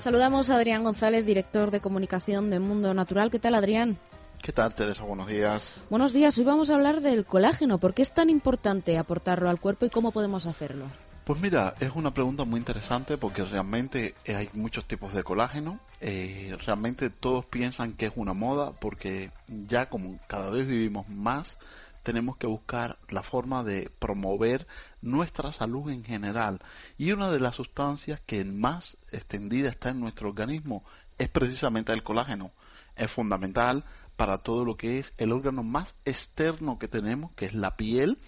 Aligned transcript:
Saludamos 0.00 0.48
a 0.48 0.54
Adrián 0.54 0.84
González, 0.84 1.26
director 1.26 1.72
de 1.72 1.80
comunicación 1.80 2.50
de 2.50 2.60
Mundo 2.60 2.94
Natural. 2.94 3.30
¿Qué 3.30 3.40
tal, 3.40 3.54
Adrián? 3.54 3.96
¿Qué 4.40 4.52
tal, 4.52 4.72
Teresa? 4.74 5.02
Buenos 5.02 5.26
días. 5.26 5.82
Buenos 5.90 6.12
días. 6.12 6.38
Hoy 6.38 6.44
vamos 6.44 6.70
a 6.70 6.74
hablar 6.74 7.00
del 7.00 7.26
colágeno. 7.26 7.78
¿Por 7.78 7.94
qué 7.94 8.02
es 8.02 8.12
tan 8.12 8.30
importante 8.30 8.96
aportarlo 8.96 9.50
al 9.50 9.58
cuerpo 9.58 9.86
y 9.86 9.90
cómo 9.90 10.12
podemos 10.12 10.46
hacerlo? 10.46 10.86
Pues 11.24 11.40
mira, 11.40 11.74
es 11.80 11.90
una 11.94 12.14
pregunta 12.14 12.44
muy 12.44 12.58
interesante 12.58 13.18
porque 13.18 13.44
realmente 13.44 14.14
hay 14.26 14.48
muchos 14.52 14.86
tipos 14.86 15.12
de 15.12 15.24
colágeno. 15.24 15.80
Eh, 16.00 16.56
realmente 16.64 17.10
todos 17.10 17.44
piensan 17.44 17.94
que 17.94 18.06
es 18.06 18.12
una 18.14 18.32
moda 18.32 18.72
porque 18.72 19.32
ya 19.48 19.88
como 19.88 20.18
cada 20.28 20.48
vez 20.50 20.66
vivimos 20.66 21.08
más, 21.08 21.58
tenemos 22.04 22.36
que 22.38 22.46
buscar 22.46 22.98
la 23.10 23.22
forma 23.22 23.64
de 23.64 23.90
promover 23.98 24.66
nuestra 25.00 25.52
salud 25.52 25.90
en 25.90 26.04
general. 26.04 26.60
Y 26.96 27.12
una 27.12 27.30
de 27.30 27.40
las 27.40 27.56
sustancias 27.56 28.20
que 28.26 28.44
más 28.44 28.96
extendida 29.12 29.68
está 29.68 29.90
en 29.90 30.00
nuestro 30.00 30.28
organismo 30.28 30.84
es 31.18 31.28
precisamente 31.28 31.92
el 31.92 32.02
colágeno. 32.02 32.52
Es 32.96 33.10
fundamental 33.10 33.84
para 34.16 34.38
todo 34.38 34.64
lo 34.64 34.76
que 34.76 34.98
es 34.98 35.14
el 35.16 35.32
órgano 35.32 35.62
más 35.62 35.94
externo 36.04 36.78
que 36.78 36.88
tenemos, 36.88 37.32
que 37.32 37.46
es 37.46 37.54
la 37.54 37.76
piel, 37.76 38.18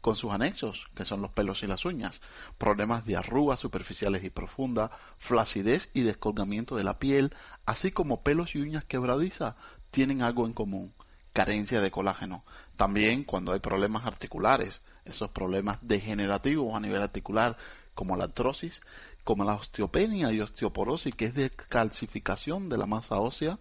con 0.00 0.16
sus 0.16 0.30
anexos, 0.32 0.88
que 0.94 1.04
son 1.04 1.20
los 1.20 1.32
pelos 1.32 1.62
y 1.62 1.66
las 1.66 1.84
uñas, 1.84 2.20
problemas 2.56 3.04
de 3.04 3.16
arrugas 3.16 3.60
superficiales 3.60 4.24
y 4.24 4.30
profundas, 4.30 4.90
flacidez 5.18 5.90
y 5.92 6.02
descolgamiento 6.02 6.76
de 6.76 6.84
la 6.84 6.98
piel, 6.98 7.34
así 7.66 7.90
como 7.90 8.22
pelos 8.22 8.54
y 8.54 8.60
uñas 8.60 8.84
quebradizas, 8.84 9.56
tienen 9.90 10.22
algo 10.22 10.46
en 10.46 10.54
común, 10.54 10.94
carencia 11.32 11.80
de 11.80 11.90
colágeno. 11.90 12.44
También 12.76 13.24
cuando 13.24 13.52
hay 13.52 13.60
problemas 13.60 14.06
articulares, 14.06 14.80
esos 15.04 15.30
problemas 15.30 15.78
degenerativos 15.82 16.74
a 16.74 16.80
nivel 16.80 17.02
articular, 17.02 17.56
como 17.94 18.16
la 18.16 18.24
artrosis, 18.24 18.80
como 19.24 19.44
la 19.44 19.54
osteopenia 19.54 20.32
y 20.32 20.40
osteoporosis, 20.40 21.14
que 21.14 21.26
es 21.26 21.34
descalcificación 21.34 22.68
de 22.68 22.78
la 22.78 22.86
masa 22.86 23.16
ósea, 23.16 23.58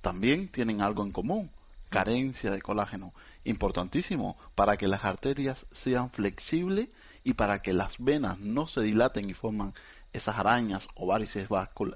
también 0.00 0.48
tienen 0.48 0.80
algo 0.80 1.02
en 1.02 1.12
común, 1.12 1.50
carencia 1.88 2.50
de 2.50 2.60
colágeno, 2.60 3.14
importantísimo 3.44 4.36
para 4.54 4.76
que 4.76 4.88
las 4.88 5.04
arterias 5.04 5.66
sean 5.72 6.10
flexibles 6.10 6.88
y 7.24 7.34
para 7.34 7.62
que 7.62 7.72
las 7.72 7.96
venas 7.98 8.38
no 8.38 8.66
se 8.66 8.82
dilaten 8.82 9.28
y 9.30 9.34
forman 9.34 9.74
esas 10.12 10.38
arañas 10.38 10.88
o 10.94 11.06
varices 11.06 11.48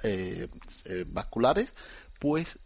eh, 0.03 0.49
eh, 0.85 1.05
vasculares, 1.09 1.75
pues 2.19 2.59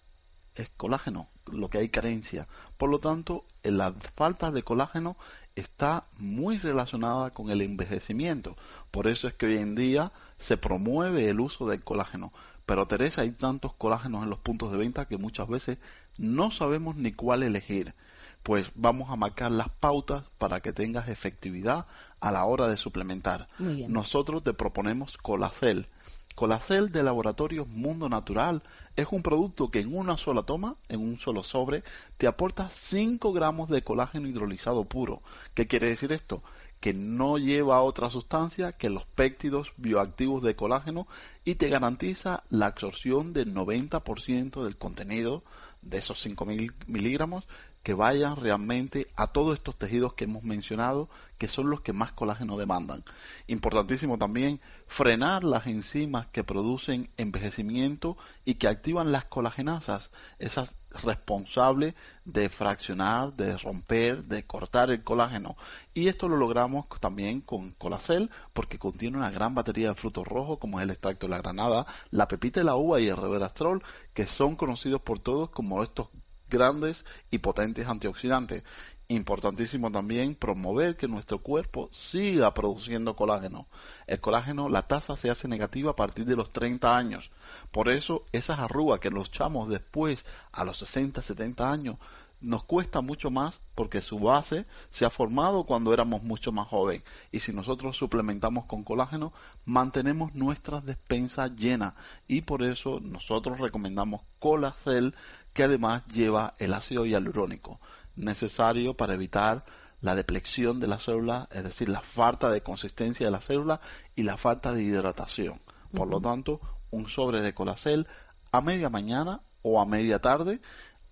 es 0.54 0.70
colágeno, 0.76 1.28
lo 1.46 1.68
que 1.68 1.78
hay 1.78 1.88
carencia. 1.88 2.48
Por 2.76 2.90
lo 2.90 2.98
tanto, 2.98 3.44
la 3.62 3.92
falta 4.14 4.50
de 4.50 4.62
colágeno 4.62 5.16
está 5.56 6.04
muy 6.18 6.58
relacionada 6.58 7.30
con 7.32 7.50
el 7.50 7.62
envejecimiento. 7.62 8.56
Por 8.90 9.08
eso 9.08 9.26
es 9.26 9.34
que 9.34 9.46
hoy 9.46 9.56
en 9.56 9.74
día 9.74 10.12
se 10.38 10.56
promueve 10.56 11.28
el 11.28 11.40
uso 11.40 11.66
del 11.66 11.82
colágeno. 11.82 12.32
Pero 12.66 12.86
Teresa, 12.86 13.22
hay 13.22 13.30
tantos 13.30 13.72
colágenos 13.74 14.22
en 14.22 14.30
los 14.30 14.38
puntos 14.38 14.70
de 14.70 14.78
venta 14.78 15.08
que 15.08 15.16
muchas 15.16 15.48
veces 15.48 15.78
no 16.18 16.50
sabemos 16.50 16.96
ni 16.96 17.12
cuál 17.12 17.42
elegir. 17.42 17.94
Pues 18.42 18.70
vamos 18.74 19.10
a 19.10 19.16
marcar 19.16 19.50
las 19.50 19.70
pautas 19.70 20.24
para 20.38 20.60
que 20.60 20.72
tengas 20.72 21.08
efectividad 21.08 21.86
a 22.20 22.30
la 22.30 22.44
hora 22.44 22.68
de 22.68 22.76
suplementar. 22.76 23.48
Nosotros 23.58 24.44
te 24.44 24.52
proponemos 24.52 25.16
Colacel. 25.18 25.88
Colacel 26.36 26.92
de 26.92 27.02
Laboratorios 27.02 27.66
Mundo 27.66 28.10
Natural 28.10 28.62
es 28.94 29.06
un 29.10 29.22
producto 29.22 29.70
que 29.70 29.80
en 29.80 29.96
una 29.96 30.18
sola 30.18 30.42
toma, 30.42 30.76
en 30.90 31.00
un 31.00 31.18
solo 31.18 31.42
sobre, 31.42 31.82
te 32.18 32.26
aporta 32.26 32.68
5 32.70 33.32
gramos 33.32 33.70
de 33.70 33.82
colágeno 33.82 34.28
hidrolizado 34.28 34.84
puro. 34.84 35.22
¿Qué 35.54 35.66
quiere 35.66 35.88
decir 35.88 36.12
esto? 36.12 36.42
que 36.78 36.92
no 36.92 37.38
lleva 37.38 37.80
otra 37.80 38.10
sustancia 38.10 38.72
que 38.72 38.90
los 38.90 39.06
péptidos 39.06 39.72
bioactivos 39.78 40.42
de 40.42 40.54
colágeno 40.54 41.08
y 41.42 41.54
te 41.54 41.70
garantiza 41.70 42.44
la 42.50 42.66
absorción 42.66 43.32
del 43.32 43.54
90% 43.54 44.62
del 44.62 44.76
contenido 44.76 45.42
de 45.80 45.98
esos 45.98 46.24
5.000 46.24 46.74
miligramos 46.86 47.48
que 47.86 47.94
vayan 47.94 48.34
realmente 48.34 49.06
a 49.14 49.28
todos 49.28 49.54
estos 49.54 49.76
tejidos 49.76 50.14
que 50.14 50.24
hemos 50.24 50.42
mencionado, 50.42 51.08
que 51.38 51.46
son 51.46 51.70
los 51.70 51.82
que 51.82 51.92
más 51.92 52.10
colágeno 52.10 52.56
demandan. 52.56 53.04
Importantísimo 53.46 54.18
también 54.18 54.60
frenar 54.88 55.44
las 55.44 55.68
enzimas 55.68 56.26
que 56.32 56.42
producen 56.42 57.10
envejecimiento 57.16 58.16
y 58.44 58.54
que 58.54 58.66
activan 58.66 59.12
las 59.12 59.26
colagenasas, 59.26 60.10
esas 60.40 60.76
responsables 61.04 61.94
de 62.24 62.48
fraccionar, 62.48 63.34
de 63.34 63.56
romper, 63.56 64.24
de 64.24 64.44
cortar 64.44 64.90
el 64.90 65.04
colágeno. 65.04 65.56
Y 65.94 66.08
esto 66.08 66.28
lo 66.28 66.38
logramos 66.38 66.86
también 66.98 67.40
con 67.40 67.70
Colacel 67.70 68.30
porque 68.52 68.80
contiene 68.80 69.16
una 69.16 69.30
gran 69.30 69.54
batería 69.54 69.90
de 69.90 69.94
frutos 69.94 70.26
rojos 70.26 70.58
como 70.58 70.80
es 70.80 70.82
el 70.82 70.90
extracto 70.90 71.26
de 71.28 71.30
la 71.30 71.38
granada, 71.38 71.86
la 72.10 72.26
pepita 72.26 72.58
de 72.58 72.64
la 72.64 72.74
uva 72.74 72.98
y 72.98 73.06
el 73.06 73.16
reverastrol, 73.16 73.84
que 74.12 74.26
son 74.26 74.56
conocidos 74.56 75.02
por 75.02 75.20
todos 75.20 75.50
como 75.50 75.84
estos 75.84 76.08
grandes 76.48 77.04
y 77.30 77.38
potentes 77.38 77.86
antioxidantes. 77.86 78.64
Importantísimo 79.08 79.92
también 79.92 80.34
promover 80.34 80.96
que 80.96 81.06
nuestro 81.06 81.38
cuerpo 81.38 81.88
siga 81.92 82.52
produciendo 82.54 83.14
colágeno. 83.14 83.68
El 84.08 84.20
colágeno, 84.20 84.68
la 84.68 84.82
tasa 84.82 85.16
se 85.16 85.30
hace 85.30 85.46
negativa 85.46 85.92
a 85.92 85.96
partir 85.96 86.24
de 86.24 86.34
los 86.34 86.52
30 86.52 86.96
años. 86.96 87.30
Por 87.70 87.88
eso 87.88 88.24
esas 88.32 88.58
arrugas 88.58 88.98
que 88.98 89.10
los 89.10 89.28
echamos 89.28 89.68
después 89.68 90.24
a 90.50 90.64
los 90.64 90.78
60, 90.78 91.22
70 91.22 91.70
años 91.70 91.98
nos 92.40 92.64
cuesta 92.64 93.00
mucho 93.00 93.30
más 93.30 93.60
porque 93.74 94.02
su 94.02 94.18
base 94.18 94.66
se 94.90 95.04
ha 95.04 95.10
formado 95.10 95.64
cuando 95.64 95.94
éramos 95.94 96.22
mucho 96.22 96.52
más 96.52 96.68
jóvenes 96.68 97.02
y 97.32 97.40
si 97.40 97.52
nosotros 97.52 97.96
suplementamos 97.96 98.66
con 98.66 98.84
colágeno 98.84 99.32
mantenemos 99.64 100.34
nuestras 100.34 100.84
despensas 100.84 101.56
llenas 101.56 101.94
y 102.28 102.42
por 102.42 102.62
eso 102.62 103.00
nosotros 103.00 103.58
recomendamos 103.58 104.22
Colacel 104.38 105.14
que 105.56 105.64
además 105.64 106.06
lleva 106.08 106.54
el 106.58 106.74
ácido 106.74 107.06
hialurónico, 107.06 107.80
necesario 108.14 108.94
para 108.94 109.14
evitar 109.14 109.64
la 110.02 110.14
deplexión 110.14 110.80
de 110.80 110.86
la 110.86 110.98
célula, 110.98 111.48
es 111.50 111.64
decir, 111.64 111.88
la 111.88 112.02
falta 112.02 112.50
de 112.50 112.60
consistencia 112.60 113.24
de 113.24 113.32
la 113.32 113.40
célula 113.40 113.80
y 114.14 114.22
la 114.22 114.36
falta 114.36 114.74
de 114.74 114.82
hidratación. 114.82 115.62
Por 115.94 116.08
lo 116.08 116.20
tanto, 116.20 116.60
un 116.90 117.08
sobre 117.08 117.40
de 117.40 117.54
colacel 117.54 118.06
a 118.52 118.60
media 118.60 118.90
mañana 118.90 119.40
o 119.62 119.80
a 119.80 119.86
media 119.86 120.18
tarde 120.18 120.60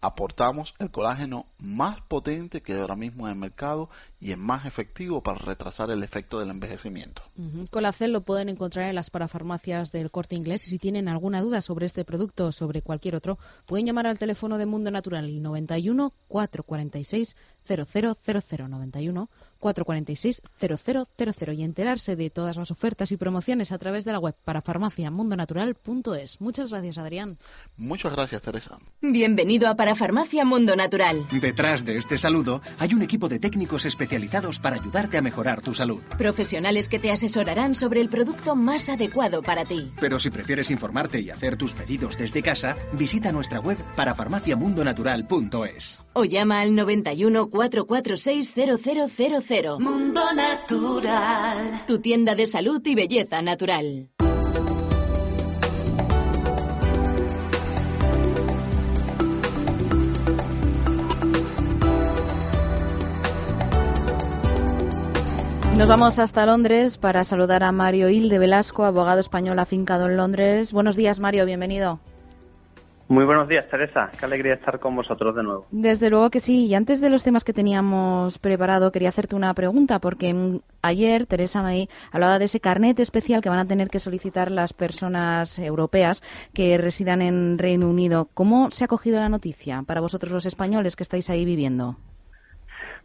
aportamos 0.05 0.75
el 0.79 0.91
colágeno 0.91 1.47
más 1.59 2.01
potente 2.03 2.63
que 2.63 2.75
ahora 2.75 2.95
mismo 2.95 3.27
en 3.27 3.33
el 3.33 3.39
mercado 3.39 3.89
y 4.21 4.33
es 4.33 4.39
más 4.39 4.67
efectivo 4.67 5.23
para 5.23 5.39
retrasar 5.39 5.91
el 5.91 6.03
efecto 6.03 6.39
del 6.39 6.51
envejecimiento. 6.51 7.23
Colacel 7.71 8.13
lo 8.13 8.21
pueden 8.21 8.51
encontrar 8.51 8.89
en 8.89 8.95
las 8.97 9.09
parafarmacias 9.09 9.93
del 9.93 10.11
corte 10.11 10.37
inglés 10.37 10.67
y 10.67 10.71
si 10.71 10.79
tienen 10.79 11.09
alguna 11.09 11.41
duda 11.41 11.63
sobre 11.63 11.87
este 11.87 12.05
producto 12.05 12.47
o 12.47 12.53
sobre 12.53 12.83
cualquier 12.83 13.17
otro, 13.17 13.39
pueden 13.67 13.87
llamar 13.87 14.07
al 14.07 14.19
teléfono 14.19 14.59
de 14.59 14.67
Mundo 14.67 14.91
Natural 14.91 15.43
91 15.43 16.13
446 16.29 17.37
0000 17.67 18.69
91 18.69 19.29
446 19.65 20.43
0000 20.61 21.55
y 21.55 21.63
enterarse 21.63 22.17
de 22.17 22.29
todas 22.29 22.59
las 22.59 22.71
ofertas 22.71 23.11
y 23.13 23.17
promociones 23.17 23.73
a 23.73 23.79
través 23.79 24.05
de 24.05 24.13
la 24.13 24.19
web 24.19 24.35
para 24.45 24.61
farmaciamundonatural.es. 24.61 26.41
Muchas 26.41 26.71
gracias, 26.71 26.99
Adrián. 26.99 27.39
Muchas 27.79 28.13
gracias, 28.13 28.43
Teresa. 28.43 28.79
Bienvenido 29.01 29.69
a 29.69 29.75
Parafarmacia 29.75 30.45
Mundo 30.45 30.77
Natural. 30.77 31.27
Detrás 31.41 31.87
de 31.87 31.97
este 31.97 32.19
saludo 32.19 32.61
hay 32.79 32.93
un 32.93 33.01
equipo 33.01 33.29
de 33.29 33.39
técnicos 33.39 33.87
especializados 33.87 34.59
para 34.59 34.77
ayudarte 34.77 35.17
a 35.17 35.23
mejorar 35.23 35.63
tu 35.63 35.73
salud. 35.73 36.03
Profesionales 36.19 36.91
que 36.91 36.99
te 36.99 37.11
asesorarán 37.11 37.75
sobre 37.75 38.03
el 38.03 38.11
producto 38.11 38.57
más 38.57 38.91
adecuado 38.91 39.43
para 39.43 39.65
ti. 39.65 39.91
Pero 39.99 40.19
si 40.19 40.29
prefieres 40.29 40.71
informarte 40.71 41.21
y 41.21 41.31
hacer 41.31 41.57
tus 41.57 41.73
pedidos 41.73 42.19
desde 42.19 42.43
casa, 42.43 42.77
visita 42.93 43.33
nuestra 43.33 43.61
web 43.61 43.79
parafarmaciamundonatural.es. 43.97 46.03
O 46.13 46.25
llama 46.25 46.61
al 46.61 46.75
91 46.75 47.49
446 47.55 48.53
0000. 48.53 49.79
Mundo 49.79 50.21
Natural. 50.35 51.85
Tu 51.87 52.01
tienda 52.01 52.35
de 52.35 52.49
salud 52.49 52.83
y 52.85 52.97
belleza 52.97 53.43
natural. 53.43 54.11
Nos 65.77 65.89
vamos 65.89 66.19
hasta 66.19 66.47
Londres 66.47 66.99
para 66.99 67.25
saludar 67.25 67.63
a 67.63 67.71
Mario 67.71 68.09
Hilde 68.09 68.41
Velasco, 68.41 68.83
abogado 68.85 69.21
español 69.21 69.61
afincado 69.61 70.07
en 70.07 70.17
Londres. 70.17 70.73
Buenos 70.73 70.97
días, 70.97 71.21
Mario, 71.21 71.47
bienvenido. 71.47 72.01
Muy 73.07 73.27
buenos 73.27 73.49
días, 73.49 73.69
Teresa. 73.69 74.11
Qué 74.19 74.25
alegría 74.25 74.55
estar 74.55 74.79
con 74.81 74.97
vosotros 74.97 75.37
de 75.37 75.43
nuevo. 75.43 75.67
Desde 75.71 76.09
luego 76.09 76.31
que 76.31 76.41
sí. 76.41 76.67
Y 76.67 76.75
antes 76.75 77.03
de 77.03 77.11
los 77.11 77.23
temas 77.23 77.45
que 77.45 77.53
teníamos 77.53 78.39
preparado, 78.39 78.93
quería 78.93 79.11
hacerte 79.11 79.37
una 79.37 79.53
pregunta, 79.53 79.99
porque 79.99 80.61
ayer 80.81 81.27
Teresa 81.27 81.63
May 81.63 81.89
hablaba 82.13 82.39
de 82.39 82.47
ese 82.47 82.61
carnet 82.61 82.99
especial 82.99 83.43
que 83.43 83.51
van 83.51 83.59
a 83.59 83.67
tener 83.67 83.89
que 83.89 83.99
solicitar 83.99 84.51
las 84.51 84.73
personas 84.73 85.59
europeas 85.59 86.23
que 86.55 86.79
residan 86.79 87.21
en 87.21 87.59
Reino 87.59 87.91
Unido. 87.91 88.29
¿Cómo 88.33 88.71
se 88.71 88.85
ha 88.85 88.89
cogido 88.89 89.21
la 89.21 89.29
noticia 89.29 89.83
para 89.87 90.01
vosotros 90.01 90.33
los 90.33 90.47
españoles 90.47 90.97
que 90.97 91.03
estáis 91.03 91.29
ahí 91.29 91.45
viviendo? 91.45 91.97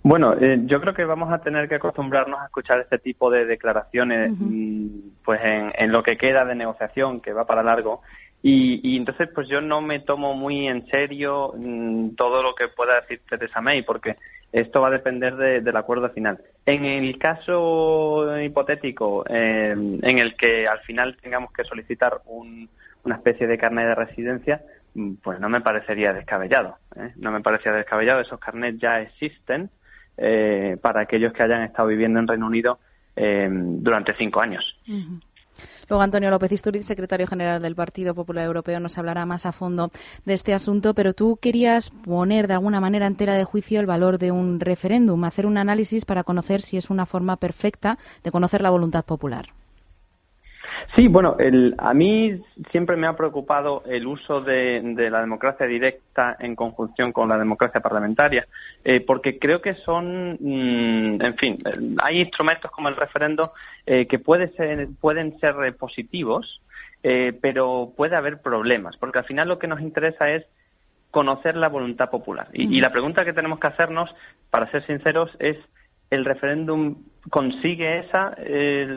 Bueno, 0.02 0.34
eh, 0.40 0.62
yo 0.66 0.80
creo 0.80 0.94
que 0.94 1.04
vamos 1.04 1.32
a 1.32 1.40
tener 1.40 1.68
que 1.68 1.76
acostumbrarnos 1.76 2.40
a 2.40 2.46
escuchar 2.46 2.80
este 2.80 3.00
tipo 3.00 3.30
de 3.30 3.46
declaraciones, 3.46 4.32
mm, 4.32 4.88
pues 5.26 5.42
en, 5.44 5.92
lo 5.92 6.04
que 6.04 6.18
queda 6.18 6.46
de 6.46 6.56
negociación, 6.56 7.20
que 7.20 7.34
va 7.34 7.46
para 7.46 7.64
largo. 7.64 8.02
Y, 8.42 8.96
entonces, 8.96 9.30
pues 9.36 9.50
yo 9.50 9.60
no 9.60 9.82
me 9.82 10.00
tomo 10.00 10.34
muy 10.34 10.68
en 10.68 10.88
serio 10.88 11.54
mm, 11.58 12.16
todo 12.16 12.42
lo 12.42 12.56
que 12.56 12.70
pueda 12.70 13.02
decir 13.02 13.22
Teresa 13.30 13.60
May, 13.60 13.82
porque 13.82 14.16
esto 14.54 14.82
va 14.82 14.88
a 14.88 14.92
depender 14.92 15.36
del 15.36 15.76
acuerdo 15.76 16.10
final. 16.10 16.40
En 16.66 16.86
el 16.86 17.18
caso 17.20 18.42
hipotético 18.42 19.24
en 19.28 20.00
el 20.04 20.36
que 20.36 20.68
al 20.68 20.80
final 20.80 21.18
tengamos 21.22 21.52
que 21.52 21.64
solicitar 21.66 22.22
una 23.04 23.16
especie 23.16 23.46
de 23.46 23.58
carnet 23.58 23.88
de 23.88 23.96
residencia, 23.96 24.62
mm, 24.96 25.16
pues 25.22 25.40
no 25.40 25.50
me 25.50 25.62
parecería 25.62 26.14
descabellado. 26.14 26.78
¿eh? 26.96 27.12
No 27.18 27.32
me 27.32 27.42
parecería 27.42 27.78
descabellado. 27.78 28.22
Esos 28.22 28.40
carnets 28.40 28.80
ya 28.80 29.02
existen 29.02 29.70
eh, 30.18 30.78
para 30.82 31.02
aquellos 31.02 31.34
que 31.34 31.44
hayan 31.44 31.64
estado 31.64 31.90
viviendo 31.90 32.20
en 32.20 32.28
Reino 32.28 32.48
Unido 32.48 32.80
eh, 33.16 33.50
durante 33.52 34.16
cinco 34.16 34.42
años. 34.42 34.64
Luego 35.88 36.02
Antonio 36.02 36.30
López 36.30 36.52
Isturiz, 36.52 36.86
secretario 36.86 37.28
general 37.28 37.62
del 37.62 37.76
Partido 37.76 38.16
Popular 38.16 38.46
Europeo, 38.46 38.80
nos 38.80 38.98
hablará 38.98 39.26
más 39.26 39.46
a 39.46 39.52
fondo 39.52 39.92
de 40.26 40.34
este 40.34 40.54
asunto, 40.54 40.94
pero 40.94 41.14
tú 41.14 41.38
querías 41.42 41.90
poner 41.90 42.48
de 42.48 42.54
alguna 42.54 42.80
manera 42.80 43.08
entera 43.08 43.36
de 43.36 43.44
juicio 43.44 43.80
el 43.80 43.86
valor 43.86 44.18
de 44.18 44.32
un 44.32 44.60
referéndum, 44.60 45.24
hacer 45.24 45.46
un 45.46 45.58
análisis 45.58 46.06
para 46.06 46.24
conocer 46.24 46.62
si 46.62 46.78
es 46.78 46.90
una 46.90 47.06
forma 47.06 47.38
perfecta 47.38 47.98
de 48.24 48.32
conocer 48.32 48.62
la 48.62 48.70
voluntad 48.70 49.06
popular. 49.06 49.59
Sí, 51.00 51.08
bueno, 51.08 51.38
el, 51.40 51.76
a 51.78 51.94
mí 51.94 52.42
siempre 52.72 52.98
me 52.98 53.08
ha 53.08 53.16
preocupado 53.16 53.84
el 53.86 54.06
uso 54.06 54.42
de, 54.42 54.82
la 55.10 55.22
democracia 55.22 55.66
directa 55.66 56.36
en 56.38 56.58
conjunción 56.58 57.14
con 57.14 57.30
la 57.30 57.38
democracia 57.38 57.80
parlamentaria, 57.80 58.46
eh, 58.84 59.00
porque 59.00 59.40
creo 59.40 59.62
que 59.62 59.72
son, 59.86 60.34
mm, 60.34 61.22
en 61.22 61.36
fin, 61.38 61.58
hay 62.04 62.20
instrumentos 62.20 62.70
como 62.72 62.90
el 62.90 62.98
referendo 62.98 63.54
eh, 63.86 64.08
que 64.08 64.20
puede 64.20 64.50
ser, 64.58 64.90
pueden 65.00 65.40
ser 65.40 65.56
positivos, 65.78 66.60
eh, 67.02 67.32
pero 67.42 67.94
puede 67.96 68.18
haber 68.18 68.42
problemas, 68.42 68.98
porque 68.98 69.20
al 69.20 69.26
final 69.26 69.48
lo 69.48 69.58
que 69.58 69.68
nos 69.68 69.80
interesa 69.80 70.30
es 70.30 70.46
conocer 71.12 71.56
la 71.56 71.70
voluntad 71.70 72.10
popular. 72.10 72.50
y 72.52 72.82
la 72.82 72.92
pregunta 72.92 73.24
que 73.24 73.32
tenemos 73.32 73.62
que 73.62 73.68
hacernos, 73.68 74.14
para 74.50 74.70
ser 74.70 74.86
sinceros, 74.86 75.32
es 75.40 75.56
el 76.10 76.26
referéndum 76.26 76.96
consigue 77.30 78.00
esa 78.00 78.36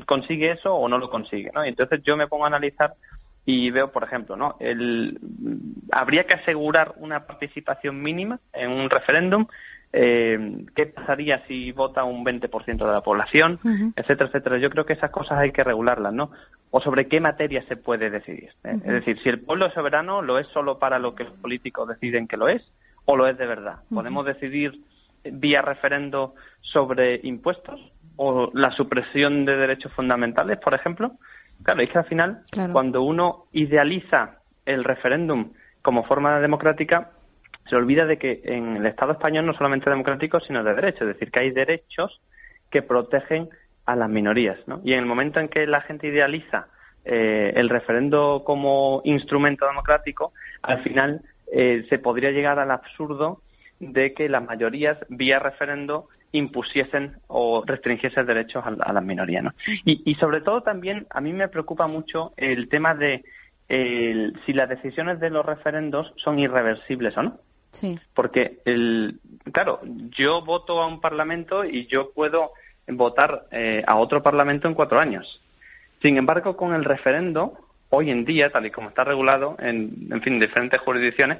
consigue 0.06 0.52
eso 0.52 0.75
o 0.75 0.88
no 0.88 0.99
lo 0.99 1.11
consigue 1.11 1.50
¿no? 1.55 1.64
y 1.64 1.69
entonces 1.69 2.02
yo 2.02 2.17
me 2.17 2.26
pongo 2.26 2.44
a 2.44 2.49
analizar 2.49 2.94
y 3.44 3.70
veo 3.70 3.90
por 3.90 4.05
ejemplo 4.05 4.37
no 4.37 4.56
el 4.61 5.19
habría 5.90 6.25
que 6.25 6.34
asegurar 6.34 6.94
una 6.96 7.26
participación 7.26 8.00
mínima 8.02 8.38
en 8.52 8.70
un 8.70 8.88
referéndum 8.88 9.46
eh, 9.94 10.64
qué 10.75 10.87
pasaría 10.87 11.44
si 11.46 11.70
vota 11.73 12.05
un 12.05 12.25
20% 12.25 12.79
de 12.79 12.93
la 12.93 13.02
población 13.02 13.58
etcétera 13.94 14.29
etcétera. 14.29 14.58
Yo 14.58 14.70
creo 14.70 14.87
que 14.87 14.94
esas 14.94 15.11
cosas 15.11 15.38
hay 15.38 15.52
que 15.52 15.62
regularlas 15.62 16.14
no 16.14 16.31
o 16.70 16.81
sobre 16.81 17.08
qué 17.08 17.20
materia 17.20 17.62
se 17.69 17.76
puede 17.76 18.08
decidir 18.11 18.50
¿eh? 18.64 18.76
es 18.76 18.93
decir 18.93 19.20
si 19.23 19.28
el 19.28 19.40
pueblo 19.40 19.67
es 19.67 19.75
soberano 19.75 20.23
lo 20.23 20.38
es 20.38 20.46
solo 20.49 20.78
para 20.78 20.99
lo 20.99 21.14
que 21.14 21.25
los 21.25 21.35
políticos 21.35 21.88
deciden 21.88 22.28
que 22.28 22.37
lo 22.37 22.49
es 22.49 22.62
o 23.05 23.17
lo 23.17 23.26
es 23.26 23.37
de 23.37 23.46
verdad 23.46 23.81
podemos 23.93 24.25
decidir 24.25 24.81
vía 25.25 25.62
referendo 25.62 26.35
sobre 26.61 27.20
impuestos 27.25 27.81
o 28.17 28.50
la 28.55 28.70
supresión 28.73 29.44
de 29.44 29.56
derechos 29.56 29.93
fundamentales, 29.93 30.59
por 30.59 30.75
ejemplo. 30.75 31.12
Claro, 31.62 31.82
es 31.82 31.91
que 31.91 31.99
al 31.99 32.05
final, 32.06 32.43
cuando 32.73 33.03
uno 33.03 33.44
idealiza 33.53 34.38
el 34.67 34.85
referéndum 34.85 35.53
como 35.82 36.05
forma 36.05 36.41
democrática, 36.41 37.11
se 37.69 37.76
olvida 37.76 38.06
de 38.06 38.19
que 38.19 38.41
en 38.44 38.76
el 38.76 38.87
Estado 38.87 39.12
español 39.12 39.47
no 39.47 39.55
solamente 39.55 39.88
democrático, 39.88 40.41
sino 40.41 40.64
de 40.64 40.75
derechos, 40.75 41.03
es 41.03 41.14
decir, 41.14 41.31
que 41.31 41.41
hay 41.41 41.50
derechos 41.50 42.20
que 42.70 42.82
protegen 42.82 43.49
a 43.87 43.97
las 43.97 44.09
minorías. 44.09 44.59
¿no? 44.67 44.81
Y 44.85 44.93
en 44.93 45.00
el 45.00 45.06
momento 45.06 45.41
en 45.41 45.49
que 45.49 45.67
la 45.67 45.81
gente 45.82 46.09
idealiza 46.09 46.67
eh, 47.05 47.53
el 47.56 47.69
referendo 47.69 48.43
como 48.44 49.03
instrumento 49.05 49.67
democrático, 49.67 50.32
al 50.62 50.82
final 50.82 51.20
eh, 51.53 51.85
se 51.88 51.99
podría 51.99 52.31
llegar 52.31 52.59
al 52.59 52.70
absurdo 52.70 53.43
de 53.82 54.14
que 54.14 54.29
las 54.29 54.44
mayorías, 54.44 54.96
vía 55.08 55.40
referendo, 55.40 56.08
impusiesen 56.31 57.17
o 57.26 57.62
restringiesen 57.67 58.25
derechos 58.25 58.64
a, 58.64 58.93
las 58.93 59.05
minorías. 59.05 59.44
¿no? 59.44 59.52
Y, 59.84 60.14
sobre 60.14 60.40
todo 60.40 60.62
también 60.62 61.06
a 61.11 61.20
mí 61.20 61.32
me 61.32 61.49
preocupa 61.49 61.87
mucho 61.88 62.32
el 62.37 62.69
tema 62.69 62.94
de 62.94 63.25
si 64.44 64.52
las 64.52 64.69
decisiones 64.69 65.19
de 65.19 65.31
los 65.31 65.46
referendos 65.46 66.12
son 66.17 66.38
irreversibles 66.38 67.17
o 67.17 67.23
no. 67.23 67.38
Sí. 67.70 67.99
Porque, 68.14 68.58
el, 68.67 69.19
claro, 69.50 69.81
yo 70.19 70.43
voto 70.43 70.81
a 70.82 70.87
un 70.87 71.00
parlamento 71.00 71.64
y 71.64 71.87
yo 71.87 72.12
puedo 72.12 72.52
votar 72.87 73.46
eh, 73.50 73.82
a 73.87 73.96
otro 73.96 74.23
parlamento 74.23 74.69
en 74.69 74.75
cuatro 74.75 75.00
años. 75.00 75.40
Sin 76.02 76.19
embargo, 76.19 76.55
con 76.55 76.75
el 76.75 76.85
referendo, 76.85 77.55
hoy 77.88 78.11
en 78.11 78.26
día, 78.26 78.50
tal 78.50 78.67
y 78.67 78.70
como 78.70 78.90
está 78.90 79.05
regulado 79.05 79.56
en, 79.58 80.08
en 80.11 80.20
fin, 80.20 80.38
diferentes 80.38 80.81
jurisdicciones, 80.82 81.38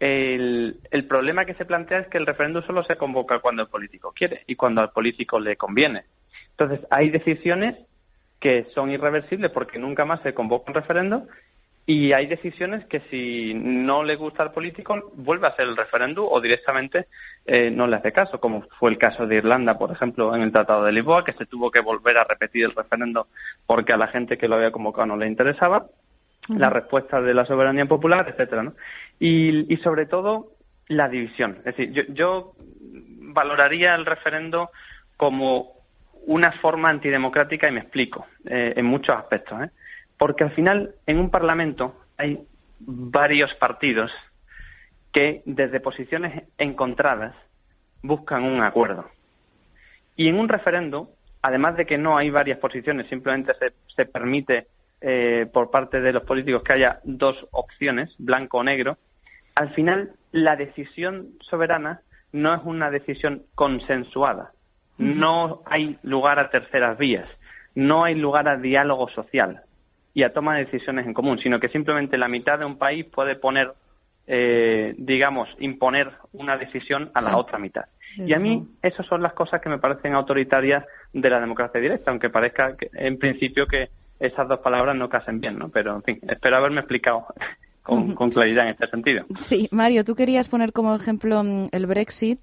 el, 0.00 0.76
el, 0.90 1.04
problema 1.06 1.44
que 1.44 1.54
se 1.54 1.64
plantea 1.64 2.00
es 2.00 2.08
que 2.08 2.18
el 2.18 2.26
referéndum 2.26 2.62
solo 2.64 2.84
se 2.84 2.96
convoca 2.96 3.40
cuando 3.40 3.62
el 3.62 3.68
político 3.68 4.12
quiere 4.14 4.42
y 4.46 4.54
cuando 4.54 4.80
al 4.80 4.90
político 4.90 5.40
le 5.40 5.56
conviene. 5.56 6.04
Entonces, 6.50 6.86
hay 6.90 7.10
decisiones 7.10 7.76
que 8.40 8.66
son 8.74 8.90
irreversibles 8.90 9.50
porque 9.50 9.78
nunca 9.78 10.04
más 10.04 10.22
se 10.22 10.34
convoca 10.34 10.70
un 10.70 10.74
referéndum 10.74 11.26
y 11.86 12.12
hay 12.12 12.26
decisiones 12.26 12.84
que 12.84 13.00
si 13.10 13.54
no 13.54 14.04
le 14.04 14.16
gusta 14.16 14.42
al 14.42 14.52
político 14.52 14.94
vuelve 15.14 15.46
a 15.46 15.50
hacer 15.50 15.66
el 15.66 15.76
referéndum 15.76 16.26
o 16.30 16.40
directamente 16.40 17.06
eh, 17.46 17.70
no 17.70 17.86
le 17.86 17.96
hace 17.96 18.12
caso, 18.12 18.38
como 18.38 18.60
fue 18.78 18.90
el 18.90 18.98
caso 18.98 19.26
de 19.26 19.36
Irlanda, 19.36 19.78
por 19.78 19.90
ejemplo, 19.90 20.36
en 20.36 20.42
el 20.42 20.52
Tratado 20.52 20.84
de 20.84 20.92
Lisboa, 20.92 21.24
que 21.24 21.32
se 21.32 21.46
tuvo 21.46 21.70
que 21.70 21.80
volver 21.80 22.18
a 22.18 22.24
repetir 22.24 22.66
el 22.66 22.74
referéndum 22.74 23.24
porque 23.66 23.94
a 23.94 23.96
la 23.96 24.08
gente 24.08 24.36
que 24.36 24.48
lo 24.48 24.56
había 24.56 24.70
convocado 24.70 25.06
no 25.06 25.16
le 25.16 25.26
interesaba 25.28 25.86
la 26.48 26.70
respuesta 26.70 27.20
de 27.20 27.34
la 27.34 27.44
soberanía 27.44 27.86
popular, 27.86 28.26
etcétera, 28.28 28.62
¿no? 28.62 28.74
Y, 29.20 29.76
sobre 29.82 30.06
todo 30.06 30.52
la 30.88 31.08
división. 31.08 31.56
Es 31.58 31.76
decir, 31.76 31.92
yo, 31.92 32.02
yo 32.08 32.52
valoraría 33.32 33.94
el 33.94 34.06
referendo 34.06 34.70
como 35.16 35.72
una 36.26 36.52
forma 36.52 36.90
antidemocrática 36.90 37.68
y 37.68 37.72
me 37.72 37.80
explico 37.80 38.26
eh, 38.46 38.74
en 38.76 38.86
muchos 38.86 39.16
aspectos, 39.16 39.62
¿eh? 39.62 39.70
porque 40.16 40.44
al 40.44 40.50
final 40.52 40.94
en 41.06 41.18
un 41.18 41.30
parlamento 41.30 41.94
hay 42.16 42.40
varios 42.80 43.52
partidos 43.54 44.10
que 45.12 45.42
desde 45.44 45.80
posiciones 45.80 46.44
encontradas 46.58 47.34
buscan 48.02 48.44
un 48.44 48.62
acuerdo. 48.62 49.10
Y 50.16 50.28
en 50.28 50.38
un 50.38 50.48
referendo, 50.48 51.10
además 51.42 51.76
de 51.76 51.86
que 51.86 51.98
no 51.98 52.16
hay 52.16 52.30
varias 52.30 52.58
posiciones, 52.58 53.08
simplemente 53.08 53.52
se, 53.54 53.72
se 53.94 54.04
permite 54.04 54.66
eh, 55.00 55.46
por 55.52 55.70
parte 55.70 56.00
de 56.00 56.12
los 56.12 56.24
políticos 56.24 56.62
que 56.62 56.72
haya 56.72 57.00
dos 57.04 57.36
opciones, 57.52 58.14
blanco 58.18 58.58
o 58.58 58.64
negro, 58.64 58.96
al 59.54 59.74
final 59.74 60.12
la 60.32 60.56
decisión 60.56 61.28
soberana 61.40 62.00
no 62.32 62.54
es 62.54 62.60
una 62.64 62.90
decisión 62.90 63.42
consensuada. 63.54 64.52
No 64.98 65.62
hay 65.64 65.96
lugar 66.02 66.40
a 66.40 66.50
terceras 66.50 66.98
vías, 66.98 67.28
no 67.74 68.02
hay 68.02 68.16
lugar 68.16 68.48
a 68.48 68.56
diálogo 68.56 69.08
social 69.10 69.62
y 70.12 70.24
a 70.24 70.32
toma 70.32 70.56
de 70.56 70.64
decisiones 70.64 71.06
en 71.06 71.14
común, 71.14 71.38
sino 71.38 71.60
que 71.60 71.68
simplemente 71.68 72.18
la 72.18 72.26
mitad 72.26 72.58
de 72.58 72.64
un 72.64 72.76
país 72.76 73.06
puede 73.06 73.36
poner, 73.36 73.72
eh, 74.26 74.94
digamos, 74.98 75.48
imponer 75.60 76.10
una 76.32 76.56
decisión 76.56 77.12
a 77.14 77.20
la 77.20 77.36
otra 77.36 77.58
mitad. 77.58 77.84
Y 78.16 78.32
a 78.32 78.40
mí 78.40 78.66
esas 78.82 79.06
son 79.06 79.22
las 79.22 79.32
cosas 79.34 79.60
que 79.60 79.68
me 79.68 79.78
parecen 79.78 80.14
autoritarias 80.14 80.84
de 81.12 81.30
la 81.30 81.38
democracia 81.38 81.80
directa, 81.80 82.10
aunque 82.10 82.30
parezca 82.30 82.76
que, 82.76 82.90
en 82.94 83.16
principio 83.16 83.66
que 83.66 83.90
esas 84.20 84.48
dos 84.48 84.60
palabras 84.60 84.96
no 84.96 85.08
casen 85.08 85.40
bien, 85.40 85.58
¿no? 85.58 85.68
Pero, 85.68 85.96
en 85.96 86.02
fin, 86.02 86.20
espero 86.28 86.56
haberme 86.56 86.80
explicado 86.80 87.26
con, 87.82 88.30
claridad 88.30 88.64
en 88.64 88.72
este 88.72 88.88
sentido. 88.88 89.24
Sí, 89.36 89.68
Mario, 89.70 90.04
tú 90.04 90.14
querías 90.14 90.48
poner 90.48 90.72
como 90.72 90.94
ejemplo 90.94 91.42
mm, 91.42 91.68
el 91.72 91.86
Brexit, 91.86 92.40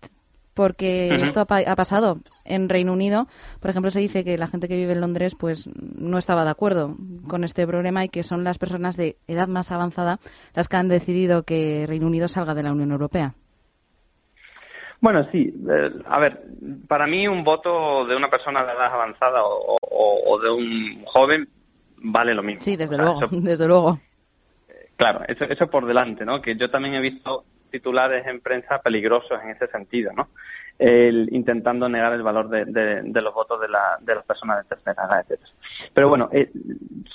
porque 0.53 1.13
esto 1.15 1.41
ha, 1.41 1.75
pasado 1.75 2.19
en 2.45 2.69
Reino 2.69 2.93
Unido. 2.93 3.27
Por 3.59 3.69
ejemplo, 3.69 3.91
se 3.91 3.99
dice 3.99 4.23
que 4.23 4.37
la 4.37 4.47
gente 4.47 4.69
que 4.69 4.77
vive 4.77 4.93
en 4.93 5.01
Londres 5.01 5.35
pues 5.37 5.69
no 5.75 6.17
estaba 6.17 6.45
de 6.45 6.51
acuerdo 6.51 6.95
con 7.27 7.43
este 7.43 7.67
problema 7.67 8.05
y 8.05 8.09
que 8.09 8.23
son 8.23 8.45
las 8.45 8.57
personas 8.57 8.95
de 8.95 9.17
edad 9.27 9.49
más 9.49 9.73
avanzada 9.73 10.19
las 10.53 10.69
que 10.69 10.77
han 10.77 10.87
decidido 10.87 11.43
que 11.43 11.83
Reino 11.85 12.07
Unido 12.07 12.29
salga 12.29 12.53
de 12.53 12.63
la 12.63 12.71
Unión 12.71 12.93
Europea. 12.93 13.33
Bueno, 15.01 15.27
sí. 15.29 15.53
Eh, 15.69 15.91
a 16.05 16.19
ver, 16.19 16.41
para 16.87 17.05
mí 17.05 17.27
un 17.27 17.43
voto 17.43 18.05
de 18.05 18.15
una 18.15 18.29
persona 18.29 18.63
de 18.63 18.71
edad 18.71 18.93
avanzada 18.93 19.41
o 19.43 20.39
de 20.41 20.49
un 20.49 21.03
joven 21.05 21.49
vale 22.05 22.33
lo 22.33 22.43
mismo. 22.43 22.61
Sí, 22.61 22.75
desde 22.75 22.97
luego, 22.97 23.19
desde 23.31 23.67
luego. 23.67 23.99
Claro, 24.95 25.21
eso, 25.27 25.45
eso 25.45 25.67
por 25.67 25.85
delante, 25.85 26.25
¿no? 26.25 26.41
Que 26.41 26.55
yo 26.55 26.69
también 26.69 26.95
he 26.95 27.01
visto 27.01 27.43
titulares 27.71 28.25
en 28.27 28.39
prensa 28.39 28.79
peligrosos 28.79 29.39
en 29.43 29.49
ese 29.49 29.67
sentido, 29.67 30.13
¿no? 30.13 30.29
El, 30.77 31.29
intentando 31.33 31.87
negar 31.89 32.13
el 32.13 32.23
valor 32.23 32.49
de, 32.49 32.65
de, 32.65 33.21
los 33.21 33.33
votos 33.33 33.61
de, 33.61 33.69
la, 33.69 33.97
de 34.01 34.15
las 34.15 34.25
personas 34.25 34.63
de 34.63 34.75
tercera 34.75 35.05
edad, 35.05 35.25
etc. 35.27 35.41
Pero 35.93 36.09
bueno, 36.09 36.29
eh, 36.31 36.51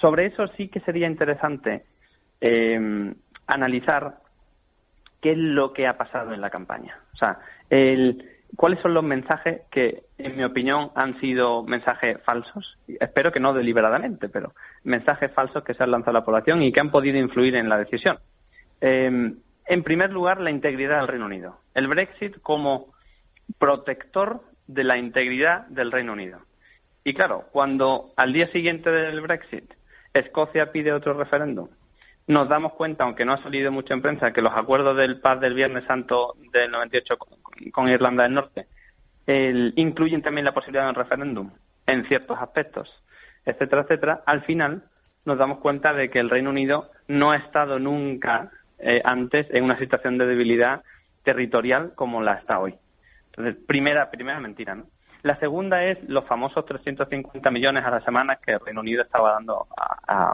sobre 0.01 0.27
eso 0.27 0.47
sí 0.57 0.69
que 0.69 0.81
sería 0.81 1.07
interesante 1.07 1.85
eh, 2.41 3.15
analizar 3.47 4.17
qué 5.21 5.33
es 5.33 5.39
lo 5.39 5.73
que 5.73 5.87
ha 5.87 5.97
pasado 5.97 6.33
en 6.33 6.41
la 6.41 6.51
campaña. 6.51 6.99
O 7.13 7.17
sea, 7.17 7.39
el, 7.69 8.30
¿cuáles 8.57 8.81
son 8.81 8.95
los 8.95 9.05
mensajes 9.05 9.63
que, 9.71 10.03
en 10.19 10.37
mi 10.37 10.45
opinión, 10.45 10.91
han 10.95 11.19
sido 11.21 11.63
mensajes 11.63 12.21
falsos? 12.23 12.79
Espero 12.87 13.33
que 13.33 13.41
no 13.41 13.53
deliberadamente, 13.53 14.29
pero 14.29 14.53
mensajes 14.85 15.33
falsos 15.33 15.65
que 15.65 15.75
se 15.75 15.83
han 15.83 15.91
lanzado 15.91 16.17
a 16.17 16.21
la 16.21 16.27
población 16.27 16.63
y 16.63 16.73
que 16.73 16.81
han 16.81 16.91
podido 16.91 17.19
influir 17.19 17.57
en 17.57 17.69
la 17.69 17.79
decisión. 17.79 18.19
Eh, 18.81 19.33
en 19.67 19.83
primer 19.85 20.11
lugar, 20.11 20.41
la 20.41 20.51
integridad 20.51 20.99
del 20.99 21.09
Reino 21.09 21.27
Unido. 21.27 21.59
El 21.75 21.87
Brexit 21.87 22.41
como 22.43 22.87
protector 23.59 24.41
de 24.67 24.85
la 24.85 24.97
integridad 24.99 25.67
del 25.69 25.93
Reino 25.93 26.13
Unido. 26.13 26.41
Y 27.05 27.15
claro, 27.15 27.45
cuando 27.53 28.13
al 28.17 28.33
día 28.33 28.51
siguiente 28.53 28.91
del 28.91 29.21
Brexit 29.21 29.73
Escocia 30.13 30.73
pide 30.73 30.93
otro 30.93 31.15
referéndum, 31.15 31.69
nos 32.27 32.49
damos 32.49 32.73
cuenta, 32.73 33.05
aunque 33.05 33.25
no 33.25 33.33
ha 33.33 33.43
salido 33.43 33.73
mucho 33.73 33.95
en 33.95 34.03
prensa, 34.03 34.33
que 34.33 34.43
los 34.43 34.53
acuerdos 34.57 34.97
del 34.97 35.21
paz 35.21 35.41
del 35.41 35.55
Viernes 35.55 35.85
Santo 35.85 36.35
del 36.53 36.71
98 36.71 37.17
con, 37.73 37.89
Irlanda 37.89 38.25
del 38.25 38.35
Norte 38.35 38.67
incluyen 39.77 40.23
también 40.23 40.45
la 40.45 40.53
posibilidad 40.53 40.85
de 40.85 40.89
un 40.89 40.95
referéndum 40.97 41.51
en 41.87 42.05
ciertos 42.07 42.39
aspectos, 42.41 42.89
etcétera, 43.45 43.83
etcétera. 43.83 44.23
Al 44.27 44.43
final 44.43 44.83
nos 45.25 45.39
damos 45.39 45.59
cuenta 45.59 45.93
de 45.93 46.11
que 46.11 46.19
el 46.19 46.31
Reino 46.31 46.51
Unido 46.51 46.91
no 47.09 47.31
ha 47.31 47.37
estado 47.37 47.79
nunca 47.79 48.51
eh, 48.79 49.01
antes 49.05 49.47
en 49.51 49.65
una 49.65 49.79
situación 49.79 50.19
de 50.19 50.27
debilidad 50.27 50.83
territorial 51.23 51.93
como 51.95 52.23
la 52.23 52.35
está 52.35 52.59
hoy. 52.59 52.75
Entonces, 53.27 53.63
primera, 53.67 54.11
primera 54.11 54.41
mentira, 54.41 54.75
¿no? 54.75 54.85
La 55.23 55.39
segunda 55.39 55.85
es 55.85 55.99
los 56.09 56.25
famosos 56.25 56.65
350 56.65 57.51
millones 57.51 57.85
a 57.85 57.91
la 57.91 58.01
semana 58.01 58.37
que 58.37 58.53
el 58.53 58.61
Reino 58.61 58.81
Unido 58.81 59.03
estaba 59.03 59.33
dando 59.33 59.67
a, 59.77 60.33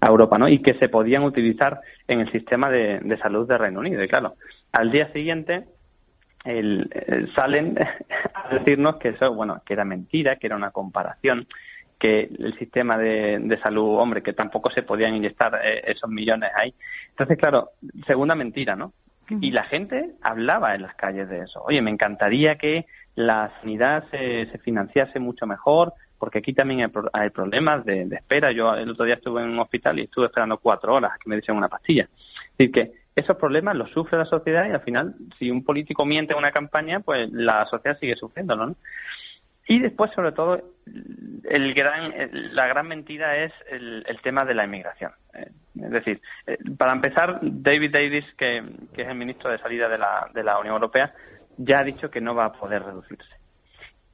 Europa, 0.00 0.36
¿no? 0.36 0.48
Y 0.48 0.60
que 0.62 0.74
se 0.74 0.88
podían 0.88 1.22
utilizar 1.22 1.80
en 2.08 2.20
el 2.20 2.32
sistema 2.32 2.70
de, 2.70 3.18
salud 3.22 3.46
del 3.46 3.58
Reino 3.58 3.80
Unido. 3.80 4.02
Y 4.02 4.08
claro, 4.08 4.34
al 4.72 4.90
día 4.90 5.12
siguiente 5.12 5.64
salen 7.34 7.76
a 8.34 8.54
decirnos 8.54 8.96
que 8.96 9.10
eso, 9.10 9.32
bueno, 9.34 9.62
que 9.64 9.74
era 9.74 9.84
mentira, 9.84 10.36
que 10.36 10.46
era 10.46 10.56
una 10.56 10.70
comparación, 10.70 11.46
que 11.98 12.22
el 12.22 12.58
sistema 12.58 12.98
de, 12.98 13.58
salud, 13.62 13.98
hombre, 13.98 14.22
que 14.22 14.32
tampoco 14.32 14.70
se 14.70 14.82
podían 14.82 15.14
inyectar 15.14 15.60
eh, 15.62 15.82
esos 15.86 16.10
millones 16.10 16.50
ahí. 16.56 16.74
Entonces, 17.10 17.38
claro, 17.38 17.70
segunda 18.06 18.34
mentira, 18.34 18.74
¿no? 18.74 18.92
Y 19.40 19.52
la 19.52 19.62
gente 19.64 20.10
hablaba 20.20 20.74
en 20.74 20.82
las 20.82 20.94
calles 20.96 21.28
de 21.28 21.40
eso. 21.40 21.62
Oye, 21.62 21.80
me 21.80 21.90
encantaría 21.90 22.56
que 22.56 22.86
la 23.14 23.52
sanidad 23.60 24.04
se, 24.10 24.46
financiase 24.58 25.20
mucho 25.20 25.46
mejor, 25.46 25.92
porque 26.18 26.38
aquí 26.38 26.52
también 26.52 26.90
hay, 27.12 27.30
problemas 27.30 27.84
de, 27.84 28.02
espera. 28.02 28.52
Yo 28.52 28.74
el 28.74 28.90
otro 28.90 29.04
día 29.04 29.14
estuve 29.14 29.42
en 29.42 29.50
un 29.50 29.60
hospital 29.60 29.98
y 29.98 30.02
estuve 30.02 30.26
esperando 30.26 30.58
cuatro 30.58 30.94
horas 30.94 31.12
que 31.18 31.30
me 31.30 31.36
diesen 31.36 31.56
una 31.56 31.68
pastilla. 31.68 32.08
Es 32.12 32.58
decir, 32.58 32.72
que 32.72 32.92
esos 33.14 33.36
problemas 33.36 33.76
los 33.76 33.90
sufre 33.90 34.18
la 34.18 34.24
sociedad 34.24 34.66
y 34.66 34.72
al 34.72 34.80
final, 34.80 35.14
si 35.38 35.50
un 35.50 35.64
político 35.64 36.04
miente 36.04 36.32
en 36.32 36.38
una 36.38 36.52
campaña, 36.52 37.00
pues 37.00 37.30
la 37.32 37.66
sociedad 37.66 37.98
sigue 37.98 38.16
sufriéndolo, 38.16 38.66
¿no? 38.66 38.76
Y 39.68 39.78
después, 39.78 40.10
sobre 40.12 40.32
todo, 40.32 40.60
el 41.44 41.74
gran, 41.74 42.12
la 42.54 42.66
gran 42.66 42.88
mentira 42.88 43.36
es 43.44 43.52
el, 43.70 44.04
tema 44.22 44.44
de 44.44 44.54
la 44.54 44.64
inmigración. 44.64 45.12
Eh, 45.34 45.50
es 45.76 45.90
decir, 45.90 46.20
eh, 46.46 46.58
para 46.76 46.92
empezar, 46.92 47.38
David 47.42 47.92
Davis, 47.92 48.24
que, 48.36 48.58
es 48.58 49.08
el 49.08 49.14
ministro 49.14 49.50
de 49.50 49.58
salida 49.58 49.88
de 49.88 49.98
la, 49.98 50.28
de 50.34 50.42
la 50.42 50.58
Unión 50.58 50.74
Europea, 50.74 51.14
ya 51.58 51.78
ha 51.78 51.84
dicho 51.84 52.10
que 52.10 52.20
no 52.20 52.34
va 52.34 52.46
a 52.46 52.52
poder 52.52 52.82
reducirse. 52.82 53.30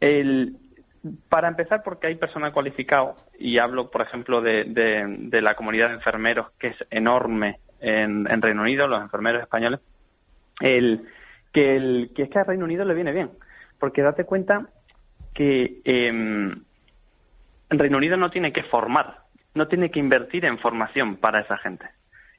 El, 0.00 0.56
para 1.28 1.48
empezar, 1.48 1.82
porque 1.82 2.08
hay 2.08 2.16
personal 2.16 2.52
cualificado, 2.52 3.16
y 3.38 3.58
hablo, 3.58 3.90
por 3.90 4.02
ejemplo, 4.02 4.40
de, 4.40 5.28
la 5.30 5.54
comunidad 5.54 5.88
de 5.88 5.94
enfermeros, 5.94 6.50
que 6.58 6.68
es 6.68 6.76
enorme 6.90 7.58
en, 7.80 8.30
en 8.30 8.42
Reino 8.42 8.62
Unido, 8.62 8.86
los 8.86 9.02
enfermeros 9.02 9.42
españoles, 9.42 9.80
el, 10.60 11.02
que, 11.52 11.76
el, 11.76 12.10
que 12.14 12.24
es 12.24 12.30
que 12.30 12.38
al 12.38 12.46
Reino 12.46 12.64
Unido 12.64 12.84
le 12.84 12.94
viene 12.94 13.12
bien. 13.12 13.30
Porque 13.78 14.02
date 14.02 14.24
cuenta 14.24 14.68
que 15.34 15.80
eh, 15.84 16.54
Reino 17.70 17.96
Unido 17.96 18.16
no 18.16 18.30
tiene 18.30 18.52
que 18.52 18.64
formar, 18.64 19.18
no 19.54 19.68
tiene 19.68 19.90
que 19.90 20.00
invertir 20.00 20.44
en 20.44 20.58
formación 20.58 21.16
para 21.16 21.40
esa 21.40 21.58
gente. 21.58 21.86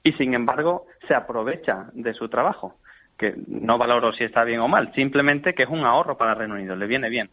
Y 0.04 0.14
sin 0.14 0.34
embargo, 0.34 0.86
se 1.08 1.14
aprovecha 1.14 1.90
de 1.94 2.14
su 2.14 2.30
trabajo, 2.30 2.76
que 3.18 3.36
no 3.48 3.78
valoro 3.78 4.14
si 4.14 4.24
está 4.24 4.44
bien 4.44 4.62
o 4.62 4.68
mal, 4.68 4.94
simplemente 4.94 5.54
que 5.54 5.64
es 5.64 5.70
un 5.70 5.84
ahorro 5.84 6.18
para 6.18 6.36
Reino 6.36 6.56
Unido, 6.56 6.76
le 6.76 6.88
viene 6.88 7.10
bien. 7.10 7.30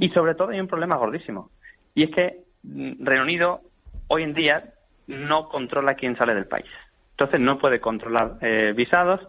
Y 0.00 0.08
sobre 0.10 0.34
todo 0.34 0.50
hay 0.50 0.60
un 0.60 0.68
problema 0.68 0.96
gordísimo, 0.96 1.50
y 1.94 2.04
es 2.04 2.10
que 2.10 2.36
mm, 2.62 3.04
Reino 3.04 3.24
Unido 3.24 3.60
hoy 4.08 4.22
en 4.22 4.34
día 4.34 4.64
no 5.08 5.48
controla 5.48 5.94
quién 5.94 6.16
sale 6.16 6.34
del 6.34 6.46
país. 6.46 6.70
Entonces 7.20 7.40
no 7.40 7.58
puede 7.58 7.80
controlar 7.80 8.38
eh, 8.40 8.72
visados, 8.74 9.20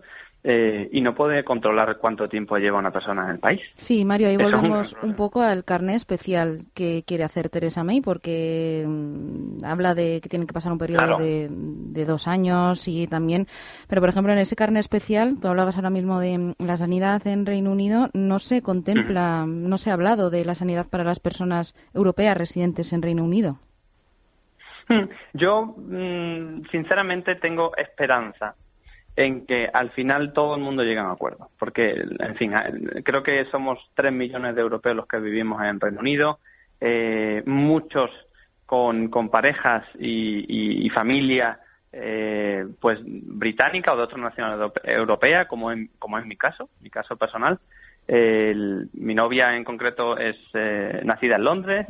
eh, 0.43 0.89
y 0.91 1.01
no 1.01 1.13
puede 1.13 1.43
controlar 1.43 1.98
cuánto 2.00 2.27
tiempo 2.27 2.57
lleva 2.57 2.79
una 2.79 2.89
persona 2.89 3.25
en 3.25 3.31
el 3.31 3.39
país. 3.39 3.62
Sí, 3.75 4.05
Mario, 4.05 4.27
ahí 4.27 4.38
volvemos 4.38 4.95
un, 5.03 5.13
poco 5.13 5.41
al 5.41 5.63
carné 5.63 5.93
especial 5.93 6.63
que 6.74 7.03
quiere 7.05 7.24
hacer 7.24 7.50
Teresa 7.50 7.83
May, 7.83 8.01
porque 8.01 8.83
mm, 8.88 9.63
habla 9.63 9.93
de 9.93 10.19
que 10.19 10.29
tiene 10.29 10.48
que 10.48 10.53
pasar 10.53 10.71
un 10.71 10.79
periodo 10.79 11.19
de, 11.19 12.05
dos 12.05 12.27
años 12.27 12.88
y 12.88 13.05
también, 13.05 13.45
pero 13.88 14.01
por 14.01 14.10
ejemplo 14.10 14.33
en 14.33 14.39
ese 14.39 14.55
carné 14.55 14.79
especial, 14.79 15.38
tú 15.39 15.48
hablabas 15.48 15.75
ahora 15.75 15.91
mismo 15.91 16.19
de 16.19 16.38
mm, 16.38 16.53
la 16.57 16.75
sanidad 16.75 17.27
en 17.27 17.45
Reino 17.45 17.71
Unido, 17.71 18.10
no 18.13 18.39
se 18.39 18.63
contempla, 18.63 19.45
no 19.45 19.77
se 19.77 19.91
ha 19.91 19.93
hablado 19.93 20.31
de 20.31 20.43
la 20.43 20.55
sanidad 20.55 20.88
para 20.89 21.03
las 21.03 21.19
personas 21.19 21.75
europeas 21.93 22.36
residentes 22.36 22.93
en 22.93 23.03
Reino 23.03 23.24
Unido. 23.24 23.60
Hmm, 24.88 25.04
yo, 25.34 25.76
mm, 25.78 26.64
sinceramente, 26.72 27.36
tengo 27.36 27.76
esperanza 27.78 28.56
en 29.16 29.46
que 29.46 29.70
al 29.72 29.92
final 29.92 30.34
todo 30.34 30.56
el 30.56 30.62
mundo 30.62 30.84
llega 30.84 31.02
a 31.02 31.06
un 31.06 31.12
acuerdo. 31.12 31.50
Porque, 31.60 31.92
en 31.92 32.36
fin, 32.36 32.54
creo 33.04 33.24
que 33.24 33.46
somos 33.46 33.80
tres 33.94 34.12
millones 34.12 34.56
de 34.56 34.62
europeos 34.62 34.96
los 34.96 35.08
que 35.08 35.20
vivimos 35.20 35.62
en 35.64 35.80
Reino 35.80 36.00
Unido, 36.00 36.40
eh, 36.80 37.44
muchos 37.46 38.10
con, 38.66 39.10
parejas 39.30 39.84
y, 40.00 40.86
y, 40.86 40.90
familia 40.92 41.60
eh, 41.92 42.66
pues 42.80 43.00
británica 43.04 43.92
o 43.92 43.98
de 43.98 44.04
otra 44.04 44.18
nacionalidad 44.18 44.72
europea, 44.86 45.46
como, 45.46 45.74
en, 45.74 45.90
como 46.00 46.18
es 46.18 46.26
mi 46.26 46.38
caso, 46.38 46.70
mi 46.80 46.90
caso 46.90 47.18
personal. 47.18 47.60
Mi 48.08 49.15
novia 49.15 49.55
en 49.55 49.63
concreto 49.63 50.17
es 50.17 50.36
eh, 50.53 51.01
nacida 51.05 51.36
en 51.38 51.43
Londres, 51.43 51.86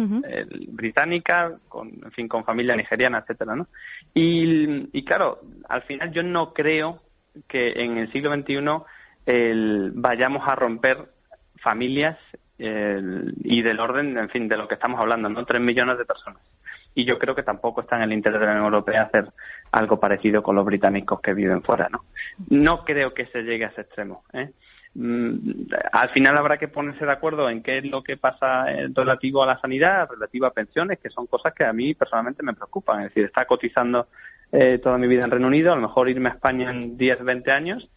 británica, 0.67 1.53
con, 1.67 1.89
en 1.89 2.11
fin, 2.11 2.27
con 2.27 2.43
familia 2.43 2.75
nigeriana, 2.75 3.19
etcétera, 3.19 3.55
¿no? 3.55 3.67
Y, 4.13 4.89
y 4.97 5.03
claro, 5.03 5.39
al 5.67 5.81
final 5.83 6.11
yo 6.11 6.21
no 6.21 6.53
creo 6.53 6.99
que 7.47 7.71
en 7.71 7.97
el 7.97 8.11
siglo 8.11 8.33
XXI 8.33 8.55
el, 9.25 9.91
vayamos 9.95 10.47
a 10.47 10.55
romper 10.55 10.97
familias 11.57 12.17
y 12.57 13.61
del 13.63 13.79
orden, 13.79 14.17
en 14.17 14.29
fin, 14.29 14.47
de 14.47 14.55
lo 14.55 14.67
que 14.67 14.75
estamos 14.75 14.99
hablando, 14.99 15.29
¿no? 15.29 15.45
Tres 15.45 15.61
millones 15.61 15.97
de 15.97 16.05
personas. 16.05 16.41
Y 16.93 17.05
yo 17.05 17.17
creo 17.17 17.33
que 17.33 17.41
tampoco 17.41 17.81
está 17.81 17.95
en 17.95 18.03
el 18.03 18.13
interés 18.13 18.39
de 18.39 18.45
la 18.45 18.51
Unión 18.51 18.65
Europea 18.65 19.03
hacer 19.03 19.29
algo 19.71 19.99
parecido 19.99 20.43
con 20.43 20.55
los 20.55 20.65
británicos 20.65 21.21
que 21.21 21.33
viven 21.33 21.63
fuera, 21.63 21.87
¿no? 21.89 22.01
No 22.49 22.83
creo 22.83 23.13
que 23.13 23.25
se 23.27 23.41
llegue 23.41 23.65
a 23.65 23.69
ese 23.69 23.81
extremo, 23.81 24.23
¿eh? 24.33 24.51
Mm, 24.95 25.35
al 25.91 26.09
final 26.09 26.37
habrá 26.37 26.57
que 26.57 26.67
ponerse 26.67 27.05
de 27.05 27.11
acuerdo 27.11 27.49
en 27.49 27.63
qué 27.63 27.79
es 27.79 27.85
lo 27.85 28.03
que 28.03 28.17
pasa 28.17 28.65
relativo 28.93 29.43
a 29.43 29.47
la 29.47 29.59
sanidad, 29.59 30.09
relativo 30.09 30.45
a 30.45 30.53
pensiones, 30.53 30.99
que 30.99 31.09
son 31.09 31.27
cosas 31.27 31.53
que 31.53 31.63
a 31.63 31.73
mí 31.73 31.93
personalmente 31.93 32.43
me 32.43 32.53
preocupan. 32.53 33.01
Es 33.01 33.09
decir, 33.09 33.25
está 33.25 33.45
cotizando 33.45 34.07
eh, 34.51 34.79
toda 34.83 34.97
mi 34.97 35.07
vida 35.07 35.23
en 35.23 35.31
Reino 35.31 35.47
Unido, 35.47 35.71
a 35.71 35.75
lo 35.75 35.81
mejor 35.81 36.09
irme 36.09 36.29
a 36.29 36.33
España 36.33 36.71
en 36.71 36.97
10, 36.97 37.23
20 37.23 37.51
años 37.51 37.89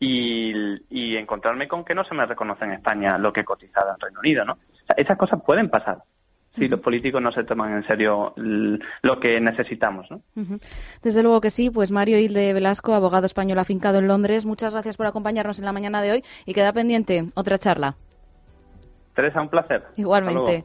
y, 0.00 1.16
encontrarme 1.16 1.66
con 1.68 1.84
que 1.84 1.94
no 1.94 2.04
se 2.04 2.14
me 2.14 2.24
reconoce 2.24 2.64
en 2.64 2.72
España 2.72 3.18
lo 3.18 3.32
que 3.32 3.40
he 3.40 3.44
cotizado 3.44 3.90
en 3.90 4.00
Reino 4.00 4.20
Unido, 4.20 4.44
¿no? 4.44 4.58
esas 4.96 5.18
cosas 5.18 5.42
pueden 5.44 5.68
pasar 5.68 5.98
si 6.58 6.68
los 6.68 6.80
políticos 6.80 7.22
no 7.22 7.32
se 7.32 7.44
toman 7.44 7.76
en 7.76 7.86
serio 7.86 8.34
lo 8.36 9.20
que 9.20 9.40
necesitamos. 9.40 10.06
¿no? 10.10 10.20
Desde 11.02 11.22
luego 11.22 11.40
que 11.40 11.50
sí. 11.50 11.70
Pues 11.70 11.90
Mario 11.90 12.18
Hilde 12.18 12.52
Velasco, 12.52 12.94
abogado 12.94 13.26
español 13.26 13.58
afincado 13.58 13.98
en 13.98 14.08
Londres, 14.08 14.46
muchas 14.46 14.72
gracias 14.72 14.96
por 14.96 15.06
acompañarnos 15.06 15.58
en 15.58 15.64
la 15.64 15.72
mañana 15.72 16.02
de 16.02 16.12
hoy 16.12 16.22
y 16.46 16.54
queda 16.54 16.72
pendiente 16.72 17.24
otra 17.34 17.58
charla. 17.58 17.96
Teresa, 19.14 19.40
un 19.40 19.48
placer. 19.48 19.82
Igualmente. 19.96 20.64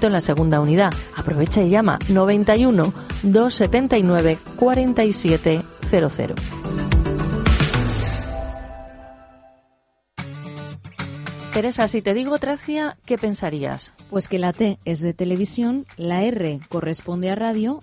en 0.00 0.12
la 0.12 0.20
segunda 0.20 0.60
unidad. 0.60 0.92
Aprovecha 1.16 1.62
y 1.62 1.70
llama 1.70 1.98
91 2.08 2.92
279 3.22 4.38
4700. 4.56 6.36
Teresa, 11.52 11.86
si 11.86 12.00
te 12.00 12.14
digo 12.14 12.38
Tracia, 12.38 12.96
¿qué 13.04 13.18
pensarías? 13.18 13.92
Pues 14.08 14.26
que 14.26 14.38
la 14.38 14.54
T 14.54 14.78
es 14.86 15.00
de 15.00 15.12
televisión, 15.12 15.84
la 15.98 16.22
R 16.22 16.60
corresponde 16.70 17.28
a 17.28 17.34
radio 17.34 17.82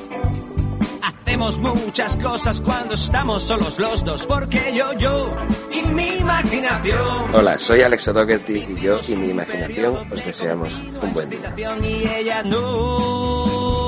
Hacemos 1.01 1.57
muchas 1.59 2.15
cosas 2.17 2.61
cuando 2.61 2.93
estamos 2.95 3.43
solos 3.43 3.79
los 3.79 4.03
dos, 4.03 4.25
porque 4.25 4.73
yo, 4.75 4.93
yo 4.93 5.35
y 5.71 5.81
mi 5.83 6.17
imaginación. 6.17 7.33
Hola, 7.33 7.57
soy 7.57 7.81
Alex 7.81 8.07
O'Dougherty 8.09 8.65
y 8.69 8.75
yo 8.81 8.99
y 9.07 9.15
mi 9.15 9.29
imaginación 9.29 9.95
os 10.11 10.25
deseamos 10.25 10.81
un 11.01 11.13
buen 11.13 11.29
día. 11.29 11.53
Y 11.57 12.07
ella 12.07 12.43
nunca 12.43 13.83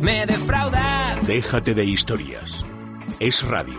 me 0.00 0.26
defrauda. 0.26 1.18
Déjate 1.22 1.74
de 1.74 1.84
historias. 1.84 2.64
Es 3.18 3.42
radio. 3.46 3.78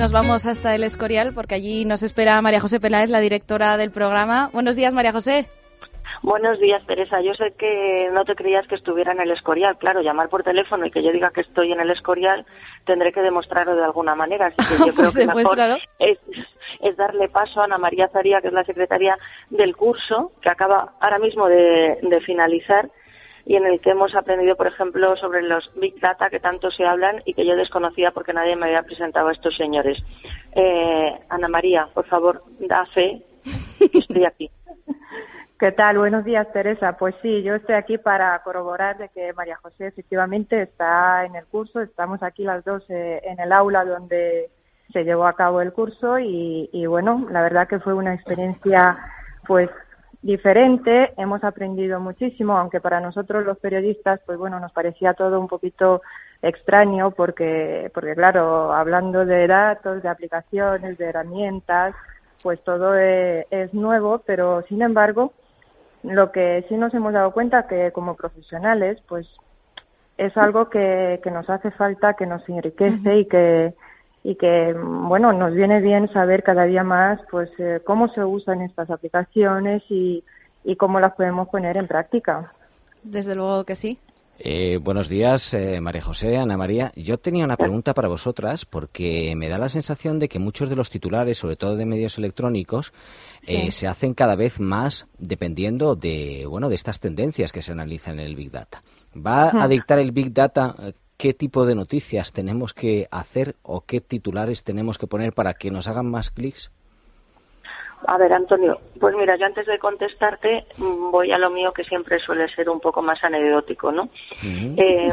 Nos 0.00 0.12
vamos 0.12 0.46
hasta 0.46 0.74
el 0.74 0.82
Escorial 0.82 1.34
porque 1.34 1.54
allí 1.54 1.84
nos 1.84 2.02
espera 2.02 2.40
María 2.40 2.58
José 2.58 2.80
Peláez, 2.80 3.10
la 3.10 3.20
directora 3.20 3.76
del 3.76 3.90
programa. 3.90 4.48
Buenos 4.54 4.74
días, 4.74 4.94
María 4.94 5.12
José. 5.12 5.46
Buenos 6.22 6.58
días, 6.58 6.82
Teresa. 6.86 7.20
Yo 7.20 7.34
sé 7.34 7.52
que 7.58 8.06
no 8.10 8.24
te 8.24 8.34
creías 8.34 8.66
que 8.66 8.76
estuviera 8.76 9.12
en 9.12 9.20
el 9.20 9.30
Escorial. 9.30 9.76
Claro, 9.76 10.00
llamar 10.00 10.30
por 10.30 10.42
teléfono 10.42 10.86
y 10.86 10.90
que 10.90 11.02
yo 11.02 11.12
diga 11.12 11.30
que 11.34 11.42
estoy 11.42 11.72
en 11.72 11.80
el 11.80 11.90
Escorial 11.90 12.46
tendré 12.86 13.12
que 13.12 13.20
demostrarlo 13.20 13.76
de 13.76 13.84
alguna 13.84 14.14
manera. 14.14 14.46
Así 14.46 14.56
que 14.56 14.78
yo 14.88 14.94
Pues 14.94 15.12
creo 15.12 15.26
que 15.26 15.34
mejor 15.34 15.58
es, 15.98 16.18
es 16.80 16.96
darle 16.96 17.28
paso 17.28 17.60
a 17.60 17.64
Ana 17.64 17.76
María 17.76 18.08
Zaría, 18.08 18.40
que 18.40 18.48
es 18.48 18.54
la 18.54 18.64
secretaria 18.64 19.18
del 19.50 19.76
curso, 19.76 20.32
que 20.40 20.48
acaba 20.48 20.94
ahora 20.98 21.18
mismo 21.18 21.46
de, 21.46 21.98
de 22.00 22.20
finalizar 22.22 22.88
y 23.44 23.56
en 23.56 23.66
el 23.66 23.80
que 23.80 23.90
hemos 23.90 24.14
aprendido, 24.14 24.56
por 24.56 24.66
ejemplo, 24.66 25.16
sobre 25.16 25.42
los 25.42 25.70
Big 25.74 25.98
Data 26.00 26.30
que 26.30 26.40
tanto 26.40 26.70
se 26.70 26.84
hablan 26.84 27.22
y 27.24 27.34
que 27.34 27.46
yo 27.46 27.56
desconocía 27.56 28.10
porque 28.12 28.32
nadie 28.32 28.56
me 28.56 28.66
había 28.66 28.82
presentado 28.82 29.28
a 29.28 29.32
estos 29.32 29.56
señores. 29.56 29.98
Eh, 30.52 31.18
Ana 31.28 31.48
María, 31.48 31.88
por 31.92 32.06
favor, 32.06 32.42
da 32.60 32.84
fe 32.86 33.22
que 33.78 33.98
estoy 33.98 34.24
aquí. 34.24 34.50
¿Qué 35.58 35.72
tal? 35.72 35.98
Buenos 35.98 36.24
días, 36.24 36.50
Teresa. 36.52 36.96
Pues 36.96 37.14
sí, 37.20 37.42
yo 37.42 37.54
estoy 37.54 37.74
aquí 37.74 37.98
para 37.98 38.38
corroborar 38.42 38.96
de 38.96 39.10
que 39.10 39.32
María 39.34 39.56
José 39.56 39.88
efectivamente 39.88 40.62
está 40.62 41.26
en 41.26 41.36
el 41.36 41.44
curso. 41.46 41.80
Estamos 41.82 42.22
aquí 42.22 42.44
las 42.44 42.64
dos 42.64 42.82
eh, 42.88 43.20
en 43.24 43.38
el 43.40 43.52
aula 43.52 43.84
donde 43.84 44.48
se 44.90 45.04
llevó 45.04 45.26
a 45.26 45.34
cabo 45.34 45.60
el 45.60 45.72
curso 45.72 46.18
y, 46.18 46.70
y 46.72 46.86
bueno, 46.86 47.26
la 47.30 47.42
verdad 47.42 47.68
que 47.68 47.78
fue 47.78 47.92
una 47.92 48.14
experiencia 48.14 48.96
pues 49.46 49.68
diferente, 50.22 51.12
hemos 51.16 51.42
aprendido 51.44 51.98
muchísimo, 52.00 52.56
aunque 52.56 52.80
para 52.80 53.00
nosotros 53.00 53.44
los 53.44 53.58
periodistas, 53.58 54.20
pues 54.26 54.38
bueno, 54.38 54.60
nos 54.60 54.72
parecía 54.72 55.14
todo 55.14 55.40
un 55.40 55.48
poquito 55.48 56.02
extraño 56.42 57.10
porque, 57.12 57.90
porque 57.94 58.14
claro, 58.14 58.72
hablando 58.72 59.24
de 59.24 59.46
datos, 59.46 60.02
de 60.02 60.08
aplicaciones, 60.08 60.98
de 60.98 61.06
herramientas, 61.06 61.94
pues 62.42 62.62
todo 62.64 62.98
e- 62.98 63.46
es, 63.50 63.72
nuevo, 63.74 64.22
pero 64.26 64.62
sin 64.68 64.82
embargo, 64.82 65.32
lo 66.02 66.32
que 66.32 66.64
sí 66.68 66.76
nos 66.76 66.92
hemos 66.94 67.12
dado 67.12 67.32
cuenta 67.32 67.66
que 67.66 67.92
como 67.92 68.14
profesionales, 68.14 68.98
pues 69.08 69.26
es 70.16 70.36
algo 70.36 70.68
que, 70.68 71.20
que 71.22 71.30
nos 71.30 71.48
hace 71.48 71.70
falta, 71.70 72.14
que 72.14 72.26
nos 72.26 72.46
enriquece 72.48 73.18
y 73.18 73.26
que 73.26 73.74
y 74.22 74.34
que 74.36 74.74
bueno 74.74 75.32
nos 75.32 75.54
viene 75.54 75.80
bien 75.80 76.12
saber 76.12 76.42
cada 76.42 76.64
día 76.64 76.84
más 76.84 77.20
pues 77.30 77.48
eh, 77.58 77.80
cómo 77.84 78.08
se 78.12 78.22
usan 78.24 78.60
estas 78.62 78.90
aplicaciones 78.90 79.82
y, 79.88 80.22
y 80.64 80.76
cómo 80.76 81.00
las 81.00 81.14
podemos 81.14 81.48
poner 81.48 81.76
en 81.76 81.86
práctica. 81.86 82.52
Desde 83.02 83.34
luego 83.34 83.64
que 83.64 83.76
sí. 83.76 83.98
Eh, 84.42 84.78
buenos 84.78 85.10
días, 85.10 85.52
eh, 85.52 85.82
María 85.82 86.00
José, 86.00 86.38
Ana 86.38 86.56
María. 86.56 86.92
Yo 86.96 87.18
tenía 87.18 87.44
una 87.44 87.58
pregunta 87.58 87.92
para 87.92 88.08
vosotras 88.08 88.64
porque 88.64 89.34
me 89.36 89.50
da 89.50 89.58
la 89.58 89.68
sensación 89.68 90.18
de 90.18 90.30
que 90.30 90.38
muchos 90.38 90.70
de 90.70 90.76
los 90.76 90.88
titulares, 90.88 91.36
sobre 91.36 91.56
todo 91.56 91.76
de 91.76 91.84
medios 91.84 92.16
electrónicos, 92.16 92.94
eh, 93.46 93.64
Sí. 93.66 93.70
se 93.72 93.86
hacen 93.86 94.14
cada 94.14 94.36
vez 94.36 94.58
más 94.58 95.06
dependiendo 95.18 95.94
de 95.94 96.46
bueno 96.48 96.70
de 96.70 96.74
estas 96.74 97.00
tendencias 97.00 97.52
que 97.52 97.60
se 97.60 97.72
analizan 97.72 98.18
en 98.18 98.26
el 98.26 98.34
Big 98.34 98.50
Data. 98.50 98.82
¿Va 99.14 99.50
a 99.62 99.68
dictar 99.68 99.98
el 99.98 100.12
Big 100.12 100.32
Data 100.32 100.74
eh, 100.78 100.92
qué 101.20 101.34
tipo 101.34 101.66
de 101.66 101.74
noticias 101.74 102.32
tenemos 102.32 102.72
que 102.72 103.06
hacer 103.10 103.54
o 103.62 103.82
qué 103.82 104.00
titulares 104.00 104.64
tenemos 104.64 104.96
que 104.96 105.06
poner 105.06 105.34
para 105.34 105.52
que 105.52 105.70
nos 105.70 105.86
hagan 105.86 106.10
más 106.10 106.30
clics? 106.30 106.70
A 108.06 108.16
ver, 108.16 108.32
Antonio, 108.32 108.80
pues 108.98 109.14
mira, 109.14 109.36
yo 109.36 109.44
antes 109.44 109.66
de 109.66 109.78
contestarte 109.78 110.64
mm, 110.78 111.10
voy 111.10 111.30
a 111.30 111.36
lo 111.36 111.50
mío 111.50 111.72
que 111.74 111.84
siempre 111.84 112.18
suele 112.20 112.48
ser 112.54 112.70
un 112.70 112.80
poco 112.80 113.02
más 113.02 113.22
anecdótico, 113.22 113.92
¿no? 113.92 114.08
Eh, 114.42 115.12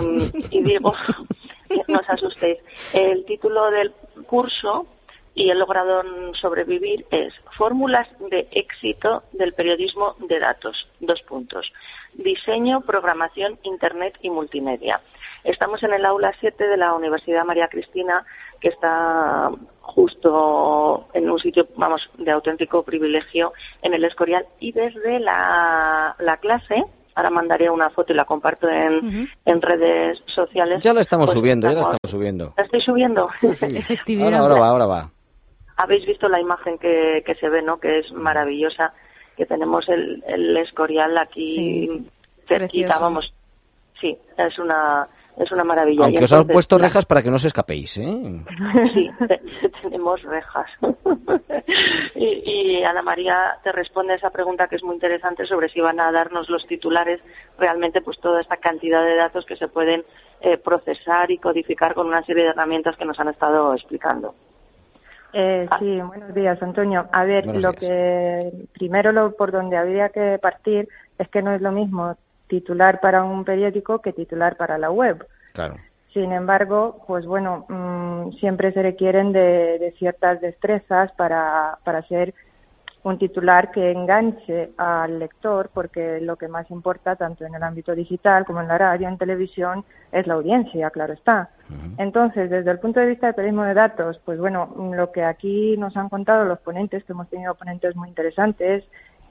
y 0.50 0.64
digo, 0.64 0.94
no 1.90 2.00
os 2.00 2.10
asustéis, 2.10 2.60
el 2.94 3.26
título 3.26 3.70
del 3.70 3.92
curso 4.26 4.88
y 5.36 5.52
he 5.52 5.56
logrado 5.56 6.04
sobrevivir 6.40 7.06
es 7.12 7.34
Fórmulas 7.58 8.08
de 8.32 8.48
éxito 8.52 9.24
del 9.34 9.54
periodismo 9.54 10.16
de 10.20 10.40
datos, 10.40 10.88
dos 11.02 11.22
puntos. 11.24 11.70
Diseño, 12.14 12.80
programación, 12.82 13.60
Internet 13.64 14.18
y 14.22 14.30
multimedia. 14.30 15.02
Estamos 15.44 15.82
en 15.84 15.94
el 15.94 16.06
aula 16.06 16.34
7 16.40 16.68
de 16.68 16.78
la 16.78 16.94
Universidad 16.94 17.46
María 17.46 17.68
Cristina, 17.70 18.26
que 18.60 18.70
está 18.70 19.50
justo 19.82 21.08
en 21.14 21.30
un 21.30 21.40
sitio, 21.40 21.68
vamos, 21.76 22.02
de 22.18 22.32
auténtico 22.32 22.84
privilegio 22.84 23.54
en 23.82 23.94
el 23.94 24.04
Escorial. 24.06 24.46
Y 24.60 24.72
desde 24.72 25.20
la, 25.20 26.16
la 26.20 26.38
clase, 26.38 26.84
ahora 27.16 27.30
mandaré 27.30 27.70
una 27.70 27.90
foto 27.90 28.14
y 28.14 28.16
la 28.16 28.26
comparto 28.26 28.68
en, 28.70 29.28
en 29.46 29.62
redes 29.62 30.20
sociales. 30.28 30.84
Ya 30.84 30.94
lo 30.94 31.00
estamos 31.00 31.28
pues 31.28 31.38
subiendo, 31.40 31.68
ya 31.68 31.74
lo 31.74 31.80
estamos- 31.82 31.98
subiendo. 32.06 32.54
¿La 32.58 32.64
estoy 32.64 32.82
subiendo? 32.82 33.30
Ahora, 34.24 34.40
ahora 34.40 34.56
va, 34.60 34.68
ahora 34.70 34.86
va. 34.86 35.10
Habéis 35.78 36.06
visto 36.08 36.28
la 36.28 36.40
imagen 36.42 36.78
que, 36.80 37.22
que 37.26 37.36
se 37.36 37.50
ve, 37.50 37.62
¿no? 37.62 37.80
Que 37.80 38.00
es 38.00 38.12
maravillosa, 38.12 38.94
que 39.36 39.46
tenemos 39.46 39.88
el, 39.90 40.24
el 40.28 40.58
Escorial 40.58 41.16
aquí 41.18 41.46
Sí, 41.46 41.88
cerquita, 42.48 42.58
precioso. 42.58 43.00
vamos. 43.02 43.34
Sí, 44.02 44.18
es 44.38 44.58
una 44.60 45.08
es 45.38 45.52
una 45.52 45.64
maravilla. 45.64 46.06
Aunque 46.06 46.24
os 46.24 46.34
han 46.34 46.48
puesto 46.48 46.78
rejas 46.78 47.06
para 47.06 47.22
que 47.22 47.30
no 47.30 47.36
os 47.36 47.46
escapéis, 47.46 47.98
¿eh? 47.98 48.04
Sí, 48.94 49.10
te- 49.28 49.42
tenemos 49.84 50.22
rejas. 50.24 50.70
y, 52.16 52.80
y 52.80 52.84
Ana 52.84 53.02
María 53.02 53.58
te 53.64 53.72
responde 53.72 54.14
a 54.14 54.16
esa 54.16 54.30
pregunta 54.32 54.68
que 54.68 54.76
es 54.78 54.84
muy 54.84 54.96
interesante 54.96 55.46
sobre 55.46 55.70
si 55.70 55.80
van 55.82 56.00
a 56.00 56.12
darnos 56.12 56.50
los 56.50 56.66
titulares 56.68 57.22
realmente 57.58 58.02
pues 58.02 58.20
toda 58.20 58.42
esta 58.42 58.58
cantidad 58.58 59.04
de 59.04 59.16
datos 59.16 59.46
que 59.46 59.56
se 59.56 59.68
pueden 59.68 60.04
eh, 60.42 60.58
procesar 60.58 61.30
y 61.32 61.38
codificar 61.38 61.94
con 61.94 62.08
una 62.08 62.24
serie 62.24 62.44
de 62.44 62.50
herramientas 62.50 62.96
que 62.98 63.06
nos 63.06 63.20
han 63.20 63.30
estado 63.30 63.74
explicando. 63.74 64.34
Eh, 65.34 65.68
sí, 65.80 66.00
buenos 66.02 66.34
días, 66.34 66.62
Antonio. 66.64 67.06
A 67.12 67.26
ver, 67.26 67.44
Buenos 67.46 67.62
lo 67.62 67.72
días. 67.74 67.80
que 67.82 68.52
primero 68.74 69.12
lo 69.12 69.36
por 69.36 69.52
donde 69.52 69.78
habría 69.78 70.10
que 70.10 70.40
partir 70.42 70.88
es 71.20 71.28
que 71.30 71.42
no 71.42 71.52
es 71.54 71.62
lo 71.62 71.72
mismo 71.72 72.16
titular 72.48 73.00
para 73.00 73.24
un 73.24 73.44
periódico 73.44 74.00
que 74.00 74.14
titular 74.14 74.58
para 74.58 74.78
la 74.78 74.92
web. 74.92 75.26
Claro. 75.54 75.76
Sin 76.14 76.32
embargo, 76.32 77.04
pues 77.08 77.26
bueno, 77.26 77.66
mm, 77.70 78.32
siempre 78.40 78.72
se 78.74 78.82
requieren 78.82 79.32
de, 79.32 79.78
de 79.80 79.94
ciertas 79.98 80.42
destrezas 80.42 81.12
para, 81.14 81.78
para 81.84 82.02
ser 82.08 82.34
un 83.08 83.18
titular 83.18 83.72
que 83.72 83.92
enganche 83.92 84.72
al 84.78 85.20
lector, 85.20 85.70
porque 85.74 86.20
lo 86.20 86.36
que 86.36 86.48
más 86.48 86.70
importa, 86.70 87.16
tanto 87.16 87.46
en 87.46 87.56
el 87.56 87.64
ámbito 87.64 87.96
digital 87.96 88.46
como 88.46 88.62
en 88.62 88.68
la 88.68 88.78
radio, 88.78 89.08
en 89.08 89.18
televisión, 89.18 89.86
es 90.12 90.28
la 90.28 90.34
audiencia, 90.34 90.90
claro 90.90 91.14
está. 91.14 91.50
Entonces, 91.98 92.50
desde 92.50 92.72
el 92.72 92.80
punto 92.80 93.00
de 93.00 93.08
vista 93.08 93.28
del 93.28 93.36
periodismo 93.36 93.64
de 93.64 93.74
datos, 93.74 94.20
pues 94.26 94.40
bueno, 94.40 94.74
lo 94.96 95.12
que 95.12 95.24
aquí 95.24 95.76
nos 95.78 95.96
han 95.98 96.10
contado 96.10 96.46
los 96.46 96.60
ponentes, 96.60 97.04
que 97.04 97.14
hemos 97.14 97.30
tenido 97.30 97.56
ponentes 97.56 97.96
muy 97.96 98.10
interesantes, 98.10 98.84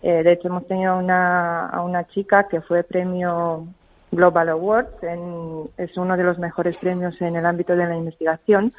eh, 0.02 0.22
de 0.22 0.32
hecho 0.32 0.48
hemos 0.48 0.66
tenido 0.66 0.96
una, 0.98 1.68
a 1.68 1.82
una 1.82 2.06
chica 2.09 2.48
que 2.48 2.61
fue 2.61 2.85
premio 2.85 3.66
Global 4.11 4.48
Awards, 4.50 5.02
en- 5.02 5.68
es 5.76 5.96
uno 5.96 6.16
de 6.16 6.22
los 6.24 6.38
mejores 6.38 6.76
premios 6.76 7.20
en 7.20 7.37
el 7.37 7.46
ámbito 7.46 7.74
de 7.74 7.87
la 7.87 7.96
investigación, 7.96 8.72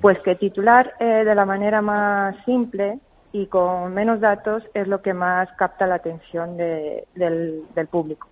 pues 0.00 0.18
que 0.20 0.36
titular 0.36 0.94
eh, 1.00 1.24
de 1.24 1.34
la 1.34 1.44
manera 1.44 1.80
más 1.82 2.36
simple 2.44 2.98
y 3.32 3.46
con 3.46 3.92
menos 3.94 4.20
datos 4.20 4.62
es 4.74 4.86
lo 4.86 5.02
que 5.02 5.12
más 5.12 5.48
capta 5.58 5.86
la 5.86 5.96
atención 5.96 6.56
de- 6.56 7.08
del, 7.14 7.64
del 7.74 7.88
público. 7.88 8.28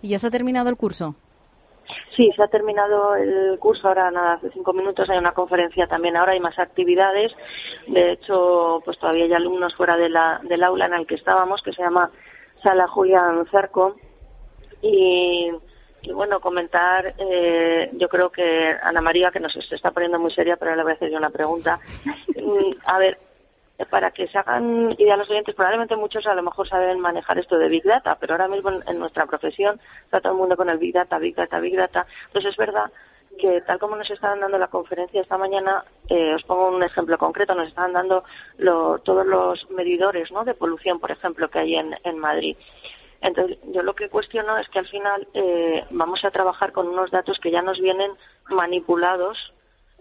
¿Y 0.00 0.10
ya 0.10 0.18
se 0.18 0.28
ha 0.28 0.30
terminado 0.30 0.68
el 0.70 0.76
curso? 0.76 1.16
Sí, 2.16 2.30
se 2.36 2.42
ha 2.42 2.48
terminado 2.48 3.14
el 3.16 3.58
curso 3.58 3.88
ahora, 3.88 4.10
nada, 4.10 4.34
hace 4.34 4.50
cinco 4.52 4.72
minutos 4.72 5.08
hay 5.08 5.18
una 5.18 5.32
conferencia 5.32 5.86
también 5.86 6.16
ahora, 6.16 6.32
hay 6.32 6.40
más 6.40 6.58
actividades. 6.58 7.32
De 7.90 8.12
hecho, 8.12 8.80
pues 8.84 8.98
todavía 8.98 9.24
hay 9.24 9.32
alumnos 9.32 9.74
fuera 9.74 9.96
de 9.96 10.08
la, 10.08 10.40
del 10.44 10.62
aula 10.62 10.86
en 10.86 10.94
el 10.94 11.06
que 11.06 11.16
estábamos, 11.16 11.60
que 11.60 11.72
se 11.72 11.82
llama 11.82 12.08
Sala 12.62 12.86
Julián 12.86 13.44
Cerco. 13.50 13.96
Y, 14.80 15.50
bueno, 16.14 16.40
comentar, 16.40 17.14
eh, 17.18 17.90
yo 17.94 18.08
creo 18.08 18.30
que 18.30 18.76
Ana 18.82 19.00
María, 19.00 19.32
que 19.32 19.40
nos 19.40 19.56
está 19.56 19.90
poniendo 19.90 20.20
muy 20.20 20.32
seria, 20.32 20.56
pero 20.56 20.76
le 20.76 20.84
voy 20.84 20.92
a 20.92 20.94
hacer 20.94 21.10
yo 21.10 21.18
una 21.18 21.30
pregunta. 21.30 21.80
Mm, 22.06 22.74
A 22.86 22.98
ver, 22.98 23.18
para 23.90 24.12
que 24.12 24.28
se 24.28 24.38
hagan 24.38 24.92
idea 24.96 25.16
los 25.16 25.28
oyentes, 25.28 25.54
probablemente 25.54 25.96
muchos 25.96 26.26
a 26.26 26.34
lo 26.34 26.42
mejor 26.42 26.68
saben 26.68 27.00
manejar 27.00 27.38
esto 27.38 27.58
de 27.58 27.68
Big 27.68 27.82
Data, 27.82 28.16
pero 28.20 28.34
ahora 28.34 28.46
mismo 28.46 28.70
en 28.70 28.98
nuestra 28.98 29.26
profesión 29.26 29.80
está 30.04 30.20
todo 30.20 30.32
el 30.32 30.38
mundo 30.38 30.56
con 30.56 30.70
el 30.70 30.78
Big 30.78 30.94
Data, 30.94 31.18
Big 31.18 31.34
Data, 31.34 31.58
Big 31.58 31.76
Data. 31.76 32.06
Entonces 32.28 32.52
es 32.52 32.56
verdad 32.56 32.90
que 33.40 33.60
tal 33.62 33.78
como 33.78 33.96
nos 33.96 34.10
estaban 34.10 34.40
dando 34.40 34.58
la 34.58 34.68
conferencia 34.68 35.20
esta 35.22 35.38
mañana, 35.38 35.84
eh, 36.08 36.34
os 36.34 36.42
pongo 36.44 36.68
un 36.68 36.82
ejemplo 36.82 37.16
concreto, 37.18 37.54
nos 37.54 37.68
estaban 37.68 37.92
dando 37.92 38.22
lo- 38.58 38.98
todos 39.00 39.26
los 39.26 39.70
medidores 39.70 40.30
¿no? 40.30 40.44
de 40.44 40.54
polución, 40.54 41.00
por 41.00 41.10
ejemplo, 41.10 41.48
que 41.48 41.58
hay 41.60 41.74
en, 41.76 42.18
Madrid. 42.18 42.56
Entonces, 43.22 43.58
yo 43.72 43.82
lo 43.82 43.94
que 43.94 44.08
cuestiono 44.08 44.56
es 44.58 44.68
que 44.68 44.78
al 44.78 44.88
final 44.88 45.26
eh, 45.34 45.84
vamos 45.90 46.24
a 46.24 46.30
trabajar 46.30 46.72
con 46.72 46.88
unos 46.88 47.10
datos 47.10 47.38
que 47.40 47.50
ya 47.50 47.62
nos 47.62 47.78
vienen 47.80 48.12
manipulados 48.48 49.36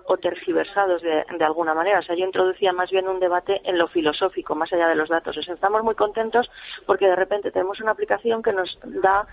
o 0.06 0.18
tergiversados 0.18 1.02
de, 1.04 1.24
de 1.38 1.46
alguna 1.46 1.74
manera. 1.76 2.00
O 2.00 2.02
sea, 2.04 2.16
yo 2.16 2.26
introducía 2.26 2.74
más 2.74 2.90
bien 2.90 3.08
un 3.08 3.20
debate 3.20 3.62
en 3.64 3.78
lo 3.78 3.88
filosófico, 3.90 4.56
más 4.56 4.72
allá 4.74 4.88
de 4.88 4.96
los 4.96 5.08
datos. 5.10 5.38
O 5.38 5.44
sea, 5.44 5.54
estamos 5.54 5.84
muy 5.84 5.96
contentos 5.96 6.50
porque 6.88 7.08
de 7.08 7.16
repente 7.16 7.52
tenemos 7.52 7.80
una 7.80 7.92
aplicación 7.92 8.42
que 8.42 8.52
nos 8.54 8.80
da 8.84 9.28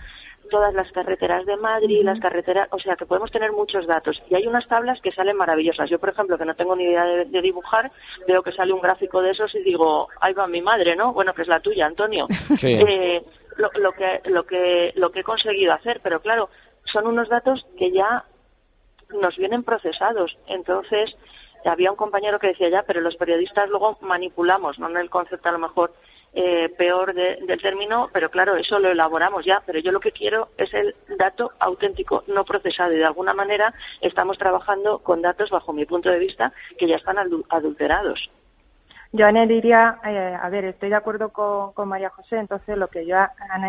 todas 0.49 0.73
las 0.73 0.91
carreteras 0.91 1.45
de 1.45 1.55
Madrid, 1.57 2.03
las 2.03 2.19
carreteras, 2.19 2.67
o 2.71 2.79
sea, 2.79 2.95
que 2.95 3.05
podemos 3.05 3.31
tener 3.31 3.51
muchos 3.51 3.87
datos. 3.87 4.21
Y 4.29 4.35
hay 4.35 4.47
unas 4.47 4.67
tablas 4.67 4.99
que 5.01 5.11
salen 5.11 5.37
maravillosas. 5.37 5.89
Yo, 5.89 5.99
por 5.99 6.09
ejemplo, 6.09 6.37
que 6.37 6.45
no 6.45 6.55
tengo 6.55 6.75
ni 6.75 6.85
idea 6.85 7.05
de, 7.05 7.25
de 7.25 7.41
dibujar, 7.41 7.91
veo 8.27 8.41
que 8.41 8.51
sale 8.51 8.73
un 8.73 8.81
gráfico 8.81 9.21
de 9.21 9.31
esos 9.31 9.53
y 9.55 9.63
digo, 9.63 10.07
ahí 10.21 10.33
va 10.33 10.47
mi 10.47 10.61
madre, 10.61 10.95
¿no? 10.95 11.13
Bueno, 11.13 11.33
que 11.33 11.43
es 11.43 11.47
la 11.47 11.59
tuya, 11.59 11.85
Antonio. 11.85 12.25
Sí. 12.57 12.73
Eh, 12.73 13.23
lo, 13.57 13.69
lo 13.79 13.91
que 13.91 14.21
lo 14.25 14.45
que 14.45 14.93
lo 14.95 15.11
que 15.11 15.19
he 15.19 15.23
conseguido 15.23 15.73
hacer, 15.73 15.99
pero 16.01 16.21
claro, 16.21 16.49
son 16.91 17.07
unos 17.07 17.29
datos 17.29 17.65
que 17.77 17.91
ya 17.91 18.23
nos 19.21 19.35
vienen 19.37 19.63
procesados. 19.63 20.37
Entonces, 20.47 21.15
había 21.65 21.91
un 21.91 21.97
compañero 21.97 22.39
que 22.39 22.47
decía 22.47 22.69
ya, 22.69 22.83
pero 22.83 23.01
los 23.01 23.15
periodistas 23.15 23.69
luego 23.69 23.97
manipulamos, 24.01 24.79
no 24.79 24.89
en 24.89 24.97
el 24.97 25.09
concepto 25.09 25.49
a 25.49 25.53
lo 25.53 25.59
mejor 25.59 25.93
eh, 26.39 26.69
peor 26.77 27.15
de- 27.15 27.37
del 27.47 27.59
término, 27.59 28.09
pero 28.13 28.29
claro, 28.29 28.55
eso 28.57 28.77
lo 28.77 28.91
elaboramos 28.91 29.43
ya. 29.43 29.63
Pero 29.65 29.79
yo 29.79 29.91
lo 29.91 29.99
que 29.99 30.11
quiero 30.11 30.49
es 30.57 30.71
el 30.75 30.93
dato 31.17 31.51
auténtico, 31.59 32.23
no 32.27 32.45
procesado. 32.45 32.93
Y 32.93 32.97
de 32.97 33.05
alguna 33.05 33.33
manera 33.33 33.73
estamos 34.01 34.37
trabajando 34.37 34.99
con 34.99 35.23
datos, 35.23 35.49
bajo 35.49 35.73
mi 35.73 35.85
punto 35.85 36.09
de 36.09 36.19
vista, 36.19 36.53
que 36.77 36.87
ya 36.87 36.97
están 36.97 37.17
adu- 37.17 37.43
adulterados. 37.49 38.29
Yo 39.13 39.25
añadiría, 39.25 39.99
eh, 40.05 40.37
a 40.39 40.49
ver, 40.49 40.65
estoy 40.65 40.89
de 40.89 40.95
acuerdo 40.95 41.29
con, 41.29 41.71
con 41.73 41.87
María 41.87 42.09
José, 42.09 42.37
entonces 42.37 42.77
lo 42.77 42.87
que 42.89 43.05
yo 43.05 43.15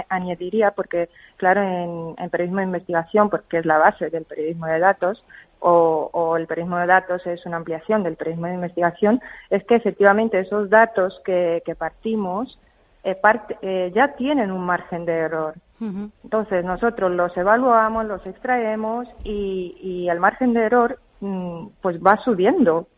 añadiría, 0.09 0.73
porque 0.73 1.09
claro, 1.37 1.63
en, 1.63 2.15
en 2.19 2.29
periodismo 2.31 2.59
de 2.59 2.65
investigación, 2.65 3.31
porque 3.31 3.59
es 3.59 3.65
la 3.65 3.79
base 3.79 4.11
del 4.11 4.25
periodismo 4.25 4.67
de 4.67 4.81
datos, 4.81 5.25
o, 5.61 6.11
o 6.13 6.37
el 6.37 6.47
periodismo 6.47 6.79
de 6.79 6.87
datos 6.87 7.27
es 7.27 7.45
una 7.47 7.57
ampliación 7.57 8.03
del 8.03 8.17
periodismo 8.17 8.47
de 8.47 8.55
investigación, 8.55 9.21
es 9.51 9.65
que 9.65 9.77
efectivamente 9.77 10.39
esos 10.39 10.71
datos 10.71 11.21
que, 11.25 11.63
que 11.65 11.75
partimos 11.75 12.59
eh, 13.05 13.17
eh, 13.63 13.93
ya 13.95 14.15
tienen 14.17 14.51
un 14.51 14.65
margen 14.65 15.05
de 15.05 15.13
error. 15.13 15.55
Entonces 15.81 16.65
nosotros 16.65 17.13
los 17.13 17.37
evaluamos, 17.37 18.05
los 18.07 18.27
extraemos 18.27 19.07
y, 19.23 19.77
y 19.81 20.09
el 20.09 20.19
margen 20.19 20.53
de 20.53 20.65
error 20.65 20.99
mm, 21.21 21.67
pues 21.81 21.99
va 22.01 22.17
subiendo. 22.25 22.89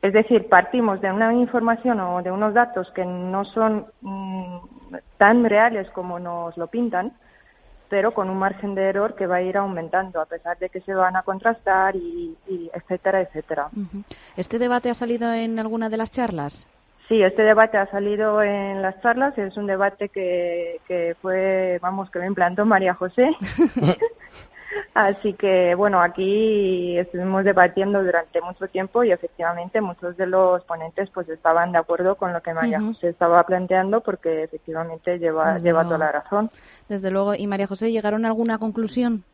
Es 0.00 0.12
decir, 0.12 0.48
partimos 0.48 1.00
de 1.00 1.10
una 1.10 1.34
información 1.34 1.98
o 1.98 2.22
de 2.22 2.30
unos 2.30 2.54
datos 2.54 2.88
que 2.94 3.04
no 3.04 3.44
son 3.46 3.86
mm, 4.02 4.58
tan 5.18 5.44
reales 5.44 5.90
como 5.90 6.20
nos 6.20 6.56
lo 6.56 6.68
pintan, 6.68 7.12
pero 7.88 8.12
con 8.12 8.30
un 8.30 8.38
margen 8.38 8.74
de 8.74 8.82
error 8.82 9.14
que 9.14 9.26
va 9.26 9.36
a 9.36 9.42
ir 9.42 9.56
aumentando 9.56 10.20
a 10.20 10.26
pesar 10.26 10.58
de 10.58 10.68
que 10.68 10.80
se 10.80 10.94
van 10.94 11.16
a 11.16 11.22
contrastar 11.22 11.96
y, 11.96 12.36
y 12.48 12.70
etcétera, 12.72 13.20
etcétera. 13.20 13.68
¿Este 14.36 14.58
debate 14.58 14.90
ha 14.90 14.94
salido 14.94 15.32
en 15.32 15.58
alguna 15.58 15.88
de 15.88 15.96
las 15.96 16.10
charlas? 16.10 16.66
Sí, 17.08 17.22
este 17.22 17.42
debate 17.42 17.76
ha 17.76 17.86
salido 17.90 18.42
en 18.42 18.80
las 18.80 19.00
charlas, 19.02 19.36
es 19.36 19.56
un 19.58 19.66
debate 19.66 20.08
que, 20.08 20.80
que 20.88 21.14
fue, 21.20 21.78
vamos, 21.82 22.10
que 22.10 22.18
me 22.18 22.26
implantó 22.26 22.64
María 22.64 22.94
José. 22.94 23.28
Así 24.94 25.34
que, 25.34 25.74
bueno, 25.74 26.00
aquí 26.00 26.96
estuvimos 26.98 27.44
debatiendo 27.44 28.02
durante 28.02 28.40
mucho 28.40 28.68
tiempo 28.68 29.02
y 29.02 29.12
efectivamente 29.12 29.80
muchos 29.80 30.16
de 30.16 30.26
los 30.26 30.62
ponentes 30.64 31.10
pues 31.10 31.28
estaban 31.28 31.72
de 31.72 31.78
acuerdo 31.78 32.16
con 32.16 32.32
lo 32.32 32.40
que 32.42 32.54
María 32.54 32.78
Ujú. 32.78 32.94
José 32.94 33.08
estaba 33.08 33.42
planteando 33.44 34.00
porque 34.00 34.44
efectivamente 34.44 35.18
lleva, 35.18 35.54
Desde 35.54 35.68
lleva 35.68 35.82
luego. 35.82 35.96
toda 35.96 36.06
la 36.06 36.12
razón. 36.12 36.50
Desde 36.88 37.10
luego. 37.10 37.34
¿Y 37.34 37.46
María 37.46 37.66
José 37.66 37.90
llegaron 37.90 38.24
a 38.24 38.28
alguna 38.28 38.58
conclusión? 38.58 39.24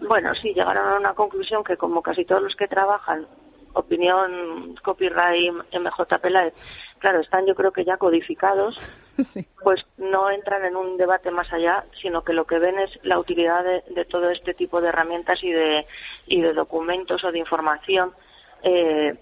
Bueno, 0.00 0.34
sí, 0.34 0.52
llegaron 0.54 0.86
a 0.88 0.96
una 0.98 1.14
conclusión 1.14 1.62
que 1.64 1.76
como 1.76 2.00
casi 2.00 2.24
todos 2.24 2.42
los 2.42 2.54
que 2.56 2.66
trabajan, 2.68 3.26
opinión, 3.74 4.74
copyright, 4.82 5.52
MJ 5.72 6.18
Peláez, 6.20 6.54
claro, 6.98 7.20
están 7.20 7.46
yo 7.46 7.54
creo 7.54 7.72
que 7.72 7.84
ya 7.84 7.96
codificados, 7.96 8.76
pues 9.62 9.84
no 9.98 10.30
entran 10.30 10.64
en 10.64 10.76
un 10.76 10.96
debate 10.96 11.30
más 11.30 11.52
allá, 11.52 11.84
sino 12.00 12.22
que 12.22 12.32
lo 12.32 12.46
que 12.46 12.58
ven 12.58 12.78
es 12.78 12.90
la 13.02 13.18
utilidad 13.18 13.64
de, 13.64 13.82
de 13.94 14.04
todo 14.04 14.30
este 14.30 14.54
tipo 14.54 14.80
de 14.80 14.88
herramientas 14.88 15.42
y 15.42 15.50
de, 15.50 15.86
y 16.26 16.40
de 16.40 16.52
documentos 16.52 17.22
o 17.24 17.32
de 17.32 17.38
información 17.38 18.12
eh, 18.62 19.14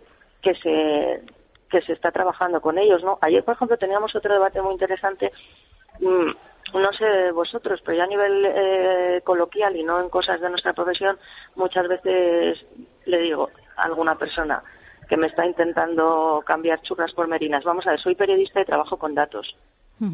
que 0.42 0.54
se 0.56 1.22
que 1.70 1.82
se 1.82 1.92
está 1.92 2.10
trabajando 2.10 2.62
con 2.62 2.78
ellos, 2.78 3.04
¿no? 3.04 3.18
Ayer, 3.20 3.44
por 3.44 3.54
ejemplo, 3.54 3.76
teníamos 3.76 4.16
otro 4.16 4.32
debate 4.32 4.62
muy 4.62 4.72
interesante 4.72 5.30
mm, 6.00 6.30
no 6.74 6.92
sé 6.92 7.32
vosotros, 7.32 7.80
pero 7.84 7.96
ya 7.96 8.04
a 8.04 8.08
nivel 8.08 8.44
eh, 8.46 9.20
coloquial 9.24 9.76
y 9.76 9.82
no 9.82 10.00
en 10.00 10.10
cosas 10.10 10.40
de 10.40 10.50
nuestra 10.50 10.72
profesión, 10.72 11.18
muchas 11.54 11.88
veces 11.88 12.58
le 13.06 13.18
digo 13.18 13.50
alguna 13.78 14.16
persona 14.16 14.62
que 15.08 15.16
me 15.16 15.28
está 15.28 15.46
intentando 15.46 16.42
cambiar 16.44 16.82
churras 16.82 17.12
por 17.12 17.28
merinas, 17.28 17.64
vamos 17.64 17.86
a 17.86 17.92
ver, 17.92 18.00
soy 18.00 18.14
periodista 18.14 18.60
y 18.60 18.64
trabajo 18.64 18.98
con 18.98 19.14
datos. 19.14 19.56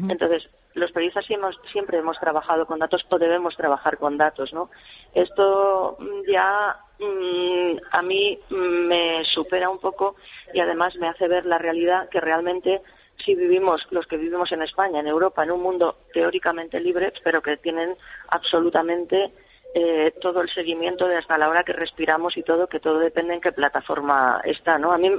Entonces, 0.09 0.49
los 0.73 0.91
periodistas 0.91 1.25
sí 1.25 1.35
hemos- 1.35 1.59
siempre 1.71 1.97
hemos 1.99 2.19
trabajado 2.19 2.65
con 2.65 2.79
datos 2.79 3.05
o 3.09 3.17
debemos 3.19 3.55
trabajar 3.55 3.97
con 3.97 4.17
datos, 4.17 4.51
¿no? 4.51 4.69
Esto 5.13 5.97
mm, 5.99 6.31
ya 6.31 6.75
mm, 6.99 7.77
a 7.91 8.01
mí 8.01 8.39
mm, 8.49 8.55
me 8.55 9.23
supera 9.25 9.69
un 9.69 9.79
poco 9.79 10.15
y 10.53 10.59
además 10.59 10.95
me 10.95 11.07
hace 11.07 11.27
ver 11.27 11.45
la 11.45 11.57
realidad 11.57 12.09
que 12.09 12.19
realmente 12.19 12.81
si 13.23 13.35
vivimos, 13.35 13.81
los 13.91 14.07
que 14.07 14.17
vivimos 14.17 14.51
en 14.51 14.61
España, 14.61 14.99
en 14.99 15.07
Europa, 15.07 15.43
en 15.43 15.51
un 15.51 15.61
mundo 15.61 15.97
teóricamente 16.13 16.79
libre, 16.79 17.13
pero 17.23 17.41
que 17.41 17.57
tienen 17.57 17.95
absolutamente 18.29 19.31
eh, 19.77 20.13
todo 20.21 20.41
el 20.41 20.49
seguimiento 20.51 21.05
de 21.05 21.17
hasta 21.17 21.37
la 21.37 21.49
hora 21.49 21.65
que 21.65 21.73
respiramos 21.73 22.37
y 22.37 22.43
todo, 22.43 22.67
que 22.67 22.79
todo 22.79 22.97
depende 22.97 23.33
en 23.33 23.41
qué 23.41 23.51
plataforma 23.51 24.39
está, 24.45 24.77
¿no? 24.77 24.93
A 24.93 24.97
mí, 24.97 25.11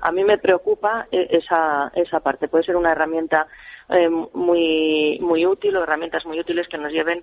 a 0.00 0.12
mí 0.12 0.24
me 0.24 0.38
preocupa 0.38 1.06
eh, 1.12 1.28
esa, 1.30 1.92
esa 1.94 2.20
parte. 2.20 2.48
Puede 2.48 2.64
ser 2.64 2.76
una 2.76 2.92
herramienta 2.92 3.46
eh, 3.90 4.08
muy, 4.08 5.18
muy 5.20 5.44
útil 5.44 5.76
o 5.76 5.82
herramientas 5.82 6.24
muy 6.24 6.40
útiles 6.40 6.66
que 6.68 6.78
nos 6.78 6.90
lleven 6.90 7.22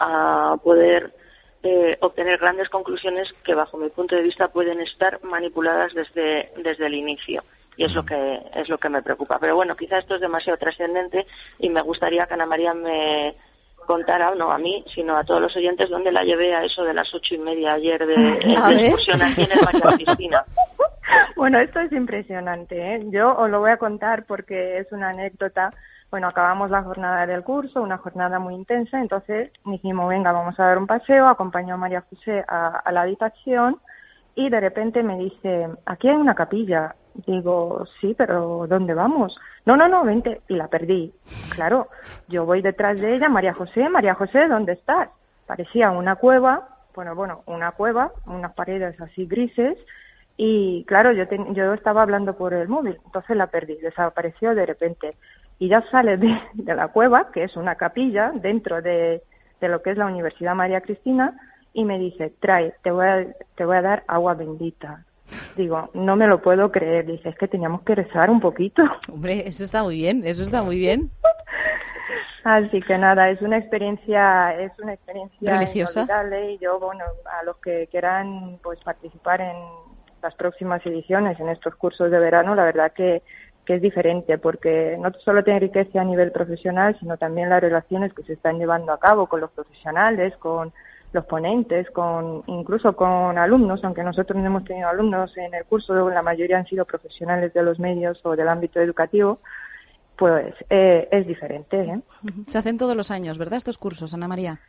a 0.00 0.56
poder 0.60 1.12
eh, 1.62 1.96
obtener 2.00 2.38
grandes 2.38 2.68
conclusiones 2.68 3.28
que, 3.44 3.54
bajo 3.54 3.78
mi 3.78 3.90
punto 3.90 4.16
de 4.16 4.22
vista, 4.22 4.48
pueden 4.48 4.80
estar 4.80 5.22
manipuladas 5.22 5.94
desde, 5.94 6.50
desde 6.56 6.86
el 6.86 6.94
inicio. 6.94 7.44
Y 7.76 7.84
es 7.84 7.94
lo 7.94 8.04
que 8.04 8.40
es 8.56 8.68
lo 8.68 8.78
que 8.78 8.88
me 8.88 9.02
preocupa. 9.02 9.38
Pero 9.38 9.54
bueno, 9.54 9.76
quizá 9.76 9.98
esto 9.98 10.16
es 10.16 10.20
demasiado 10.20 10.58
trascendente 10.58 11.26
y 11.60 11.68
me 11.68 11.80
gustaría 11.80 12.26
que 12.26 12.34
Ana 12.34 12.44
María 12.44 12.74
me 12.74 13.36
contara, 13.90 14.32
no 14.36 14.52
a 14.52 14.58
mí, 14.58 14.84
sino 14.94 15.16
a 15.16 15.24
todos 15.24 15.42
los 15.42 15.56
oyentes, 15.56 15.90
dónde 15.90 16.12
la 16.12 16.22
llevé 16.22 16.54
a 16.54 16.64
eso 16.64 16.84
de 16.84 16.94
las 16.94 17.12
ocho 17.12 17.34
y 17.34 17.38
media 17.38 17.72
ayer 17.72 17.98
de, 18.06 18.14
de 18.14 18.86
excursión 18.86 19.20
aquí 19.20 19.42
en 19.42 19.50
el 19.50 19.64
María 19.64 19.96
Cristina. 19.96 20.44
Bueno, 21.34 21.58
esto 21.58 21.80
es 21.80 21.90
impresionante. 21.90 22.76
¿eh? 22.76 23.00
Yo 23.10 23.36
os 23.36 23.50
lo 23.50 23.58
voy 23.58 23.70
a 23.70 23.78
contar 23.78 24.26
porque 24.26 24.78
es 24.78 24.92
una 24.92 25.08
anécdota. 25.08 25.72
Bueno, 26.08 26.28
acabamos 26.28 26.70
la 26.70 26.84
jornada 26.84 27.26
del 27.26 27.42
curso, 27.42 27.82
una 27.82 27.98
jornada 27.98 28.38
muy 28.38 28.54
intensa, 28.54 29.00
entonces 29.00 29.50
dijimos, 29.64 30.08
venga, 30.08 30.30
vamos 30.30 30.60
a 30.60 30.66
dar 30.66 30.78
un 30.78 30.86
paseo, 30.86 31.26
acompañó 31.26 31.74
a 31.74 31.78
María 31.78 32.04
José 32.08 32.44
a, 32.46 32.78
a 32.84 32.92
la 32.92 33.02
habitación 33.02 33.80
y 34.36 34.50
de 34.50 34.60
repente 34.60 35.02
me 35.02 35.18
dice, 35.18 35.66
aquí 35.84 36.08
hay 36.08 36.14
una 36.16 36.36
capilla. 36.36 36.94
Digo, 37.14 37.84
sí, 38.00 38.14
pero 38.16 38.66
¿dónde 38.68 38.94
vamos? 38.94 39.36
No, 39.66 39.76
no, 39.76 39.88
no, 39.88 40.04
vente. 40.04 40.40
Y 40.48 40.54
la 40.54 40.68
perdí. 40.68 41.12
Claro, 41.54 41.88
yo 42.28 42.46
voy 42.46 42.62
detrás 42.62 42.98
de 43.00 43.16
ella, 43.16 43.28
María 43.28 43.54
José, 43.54 43.88
María 43.88 44.14
José, 44.14 44.48
¿dónde 44.48 44.72
estás? 44.72 45.08
Parecía 45.46 45.90
una 45.90 46.16
cueva, 46.16 46.68
bueno, 46.94 47.14
bueno, 47.14 47.42
una 47.46 47.72
cueva, 47.72 48.12
unas 48.26 48.52
paredes 48.54 49.00
así 49.00 49.26
grises, 49.26 49.76
y 50.42 50.84
claro, 50.86 51.12
yo, 51.12 51.24
yo 51.52 51.74
estaba 51.74 52.00
hablando 52.00 52.34
por 52.34 52.54
el 52.54 52.66
móvil, 52.66 52.98
entonces 53.04 53.36
la 53.36 53.48
perdí, 53.48 53.76
desapareció 53.76 54.54
de 54.54 54.64
repente. 54.64 55.16
Y 55.58 55.68
ya 55.68 55.82
sale 55.90 56.16
de, 56.16 56.34
de 56.54 56.74
la 56.74 56.88
cueva, 56.88 57.30
que 57.30 57.44
es 57.44 57.56
una 57.56 57.74
capilla 57.74 58.32
dentro 58.34 58.80
de, 58.80 59.22
de, 59.60 59.68
lo 59.68 59.82
que 59.82 59.90
es 59.90 59.98
la 59.98 60.06
Universidad 60.06 60.54
María 60.54 60.80
Cristina, 60.80 61.38
y 61.74 61.84
me 61.84 61.98
dice, 61.98 62.32
trae, 62.40 62.72
te 62.82 62.90
voy 62.90 63.06
a, 63.06 63.26
te 63.54 63.66
voy 63.66 63.76
a 63.76 63.82
dar 63.82 64.04
agua 64.06 64.32
bendita. 64.32 65.04
Digo, 65.56 65.90
no 65.94 66.16
me 66.16 66.26
lo 66.26 66.40
puedo 66.40 66.70
creer. 66.70 67.06
Dice, 67.06 67.28
es 67.28 67.36
que 67.36 67.48
teníamos 67.48 67.82
que 67.82 67.94
rezar 67.94 68.30
un 68.30 68.40
poquito. 68.40 68.82
Hombre, 69.12 69.46
eso 69.46 69.64
está 69.64 69.82
muy 69.82 69.96
bien, 69.96 70.22
eso 70.24 70.42
está 70.42 70.62
muy 70.62 70.78
bien. 70.78 71.10
Así 72.44 72.80
que 72.80 72.96
nada, 72.96 73.28
es 73.28 73.42
una 73.42 73.58
experiencia, 73.58 74.58
es 74.58 74.72
una 74.78 74.94
experiencia 74.94 75.58
religiosa. 75.58 76.06
Y 76.46 76.58
yo, 76.58 76.78
bueno, 76.80 77.04
a 77.38 77.44
los 77.44 77.58
que 77.58 77.86
quieran 77.90 78.58
pues 78.62 78.78
participar 78.80 79.42
en 79.42 79.56
las 80.22 80.34
próximas 80.34 80.84
ediciones, 80.86 81.38
en 81.38 81.48
estos 81.48 81.74
cursos 81.74 82.10
de 82.10 82.18
verano, 82.18 82.54
la 82.54 82.64
verdad 82.64 82.92
que, 82.92 83.22
que 83.66 83.74
es 83.74 83.82
diferente, 83.82 84.38
porque 84.38 84.96
no 84.98 85.12
solo 85.24 85.44
tiene 85.44 85.60
riqueza 85.60 86.00
a 86.00 86.04
nivel 86.04 86.32
profesional, 86.32 86.96
sino 86.98 87.18
también 87.18 87.50
las 87.50 87.60
relaciones 87.60 88.12
que 88.14 88.22
se 88.22 88.34
están 88.34 88.58
llevando 88.58 88.92
a 88.92 88.98
cabo 88.98 89.26
con 89.26 89.40
los 89.40 89.50
profesionales, 89.50 90.34
con 90.38 90.72
los 91.12 91.24
ponentes, 91.24 91.90
con 91.90 92.42
incluso 92.46 92.94
con 92.94 93.36
alumnos, 93.36 93.82
aunque 93.82 94.02
nosotros 94.02 94.38
no 94.38 94.46
hemos 94.46 94.64
tenido 94.64 94.88
alumnos 94.88 95.36
en 95.36 95.54
el 95.54 95.64
curso, 95.64 96.08
la 96.08 96.22
mayoría 96.22 96.58
han 96.58 96.66
sido 96.66 96.84
profesionales 96.84 97.52
de 97.52 97.62
los 97.62 97.78
medios 97.78 98.20
o 98.24 98.36
del 98.36 98.48
ámbito 98.48 98.80
educativo, 98.80 99.40
pues 100.16 100.54
eh, 100.68 101.08
es 101.10 101.26
diferente. 101.26 101.80
¿eh? 101.80 102.00
Se 102.46 102.58
hacen 102.58 102.78
todos 102.78 102.96
los 102.96 103.10
años, 103.10 103.38
¿verdad? 103.38 103.56
Estos 103.56 103.78
cursos, 103.78 104.14
Ana 104.14 104.28
María. 104.28 104.60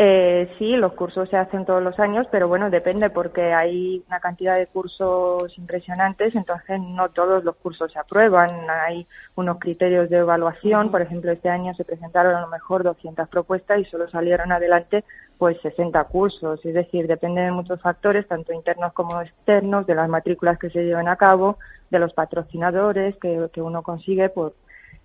Eh, 0.00 0.48
sí, 0.60 0.76
los 0.76 0.92
cursos 0.92 1.28
se 1.28 1.36
hacen 1.36 1.64
todos 1.64 1.82
los 1.82 1.98
años, 1.98 2.28
pero 2.30 2.46
bueno, 2.46 2.70
depende 2.70 3.10
porque 3.10 3.52
hay 3.52 4.00
una 4.06 4.20
cantidad 4.20 4.56
de 4.56 4.68
cursos 4.68 5.58
impresionantes, 5.58 6.36
entonces 6.36 6.80
no 6.80 7.08
todos 7.08 7.42
los 7.42 7.56
cursos 7.56 7.90
se 7.90 7.98
aprueban. 7.98 8.48
Hay 8.70 9.08
unos 9.34 9.58
criterios 9.58 10.08
de 10.08 10.18
evaluación, 10.18 10.92
por 10.92 11.02
ejemplo, 11.02 11.32
este 11.32 11.48
año 11.48 11.74
se 11.74 11.84
presentaron 11.84 12.36
a 12.36 12.42
lo 12.42 12.46
mejor 12.46 12.84
200 12.84 13.28
propuestas 13.28 13.80
y 13.80 13.86
solo 13.86 14.08
salieron 14.08 14.52
adelante 14.52 15.02
pues 15.36 15.60
60 15.62 16.04
cursos, 16.04 16.64
es 16.64 16.74
decir, 16.74 17.08
depende 17.08 17.40
de 17.40 17.50
muchos 17.50 17.80
factores, 17.80 18.28
tanto 18.28 18.52
internos 18.52 18.92
como 18.92 19.20
externos, 19.20 19.84
de 19.88 19.96
las 19.96 20.08
matrículas 20.08 20.60
que 20.60 20.70
se 20.70 20.84
llevan 20.84 21.08
a 21.08 21.16
cabo, 21.16 21.58
de 21.90 21.98
los 21.98 22.12
patrocinadores 22.12 23.16
que, 23.16 23.48
que 23.52 23.62
uno 23.62 23.82
consigue 23.82 24.28
por 24.28 24.54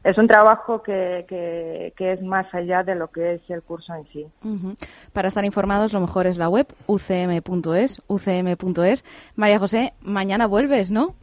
es 0.03 0.17
un 0.17 0.27
trabajo 0.27 0.83
que, 0.83 1.25
que, 1.27 1.93
que, 1.95 2.11
es 2.13 2.21
más 2.21 2.53
allá 2.53 2.83
de 2.83 2.95
lo 2.95 3.07
que 3.07 3.35
es 3.35 3.49
el 3.49 3.61
curso 3.61 3.93
en 3.93 4.05
sí. 4.11 4.25
Uh 4.43 4.49
-huh. 4.49 4.75
Para 5.13 5.29
estar 5.29 5.45
informados, 5.45 5.93
lo 5.93 6.01
mejor 6.01 6.27
es 6.27 6.37
la 6.37 6.49
web 6.49 6.67
ucm.es, 6.87 8.01
ucm.es. 8.07 9.05
María 9.35 9.59
José, 9.59 9.93
mañana 10.01 10.47
vuelves, 10.47 10.91
¿no? 10.91 11.15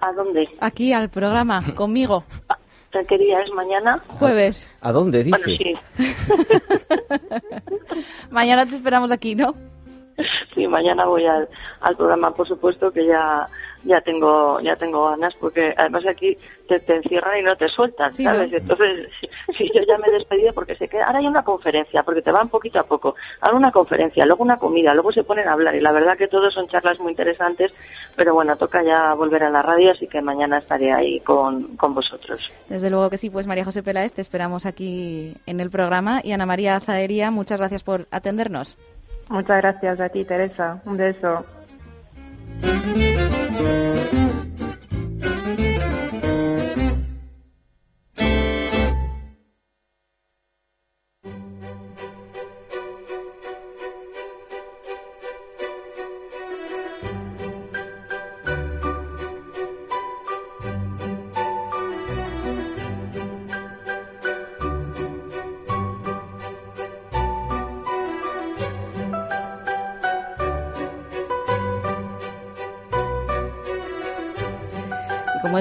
¿A 0.00 0.12
dónde? 0.12 0.48
Aquí 0.60 0.92
al 0.92 1.10
programa, 1.10 1.62
conmigo. 1.74 2.22
¿Qué 3.08 3.18
día 3.18 3.40
es 3.40 3.50
mañana? 3.52 4.00
Jueves. 4.06 4.70
¿A 4.80 4.92
dónde, 4.92 5.24
dice? 5.24 5.38
Bueno, 5.38 5.56
sí. 5.56 5.74
mañana 8.30 8.64
te 8.66 8.76
esperamos 8.76 9.10
aquí, 9.10 9.34
¿no? 9.34 9.54
Sí, 10.54 10.66
mañana 10.66 11.06
voy 11.06 11.24
al, 11.24 11.48
al 11.80 11.96
programa, 11.96 12.34
por 12.34 12.46
supuesto, 12.46 12.92
que 12.92 13.06
ya 13.06 13.48
ya 13.84 14.00
tengo 14.00 14.60
ya 14.60 14.76
tengo 14.76 15.10
ganas 15.10 15.34
porque 15.40 15.74
además 15.76 16.04
aquí 16.06 16.36
te, 16.68 16.78
te 16.80 16.96
encierran 16.96 17.40
y 17.40 17.42
no 17.42 17.56
te 17.56 17.68
sueltan 17.68 18.12
Sí, 18.12 18.24
sabes 18.24 18.50
¿no? 18.50 18.58
entonces 18.58 19.08
si, 19.58 19.70
yo 19.74 19.82
ya 19.86 19.98
me 19.98 20.08
he 20.08 20.12
despedido 20.12 20.52
porque 20.52 20.76
sé 20.76 20.88
que 20.88 21.00
ahora 21.00 21.18
hay 21.18 21.26
una 21.26 21.42
conferencia 21.42 22.02
porque 22.02 22.22
te 22.22 22.32
van 22.32 22.48
poquito 22.48 22.80
a 22.80 22.84
poco 22.84 23.14
ahora 23.40 23.56
una 23.56 23.72
conferencia 23.72 24.24
luego 24.26 24.42
una 24.42 24.58
comida 24.58 24.94
luego 24.94 25.12
se 25.12 25.24
ponen 25.24 25.48
a 25.48 25.52
hablar 25.52 25.74
y 25.74 25.80
la 25.80 25.92
verdad 25.92 26.16
que 26.16 26.28
todos 26.28 26.54
son 26.54 26.68
charlas 26.68 26.98
muy 27.00 27.12
interesantes 27.12 27.72
pero 28.16 28.34
bueno 28.34 28.56
toca 28.56 28.82
ya 28.82 29.14
volver 29.14 29.44
a 29.44 29.50
la 29.50 29.62
radio 29.62 29.92
así 29.92 30.06
que 30.06 30.20
mañana 30.20 30.58
estaré 30.58 30.92
ahí 30.92 31.20
con, 31.20 31.76
con 31.76 31.94
vosotros 31.94 32.52
Desde 32.68 32.90
luego 32.90 33.10
que 33.10 33.16
sí, 33.16 33.30
pues 33.30 33.46
María 33.46 33.64
José 33.64 33.82
Peláez, 33.82 34.12
te 34.12 34.20
esperamos 34.20 34.66
aquí 34.66 35.36
en 35.46 35.60
el 35.60 35.70
programa. 35.70 36.20
Y 36.22 36.32
Ana 36.32 36.46
María 36.46 36.80
Zaería, 36.80 37.30
muchas 37.30 37.60
gracias 37.60 37.82
por 37.82 38.06
atendernos. 38.10 38.78
Muchas 39.28 39.58
gracias 39.62 40.00
a 40.00 40.08
ti, 40.08 40.24
Teresa. 40.24 40.80
Un 40.84 40.96
beso. 40.96 41.44
Y 42.60 44.21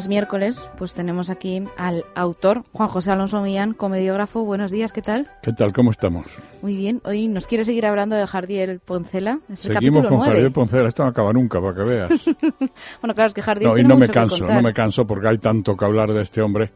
es 0.01 0.07
miércoles, 0.07 0.67
pues 0.79 0.95
tenemos 0.95 1.29
aquí 1.29 1.63
al 1.77 2.05
autor, 2.15 2.63
Juan 2.73 2.89
José 2.89 3.11
Alonso 3.11 3.39
Millán, 3.39 3.75
comediógrafo. 3.75 4.43
Buenos 4.43 4.71
días, 4.71 4.93
¿qué 4.93 5.03
tal? 5.03 5.29
¿Qué 5.43 5.51
tal? 5.51 5.73
¿Cómo 5.73 5.91
estamos? 5.91 6.25
Muy 6.63 6.75
bien. 6.75 7.01
Hoy 7.05 7.27
nos 7.27 7.45
quiere 7.45 7.63
seguir 7.63 7.85
hablando 7.85 8.15
de 8.15 8.25
Jardiel 8.25 8.79
Poncela. 8.79 9.41
Es 9.47 9.63
el 9.67 9.73
Seguimos 9.73 10.07
con 10.07 10.17
9. 10.17 10.33
Javier 10.33 10.51
Poncela. 10.51 10.87
Esto 10.87 11.03
no 11.03 11.09
acaba 11.09 11.31
nunca, 11.33 11.61
para 11.61 11.75
que 11.75 11.83
veas. 11.83 12.09
bueno, 13.01 13.13
claro, 13.13 13.27
es 13.27 13.33
que 13.35 13.43
Jardiel 13.43 13.71
No, 13.71 13.77
y 13.77 13.83
no 13.83 13.89
me 13.89 14.07
mucho 14.07 14.11
canso, 14.11 14.47
no 14.47 14.61
me 14.63 14.73
canso 14.73 15.05
porque 15.05 15.27
hay 15.27 15.37
tanto 15.37 15.77
que 15.77 15.85
hablar 15.85 16.11
de 16.11 16.21
este 16.21 16.41
hombre. 16.41 16.71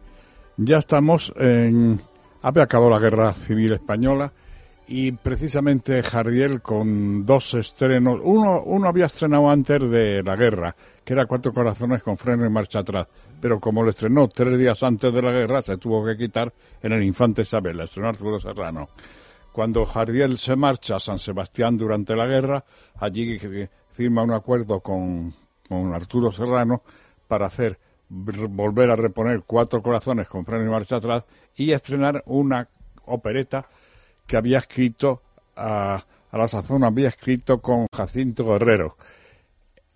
Ya 0.57 0.77
estamos 0.77 1.33
en... 1.35 1.99
Había 2.43 2.65
acabado 2.65 2.91
la 2.91 2.99
Guerra 2.99 3.33
Civil 3.33 3.73
Española 3.73 4.31
y 4.87 5.11
precisamente 5.11 6.03
Jardiel 6.03 6.61
con 6.61 7.25
dos 7.25 7.53
estrenos... 7.55 8.19
Uno, 8.23 8.61
uno 8.63 8.87
había 8.87 9.05
estrenado 9.05 9.49
antes 9.49 9.89
de 9.89 10.21
la 10.23 10.35
guerra, 10.35 10.75
que 11.03 11.13
era 11.13 11.25
Cuatro 11.25 11.53
Corazones 11.53 12.03
con 12.03 12.17
freno 12.17 12.45
y 12.45 12.49
marcha 12.49 12.79
atrás. 12.79 13.07
Pero 13.41 13.59
como 13.59 13.83
lo 13.83 13.89
estrenó 13.89 14.27
tres 14.27 14.57
días 14.57 14.81
antes 14.83 15.13
de 15.13 15.21
la 15.21 15.31
guerra, 15.31 15.61
se 15.61 15.77
tuvo 15.77 16.05
que 16.05 16.15
quitar 16.15 16.53
en 16.81 16.91
el 16.91 17.03
Infante 17.03 17.41
Isabel, 17.41 17.79
estrenó 17.79 18.09
Arturo 18.09 18.39
Serrano. 18.39 18.89
Cuando 19.51 19.85
Jardiel 19.85 20.37
se 20.37 20.55
marcha 20.55 20.97
a 20.97 20.99
San 20.99 21.17
Sebastián 21.17 21.77
durante 21.77 22.15
la 22.15 22.27
guerra, 22.27 22.63
allí 22.99 23.39
firma 23.93 24.23
un 24.23 24.33
acuerdo 24.33 24.81
con, 24.81 25.33
con 25.67 25.93
Arturo 25.93 26.31
Serrano 26.31 26.83
para 27.27 27.47
hacer 27.47 27.79
volver 28.07 28.91
a 28.91 28.95
reponer 28.95 29.43
Cuatro 29.47 29.81
Corazones 29.81 30.27
con 30.27 30.45
freno 30.45 30.65
y 30.65 30.69
marcha 30.69 30.97
atrás 30.97 31.23
y 31.55 31.71
estrenar 31.71 32.21
una 32.27 32.67
opereta 33.05 33.67
que 34.25 34.37
había 34.37 34.59
escrito 34.59 35.21
a, 35.55 36.03
a 36.31 36.37
la 36.37 36.47
sazón 36.47 36.83
había 36.83 37.09
escrito 37.09 37.61
con 37.61 37.87
Jacinto 37.95 38.45
Guerrero. 38.45 38.97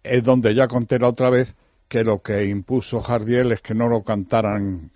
Es 0.03 0.23
donde 0.23 0.55
ya 0.55 0.67
conté 0.67 0.99
la 0.99 1.09
otra 1.09 1.29
vez 1.29 1.55
que 1.89 2.03
lo 2.03 2.21
que 2.21 2.45
impuso 2.45 3.01
Jardiel 3.01 3.51
es 3.51 3.61
que 3.61 3.73
no 3.73 3.89
lo 3.89 4.03
cantaran 4.03 4.91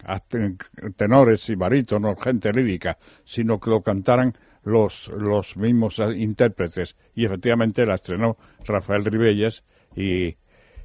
tenores 0.96 1.50
y 1.50 1.56
barítonos, 1.56 2.22
gente 2.22 2.54
lírica, 2.54 3.00
sino 3.26 3.60
que 3.60 3.72
lo 3.72 3.82
cantaran 3.82 4.38
los, 4.64 5.08
los 5.10 5.58
mismos 5.58 6.00
intérpretes. 6.16 6.96
Y 7.16 7.26
efectivamente 7.26 7.86
la 7.88 7.96
estrenó 7.96 8.38
Rafael 8.64 9.04
Ribelles 9.04 9.64
y 9.96 10.38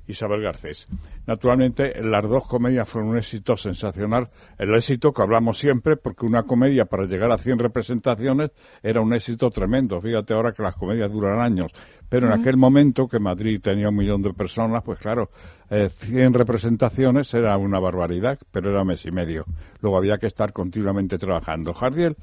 Isabel 0.09 0.43
Garcés. 0.43 0.87
Naturalmente, 1.27 2.03
las 2.03 2.25
dos 2.25 2.47
comedias 2.47 2.89
fueron 2.89 3.11
un 3.11 3.19
éxito 3.19 3.57
sensacional. 3.57 4.31
El 4.59 4.75
éxito 4.75 5.13
que 5.13 5.23
hablamos 5.23 5.59
siempre, 5.59 5.97
porque 5.97 6.27
una 6.27 6.43
comedia 6.43 6.87
para 6.87 7.05
llegar 7.05 7.31
a 7.31 7.39
100 7.39 7.59
representaciones 7.59 8.51
era 8.83 9.01
un 9.01 9.13
éxito 9.13 9.51
tremendo. 9.51 10.01
Fíjate 10.01 10.35
ahora 10.35 10.53
que 10.53 10.63
las 10.63 10.75
comedias 10.75 11.13
duran 11.13 11.41
años. 11.41 11.73
Pero 12.09 12.27
en 12.27 12.41
aquel 12.41 12.57
momento, 12.57 13.07
que 13.07 13.19
Madrid 13.19 13.61
tenía 13.61 13.91
un 13.91 13.97
millón 13.97 14.23
de 14.23 14.33
personas, 14.33 14.83
pues 14.83 14.99
claro, 14.99 15.31
eh, 15.69 15.91
100 15.91 16.33
representaciones 16.33 17.33
era 17.35 17.57
una 17.59 17.79
barbaridad, 17.79 18.39
pero 18.51 18.71
era 18.71 18.83
mes 18.83 19.05
y 19.05 19.11
medio. 19.11 19.45
Luego 19.83 19.99
había 19.99 20.17
que 20.17 20.27
estar 20.27 20.55
continuamente 20.55 21.19
trabajando. 21.19 21.75
Jardiel, 21.75 22.17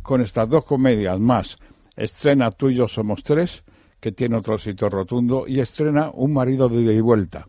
con 0.00 0.20
estas 0.20 0.48
dos 0.48 0.64
comedias 0.64 1.18
más, 1.18 1.58
estrena 1.96 2.52
Tú 2.52 2.70
y 2.70 2.76
yo 2.76 2.86
somos 2.86 3.24
tres, 3.24 3.64
que 4.02 4.10
tiene 4.10 4.36
otro 4.36 4.56
éxito 4.56 4.88
rotundo, 4.88 5.44
y 5.46 5.60
estrena 5.60 6.10
Un 6.12 6.32
marido 6.32 6.68
de 6.68 6.82
ida 6.82 6.92
y 6.92 7.00
vuelta, 7.00 7.46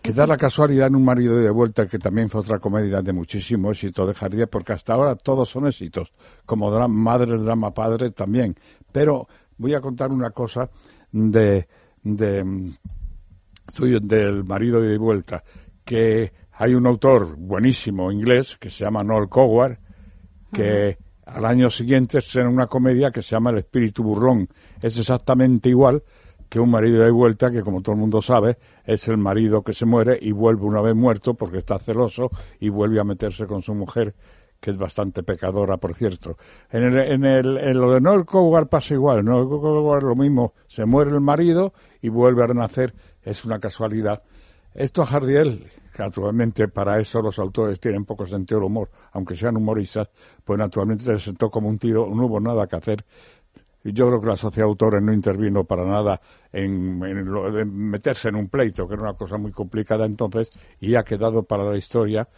que 0.00 0.12
da 0.12 0.24
la 0.24 0.36
casualidad 0.36 0.86
en 0.86 0.94
Un 0.94 1.04
marido 1.04 1.34
de 1.34 1.42
ida 1.42 1.50
y 1.50 1.52
vuelta, 1.52 1.88
que 1.88 1.98
también 1.98 2.30
fue 2.30 2.42
otra 2.42 2.60
comedia 2.60 3.02
de 3.02 3.12
muchísimo 3.12 3.72
éxito 3.72 4.06
de 4.06 4.14
Jardiel, 4.14 4.46
porque 4.46 4.74
hasta 4.74 4.94
ahora 4.94 5.16
todos 5.16 5.48
son 5.48 5.66
éxitos, 5.66 6.12
como 6.46 6.70
drama, 6.70 6.94
Madre, 6.94 7.36
Drama, 7.38 7.74
Padre 7.74 8.12
también. 8.12 8.54
Pero 8.92 9.26
voy 9.56 9.74
a 9.74 9.80
contar 9.80 10.12
una 10.12 10.30
cosa 10.30 10.70
de, 11.10 11.66
mm, 12.04 12.70
del 14.02 14.44
marido 14.44 14.80
de 14.80 14.96
vuelta, 14.96 15.42
que 15.84 16.32
hay 16.52 16.74
un 16.74 16.86
autor 16.86 17.34
buenísimo 17.36 18.12
inglés 18.12 18.56
que 18.60 18.70
se 18.70 18.84
llama 18.84 19.02
Noel 19.02 19.28
Coward, 19.28 19.76
que 20.52 20.98
al 21.28 21.44
año 21.44 21.70
siguiente 21.70 22.18
estrena 22.18 22.48
una 22.48 22.66
comedia 22.66 23.10
que 23.10 23.22
se 23.22 23.30
llama 23.30 23.50
El 23.50 23.58
espíritu 23.58 24.02
burlón. 24.02 24.48
Es 24.80 24.98
exactamente 24.98 25.68
igual 25.68 26.02
que 26.48 26.60
un 26.60 26.70
marido 26.70 27.04
de 27.04 27.10
vuelta 27.10 27.50
que, 27.50 27.62
como 27.62 27.82
todo 27.82 27.94
el 27.94 28.00
mundo 28.00 28.22
sabe, 28.22 28.56
es 28.84 29.06
el 29.08 29.18
marido 29.18 29.62
que 29.62 29.74
se 29.74 29.84
muere 29.84 30.18
y 30.20 30.32
vuelve 30.32 30.64
una 30.64 30.80
vez 30.80 30.94
muerto 30.94 31.34
porque 31.34 31.58
está 31.58 31.78
celoso 31.78 32.30
y 32.58 32.70
vuelve 32.70 33.00
a 33.00 33.04
meterse 33.04 33.46
con 33.46 33.62
su 33.62 33.74
mujer 33.74 34.14
que 34.60 34.70
es 34.70 34.76
bastante 34.76 35.22
pecadora, 35.22 35.76
por 35.76 35.94
cierto. 35.94 36.36
En, 36.70 36.82
el, 36.82 36.98
en, 36.98 37.24
el, 37.24 37.58
en 37.58 37.78
lo 37.78 37.92
de 37.92 38.00
Noel 38.00 38.24
Coward 38.24 38.66
pasa 38.66 38.94
igual. 38.94 39.24
Noel 39.24 39.46
Coward 39.46 40.02
lo 40.02 40.16
mismo, 40.16 40.54
se 40.66 40.84
muere 40.84 41.10
el 41.12 41.20
marido 41.20 41.72
y 42.02 42.08
vuelve 42.08 42.42
a 42.42 42.48
renacer. 42.48 42.94
Es 43.22 43.44
una 43.44 43.60
casualidad. 43.60 44.22
Esto 44.74 45.02
a 45.02 45.06
Jardiel, 45.06 45.66
naturalmente 45.98 46.68
para 46.68 46.98
eso 46.98 47.20
los 47.20 47.38
autores 47.38 47.80
tienen 47.80 48.04
poco 48.04 48.26
sentido 48.26 48.60
del 48.60 48.66
humor, 48.66 48.90
aunque 49.12 49.36
sean 49.36 49.56
humoristas, 49.56 50.08
pues 50.44 50.58
naturalmente 50.58 51.04
se 51.04 51.18
sentó 51.18 51.50
como 51.50 51.68
un 51.68 51.78
tiro, 51.78 52.08
no 52.14 52.26
hubo 52.26 52.40
nada 52.40 52.66
que 52.66 52.76
hacer. 52.76 53.04
Yo 53.84 54.08
creo 54.08 54.20
que 54.20 54.26
la 54.26 54.36
sociedad 54.36 54.66
de 54.66 54.70
autores 54.70 55.02
no 55.02 55.12
intervino 55.12 55.64
para 55.64 55.84
nada 55.84 56.20
en, 56.52 57.02
en 57.04 57.24
lo 57.24 57.50
de 57.50 57.64
meterse 57.64 58.28
en 58.28 58.36
un 58.36 58.48
pleito, 58.48 58.86
que 58.86 58.94
era 58.94 59.02
una 59.04 59.14
cosa 59.14 59.38
muy 59.38 59.52
complicada 59.52 60.04
entonces, 60.04 60.50
y 60.80 60.94
ha 60.94 61.04
quedado 61.04 61.44
para 61.44 61.64
la 61.64 61.76
historia 61.76 62.28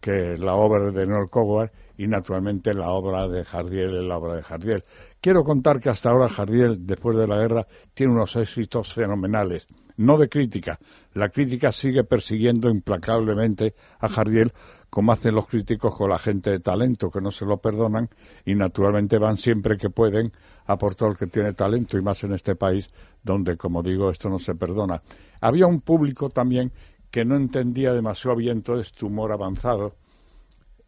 que 0.00 0.36
la 0.38 0.54
obra 0.54 0.90
de 0.90 1.06
Noel 1.06 1.28
Coward 1.28 1.70
y 1.98 2.06
naturalmente 2.06 2.72
la 2.72 2.90
obra 2.90 3.28
de 3.28 3.44
Jardiel 3.44 3.98
es 3.98 4.04
la 4.04 4.16
obra 4.16 4.36
de 4.36 4.42
Jardiel. 4.42 4.84
Quiero 5.20 5.44
contar 5.44 5.78
que 5.78 5.90
hasta 5.90 6.10
ahora 6.10 6.28
Jardiel, 6.28 6.86
después 6.86 7.16
de 7.16 7.26
la 7.26 7.36
guerra, 7.36 7.66
tiene 7.92 8.14
unos 8.14 8.34
éxitos 8.36 8.94
fenomenales, 8.94 9.66
no 10.00 10.16
de 10.16 10.28
crítica. 10.28 10.78
La 11.12 11.28
crítica 11.28 11.72
sigue 11.72 12.04
persiguiendo 12.04 12.70
implacablemente 12.70 13.74
a 13.98 14.08
Jardiel 14.08 14.52
como 14.88 15.12
hacen 15.12 15.34
los 15.34 15.46
críticos 15.46 15.94
con 15.94 16.10
la 16.10 16.18
gente 16.18 16.50
de 16.50 16.60
talento, 16.60 17.10
que 17.10 17.20
no 17.20 17.30
se 17.30 17.44
lo 17.44 17.58
perdonan 17.58 18.08
y 18.44 18.54
naturalmente 18.54 19.18
van 19.18 19.36
siempre 19.36 19.76
que 19.76 19.90
pueden 19.90 20.32
a 20.66 20.76
por 20.78 20.94
todo 20.94 21.10
el 21.10 21.16
que 21.16 21.26
tiene 21.26 21.52
talento 21.52 21.98
y 21.98 22.02
más 22.02 22.24
en 22.24 22.32
este 22.32 22.56
país 22.56 22.88
donde, 23.22 23.56
como 23.56 23.82
digo, 23.82 24.10
esto 24.10 24.28
no 24.30 24.38
se 24.38 24.54
perdona. 24.54 25.02
Había 25.42 25.66
un 25.66 25.82
público 25.82 26.30
también 26.30 26.72
que 27.10 27.24
no 27.24 27.36
entendía 27.36 27.92
demasiado 27.92 28.36
bien 28.36 28.62
todo 28.62 28.80
este 28.80 29.04
humor 29.04 29.32
avanzado. 29.32 29.94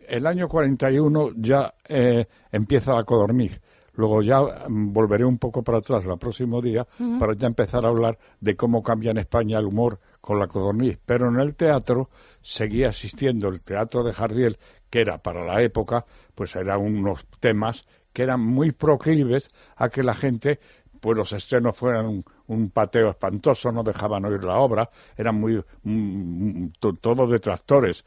El 0.08 0.26
año 0.26 0.48
41 0.48 1.32
ya 1.36 1.74
eh, 1.86 2.26
empieza 2.50 2.94
la 2.94 3.04
codorniz. 3.04 3.60
Luego 3.94 4.22
ya 4.22 4.40
mm, 4.68 4.92
volveré 4.92 5.24
un 5.24 5.38
poco 5.38 5.62
para 5.62 5.78
atrás 5.78 6.06
el 6.06 6.18
próximo 6.18 6.60
día 6.62 6.86
para 7.18 7.34
ya 7.34 7.46
empezar 7.46 7.84
a 7.84 7.88
hablar 7.88 8.18
de 8.40 8.56
cómo 8.56 8.82
cambia 8.82 9.10
en 9.10 9.18
España 9.18 9.58
el 9.58 9.66
humor 9.66 9.98
con 10.20 10.38
la 10.38 10.46
codorniz. 10.48 10.98
Pero 11.04 11.28
en 11.28 11.38
el 11.40 11.54
teatro 11.54 12.08
seguía 12.40 12.88
existiendo 12.88 13.48
el 13.48 13.60
teatro 13.60 14.02
de 14.02 14.12
Jardiel, 14.12 14.58
que 14.88 15.00
era 15.00 15.18
para 15.18 15.44
la 15.44 15.62
época, 15.62 16.06
pues 16.34 16.54
eran 16.56 16.80
unos 16.80 17.26
temas 17.40 17.82
que 18.12 18.22
eran 18.22 18.40
muy 18.40 18.72
proclives 18.72 19.50
a 19.76 19.88
que 19.88 20.02
la 20.02 20.14
gente 20.14 20.58
pues 21.00 21.16
los 21.18 21.32
estrenos 21.32 21.76
fueran 21.76 22.06
un, 22.06 22.24
un 22.46 22.70
pateo 22.70 23.10
espantoso, 23.10 23.72
no 23.72 23.82
dejaban 23.82 24.24
oír 24.24 24.44
la 24.44 24.58
obra, 24.58 24.88
eran 25.16 25.34
muy 25.34 25.60
mm, 25.82 26.66
to- 26.78 26.92
todos 26.94 27.28
detractores. 27.28 28.04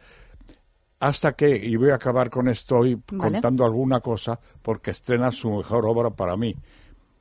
Hasta 1.05 1.33
que, 1.33 1.55
y 1.55 1.75
voy 1.75 1.91
a 1.91 1.95
acabar 1.95 2.31
con 2.31 2.47
esto 2.47 2.77
hoy 2.79 2.95
Vale. 2.95 3.33
contando 3.33 3.63
alguna 3.63 3.99
cosa, 3.99 4.39
porque 4.63 4.89
estrena 4.89 5.31
su 5.31 5.51
mejor 5.51 5.85
obra 5.85 6.09
para 6.09 6.35
mí, 6.35 6.55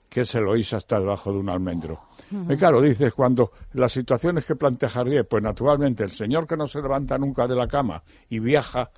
que 0.09 0.23
es 0.23 0.35
Eloísa 0.35 0.79
está 0.79 0.99
debajo 0.99 1.31
de 1.31 1.39
un 1.39 1.51
almendro. 1.51 2.01
Y 2.49 2.57
claro, 2.57 2.81
dices, 2.81 3.13
cuando 3.13 3.53
las 3.75 3.93
situaciones 3.93 4.47
que 4.47 4.57
plantea 4.57 4.89
Jardier, 4.89 5.29
pues 5.29 5.43
naturalmente 5.43 6.03
el 6.03 6.13
señor 6.13 6.47
que 6.47 6.57
no 6.57 6.67
se 6.67 6.81
levanta 6.81 7.19
nunca 7.19 7.47
de 7.47 7.57
la 7.57 7.69
cama 7.69 8.03
y 8.31 8.39
viaja 8.39 8.91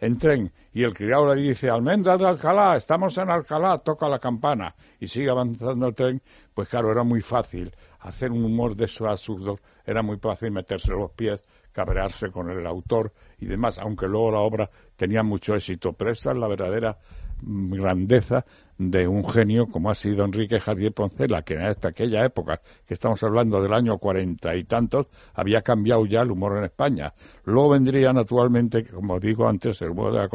en 0.00 0.18
tren 0.18 0.52
y 0.74 0.82
el 0.82 0.92
criado 0.92 1.32
le 1.32 1.40
dice, 1.40 1.70
almendras 1.70 2.18
de 2.18 2.26
Alcalá, 2.26 2.76
estamos 2.76 3.16
en 3.18 3.30
Alcalá, 3.30 3.78
toca 3.78 4.08
la 4.08 4.18
campana 4.18 4.74
y 4.98 5.06
sigue 5.06 5.30
avanzando 5.30 5.86
el 5.86 5.94
tren, 5.94 6.20
pues 6.52 6.68
claro, 6.68 6.90
era 6.90 7.04
muy 7.04 7.22
fácil 7.22 7.72
hacer 8.00 8.32
un 8.32 8.44
humor 8.44 8.74
de 8.74 8.86
esos 8.86 9.06
absurdos, 9.06 9.60
era 9.86 10.02
muy 10.02 10.16
fácil 10.16 10.50
meterse 10.50 10.90
los 10.90 11.12
pies, 11.12 11.44
cabrearse 11.72 12.30
con 12.30 12.50
el 12.50 12.66
autor 12.66 13.12
y 13.38 13.46
demás, 13.46 13.78
aunque 13.78 14.06
luego 14.06 14.30
la 14.30 14.40
obra 14.40 14.70
tenía 14.96 15.22
mucho 15.22 15.54
éxito, 15.54 15.92
pero 15.92 16.12
esta 16.12 16.32
es 16.32 16.38
la 16.38 16.48
verdadera 16.48 16.98
mm, 17.40 17.74
grandeza 17.74 18.44
de 18.78 19.06
un 19.06 19.28
genio 19.28 19.66
como 19.66 19.90
ha 19.90 19.94
sido 19.94 20.24
Enrique 20.24 20.58
Javier 20.60 20.92
Poncela, 20.92 21.42
que 21.42 21.54
en 21.54 21.62
hasta 21.62 21.88
aquella 21.88 22.24
época, 22.24 22.60
que 22.86 22.94
estamos 22.94 23.22
hablando 23.22 23.62
del 23.62 23.72
año 23.72 23.98
cuarenta 23.98 24.54
y 24.56 24.64
tantos, 24.64 25.06
había 25.34 25.62
cambiado 25.62 26.04
ya 26.06 26.22
el 26.22 26.30
humor 26.30 26.58
en 26.58 26.64
España. 26.64 27.12
Luego 27.44 27.70
vendría 27.70 28.12
naturalmente, 28.12 28.84
como 28.84 29.20
digo 29.20 29.48
antes, 29.48 29.80
el 29.82 29.90
humor 29.90 30.12
de 30.12 30.18
la 30.18 30.28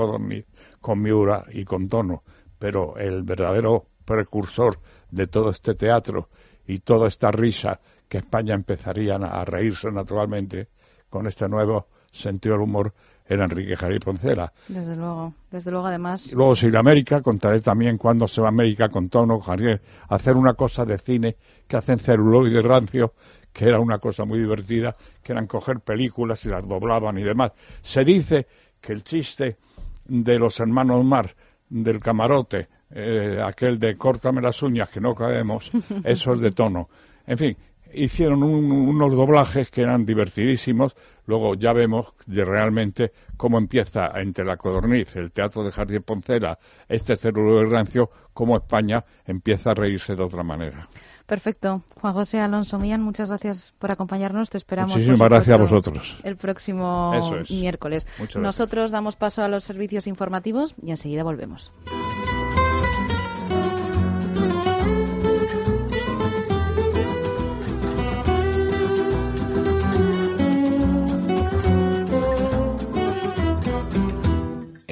con 0.79 1.01
miura 1.01 1.43
y 1.51 1.65
con 1.65 1.87
tono, 1.87 2.23
pero 2.57 2.97
el 2.97 3.23
verdadero 3.23 3.85
precursor 4.05 4.79
de 5.11 5.27
todo 5.27 5.49
este 5.49 5.75
teatro 5.75 6.29
y 6.65 6.79
toda 6.79 7.07
esta 7.07 7.31
risa 7.31 7.79
que 8.07 8.19
España 8.19 8.55
empezaría 8.55 9.15
a 9.15 9.43
reírse 9.43 9.91
naturalmente 9.91 10.69
con 11.09 11.27
este 11.27 11.47
nuevo 11.47 11.87
sentido 12.11 12.55
del 12.55 12.63
humor 12.63 12.93
era 13.27 13.43
Enrique 13.43 13.75
Javier 13.75 13.99
Poncela. 13.99 14.51
Desde 14.67 14.95
luego, 14.95 15.33
desde 15.51 15.71
luego 15.71 15.87
además. 15.87 16.27
Y 16.27 16.35
Luego 16.35 16.55
si 16.55 16.67
ir 16.67 16.77
a 16.77 16.79
América, 16.79 17.21
contaré 17.21 17.59
también 17.59 17.97
cuando 17.97 18.27
se 18.27 18.39
va 18.41 18.47
a 18.47 18.49
América 18.49 18.89
con 18.89 19.09
tono, 19.09 19.39
Javier, 19.39 19.81
hacer 20.09 20.35
una 20.35 20.53
cosa 20.53 20.85
de 20.85 20.97
cine 20.97 21.35
que 21.67 21.77
hacen 21.77 21.99
celuloide 21.99 22.61
rancio, 22.61 23.13
que 23.51 23.65
era 23.65 23.79
una 23.79 23.99
cosa 23.99 24.23
muy 24.23 24.39
divertida, 24.39 24.95
que 25.21 25.33
eran 25.33 25.47
coger 25.47 25.81
películas 25.81 26.43
y 26.45 26.49
las 26.49 26.67
doblaban 26.67 27.17
y 27.17 27.23
demás. 27.23 27.51
Se 27.81 28.05
dice 28.05 28.47
que 28.79 28.93
el 28.93 29.03
chiste 29.03 29.57
de 30.05 30.39
los 30.39 30.59
hermanos 30.59 31.03
Mar, 31.03 31.35
del 31.69 31.99
camarote, 31.99 32.69
eh, 32.89 33.41
aquel 33.43 33.77
de 33.77 33.97
córtame 33.97 34.41
las 34.41 34.61
uñas 34.63 34.89
que 34.89 35.01
no 35.01 35.13
caemos, 35.13 35.71
eso 36.03 36.33
es 36.33 36.39
de 36.39 36.51
tono. 36.51 36.87
En 37.25 37.37
fin, 37.37 37.57
hicieron 37.93 38.43
un- 38.43 38.71
unos 38.71 39.15
doblajes 39.15 39.69
que 39.71 39.81
eran 39.81 40.05
divertidísimos. 40.05 40.95
Luego 41.25 41.55
ya 41.55 41.73
vemos 41.73 42.13
de 42.25 42.43
realmente 42.45 43.11
cómo 43.35 43.57
empieza 43.57 44.11
entre 44.19 44.45
la 44.45 44.55
codorniz, 44.57 45.15
el 45.17 45.31
teatro 45.31 45.63
de 45.63 45.71
Jardín 45.71 46.03
Poncela, 46.03 46.57
este 46.87 47.15
celular 47.17 47.67
rancio, 47.67 48.09
cómo 48.33 48.55
España 48.55 49.03
empieza 49.25 49.71
a 49.71 49.73
reírse 49.73 50.15
de 50.15 50.23
otra 50.23 50.43
manera. 50.43 50.87
Perfecto. 51.25 51.81
Juan 51.99 52.13
José 52.13 52.39
Alonso 52.39 52.79
Millán, 52.79 53.01
muchas 53.01 53.27
gracias 53.27 53.73
por 53.77 53.91
acompañarnos. 53.91 54.49
Te 54.49 54.57
esperamos. 54.57 54.93
Muchísimas 54.93 55.27
gracias 55.27 55.57
a 55.57 55.61
vosotros. 55.61 56.17
El 56.23 56.37
próximo 56.37 57.11
es. 57.41 57.51
miércoles. 57.51 58.05
Muchas 58.19 58.35
gracias. 58.35 58.41
Nosotros 58.43 58.91
damos 58.91 59.17
paso 59.17 59.41
a 59.43 59.49
los 59.49 59.65
servicios 59.65 60.07
informativos 60.07 60.75
y 60.81 60.91
enseguida 60.91 61.23
volvemos. 61.23 61.73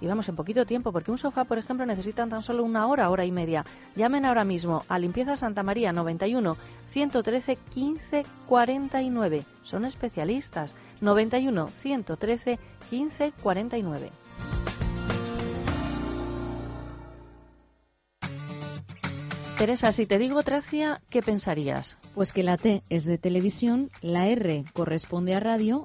y 0.00 0.06
vamos 0.06 0.28
en 0.28 0.36
poquito 0.36 0.64
tiempo, 0.66 0.92
porque 0.92 1.10
un 1.10 1.18
sofá, 1.18 1.44
por 1.44 1.58
ejemplo, 1.58 1.84
necesitan 1.86 2.30
tan 2.30 2.42
solo 2.42 2.64
una 2.64 2.86
hora, 2.86 3.10
hora 3.10 3.24
y 3.24 3.32
media. 3.32 3.64
Llamen 3.96 4.24
ahora 4.24 4.44
mismo 4.44 4.84
a 4.88 4.98
Limpieza 4.98 5.36
Santa 5.36 5.62
María 5.62 5.92
91 5.92 6.56
113 6.90 7.56
15 7.74 8.22
49. 8.48 9.44
Son 9.62 9.84
especialistas. 9.84 10.74
91 11.00 11.68
113 11.68 12.58
15 12.88 13.32
49. 13.42 14.10
Teresa, 19.60 19.92
si 19.92 20.06
te 20.06 20.18
digo 20.18 20.42
Tracia, 20.42 21.02
¿qué 21.10 21.20
pensarías? 21.20 21.98
Pues 22.14 22.32
que 22.32 22.42
la 22.42 22.56
T 22.56 22.82
es 22.88 23.04
de 23.04 23.18
televisión, 23.18 23.90
la 24.00 24.26
R 24.26 24.64
corresponde 24.72 25.34
a 25.34 25.40
radio 25.40 25.84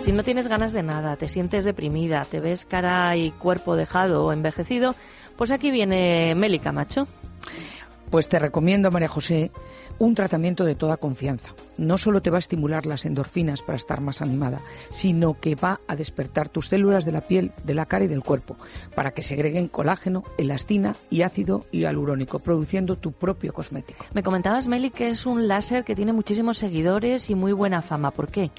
Si 0.00 0.12
no 0.12 0.22
tienes 0.22 0.48
ganas 0.48 0.72
de 0.72 0.82
nada, 0.82 1.16
te 1.16 1.28
sientes 1.28 1.64
deprimida, 1.64 2.22
te 2.22 2.40
ves 2.40 2.64
cara 2.64 3.14
y 3.16 3.32
cuerpo 3.32 3.76
dejado 3.76 4.24
o 4.24 4.32
envejecido, 4.32 4.94
pues 5.36 5.50
aquí 5.50 5.70
viene 5.70 6.34
Meli 6.34 6.58
Camacho. 6.58 7.06
Pues 8.10 8.26
te 8.26 8.38
recomiendo, 8.38 8.90
María 8.90 9.08
José, 9.08 9.50
un 10.00 10.14
tratamiento 10.14 10.64
de 10.64 10.74
toda 10.74 10.96
confianza. 10.96 11.54
No 11.78 11.98
solo 11.98 12.22
te 12.22 12.30
va 12.30 12.38
a 12.38 12.40
estimular 12.40 12.86
las 12.86 13.04
endorfinas 13.04 13.62
para 13.62 13.76
estar 13.76 14.00
más 14.00 14.22
animada, 14.22 14.60
sino 14.88 15.38
que 15.38 15.54
va 15.54 15.80
a 15.86 15.94
despertar 15.94 16.48
tus 16.48 16.68
células 16.68 17.04
de 17.04 17.12
la 17.12 17.20
piel, 17.20 17.52
de 17.64 17.74
la 17.74 17.86
cara 17.86 18.06
y 18.06 18.08
del 18.08 18.22
cuerpo, 18.22 18.56
para 18.94 19.12
que 19.12 19.22
segreguen 19.22 19.68
colágeno, 19.68 20.24
elastina 20.38 20.96
y 21.10 21.22
ácido 21.22 21.66
hialurónico, 21.70 22.38
produciendo 22.38 22.96
tu 22.96 23.12
propio 23.12 23.52
cosmético. 23.52 24.04
Me 24.14 24.22
comentabas, 24.22 24.68
Meli, 24.68 24.90
que 24.90 25.10
es 25.10 25.26
un 25.26 25.46
láser 25.46 25.84
que 25.84 25.94
tiene 25.94 26.12
muchísimos 26.12 26.58
seguidores 26.58 27.28
y 27.28 27.34
muy 27.34 27.52
buena 27.52 27.82
fama. 27.82 28.10
¿Por 28.10 28.28
qué? 28.28 28.50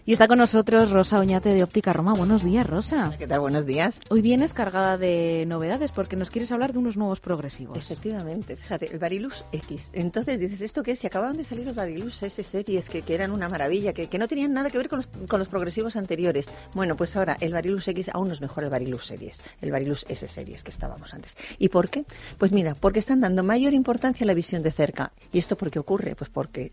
Y 0.08 0.12
está 0.12 0.26
con 0.26 0.38
nosotros 0.38 0.90
Rosa 0.90 1.18
Oñate 1.18 1.50
de 1.50 1.62
Óptica 1.62 1.92
Roma. 1.92 2.14
Buenos 2.14 2.42
días, 2.42 2.66
Rosa. 2.66 3.14
¿Qué 3.18 3.26
tal? 3.26 3.40
Buenos 3.40 3.66
días. 3.66 4.00
Hoy 4.08 4.22
vienes 4.22 4.54
cargada 4.54 4.96
de 4.96 5.44
novedades 5.46 5.92
porque 5.92 6.16
nos 6.16 6.30
quieres 6.30 6.50
hablar 6.50 6.72
de 6.72 6.78
unos 6.78 6.96
nuevos 6.96 7.20
progresivos. 7.20 7.76
Efectivamente, 7.76 8.56
fíjate, 8.56 8.90
el 8.90 8.98
Varilux 8.98 9.44
X. 9.52 9.90
Entonces 9.92 10.40
dices, 10.40 10.62
¿esto 10.62 10.82
qué 10.82 10.92
es? 10.92 11.00
Si 11.00 11.06
acababan 11.06 11.36
de 11.36 11.44
salir 11.44 11.66
los 11.66 11.74
Varilux 11.74 12.22
S 12.22 12.42
series 12.42 12.88
que, 12.88 13.02
que 13.02 13.14
eran 13.14 13.32
una 13.32 13.50
maravilla, 13.50 13.92
que, 13.92 14.06
que, 14.06 14.16
no 14.18 14.28
tenían 14.28 14.54
nada 14.54 14.70
que 14.70 14.78
ver 14.78 14.88
con 14.88 15.00
los, 15.00 15.08
con 15.28 15.40
los, 15.40 15.48
progresivos 15.48 15.94
anteriores. 15.94 16.48
Bueno, 16.72 16.96
pues 16.96 17.14
ahora 17.14 17.36
el 17.42 17.52
Varilux 17.52 17.86
X 17.88 18.08
aún 18.14 18.28
no 18.28 18.32
es 18.32 18.40
mejor 18.40 18.64
el 18.64 18.70
Varilux 18.70 19.04
series, 19.04 19.42
el 19.60 19.70
Varilux 19.70 20.06
S 20.08 20.26
series 20.26 20.64
que 20.64 20.70
estábamos 20.70 21.12
antes. 21.12 21.36
¿Y 21.58 21.68
por 21.68 21.90
qué? 21.90 22.06
Pues 22.38 22.50
mira, 22.50 22.74
porque 22.74 22.98
están 22.98 23.20
dando 23.20 23.42
mayor 23.42 23.74
importancia 23.74 24.24
a 24.24 24.26
la 24.26 24.32
visión 24.32 24.62
de 24.62 24.72
cerca. 24.72 25.12
¿Y 25.34 25.38
esto 25.38 25.58
por 25.58 25.70
qué 25.70 25.78
ocurre? 25.78 26.14
Pues 26.16 26.30
porque 26.30 26.72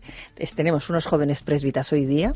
tenemos 0.54 0.88
unos 0.88 1.04
jóvenes 1.04 1.42
presbitas 1.42 1.92
hoy 1.92 2.06
día 2.06 2.34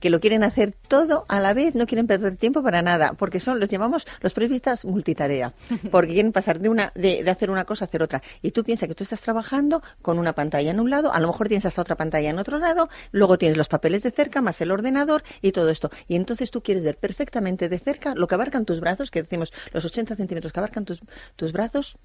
que 0.00 0.10
lo 0.10 0.20
quieren 0.20 0.44
hacer 0.44 0.74
todo 0.88 1.24
a 1.28 1.40
la 1.40 1.54
vez, 1.54 1.74
no 1.74 1.86
quieren 1.86 2.06
perder 2.06 2.36
tiempo 2.36 2.62
para 2.62 2.82
nada, 2.82 3.14
porque 3.14 3.40
son, 3.40 3.60
los 3.60 3.70
llamamos 3.70 4.06
los 4.20 4.34
presbitas 4.34 4.84
multitarea, 4.84 5.54
porque 5.90 6.12
quieren 6.12 6.32
pasar 6.32 6.60
de 6.60 6.68
una, 6.68 6.92
de, 6.94 7.22
de, 7.22 7.30
hacer 7.30 7.50
una 7.50 7.64
cosa 7.64 7.84
a 7.84 7.88
hacer 7.88 8.02
otra. 8.02 8.22
Y 8.42 8.50
tú 8.50 8.64
piensas 8.64 8.88
que 8.88 8.94
tú 8.94 9.04
estás 9.04 9.20
trabajando 9.20 9.82
con 10.02 10.18
una 10.18 10.34
pantalla 10.34 10.70
en 10.70 10.80
un 10.80 10.90
lado, 10.90 11.12
a 11.12 11.20
lo 11.20 11.28
mejor 11.28 11.48
tienes 11.48 11.66
hasta 11.66 11.82
otra 11.82 11.96
pantalla 11.96 12.30
en 12.30 12.38
otro 12.38 12.58
lado, 12.58 12.88
luego 13.12 13.38
tienes 13.38 13.56
los 13.56 13.68
papeles 13.68 14.02
de 14.02 14.10
cerca, 14.10 14.40
más 14.40 14.60
el 14.60 14.70
ordenador 14.70 15.22
y 15.40 15.52
todo 15.52 15.70
esto. 15.70 15.90
Y 16.08 16.16
entonces 16.16 16.50
tú 16.50 16.62
quieres 16.62 16.84
ver 16.84 16.96
perfectamente 16.96 17.68
de 17.68 17.78
cerca 17.78 18.14
lo 18.14 18.26
que 18.26 18.34
abarcan 18.34 18.64
tus 18.64 18.80
brazos, 18.80 19.10
que 19.10 19.22
decimos 19.22 19.52
los 19.72 19.84
80 19.84 20.16
centímetros 20.16 20.52
que 20.52 20.60
abarcan 20.60 20.84
tus, 20.84 21.00
tus 21.36 21.52
brazos, 21.52 21.96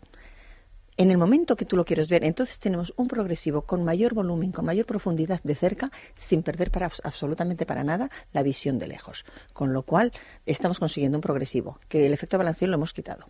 en 0.98 1.12
el 1.12 1.18
momento 1.18 1.56
que 1.56 1.66
tú 1.66 1.78
lo 1.78 1.86
quieres 1.86 2.10
ver, 2.10 2.24
entonces 2.24 2.60
tenemos 2.60 2.94
un 2.98 3.08
progresivo 3.08 3.62
con 3.62 3.84
mayor 3.84 4.14
volumen, 4.14 4.52
con 4.52 4.66
mayor 4.66 4.86
profundidad 4.86 5.40
de 5.44 5.56
cerca, 5.56 5.92
sin 6.16 6.44
perder 6.44 6.72
para, 6.72 6.92
absolutamente 7.04 7.66
para 7.66 7.84
nada 7.84 8.10
la 8.34 8.44
visión 8.44 8.80
de 8.80 8.88
lejos. 8.88 9.24
Con 9.54 9.74
lo 9.74 9.84
cual, 9.84 10.12
estamos 10.46 10.80
consiguiendo 10.80 11.18
un 11.18 11.22
progresivo, 11.22 11.80
que 11.88 12.06
el 12.06 12.14
efecto 12.14 12.38
balanceo 12.38 12.68
lo 12.68 12.76
hemos 12.76 12.94
quitado 12.94 13.30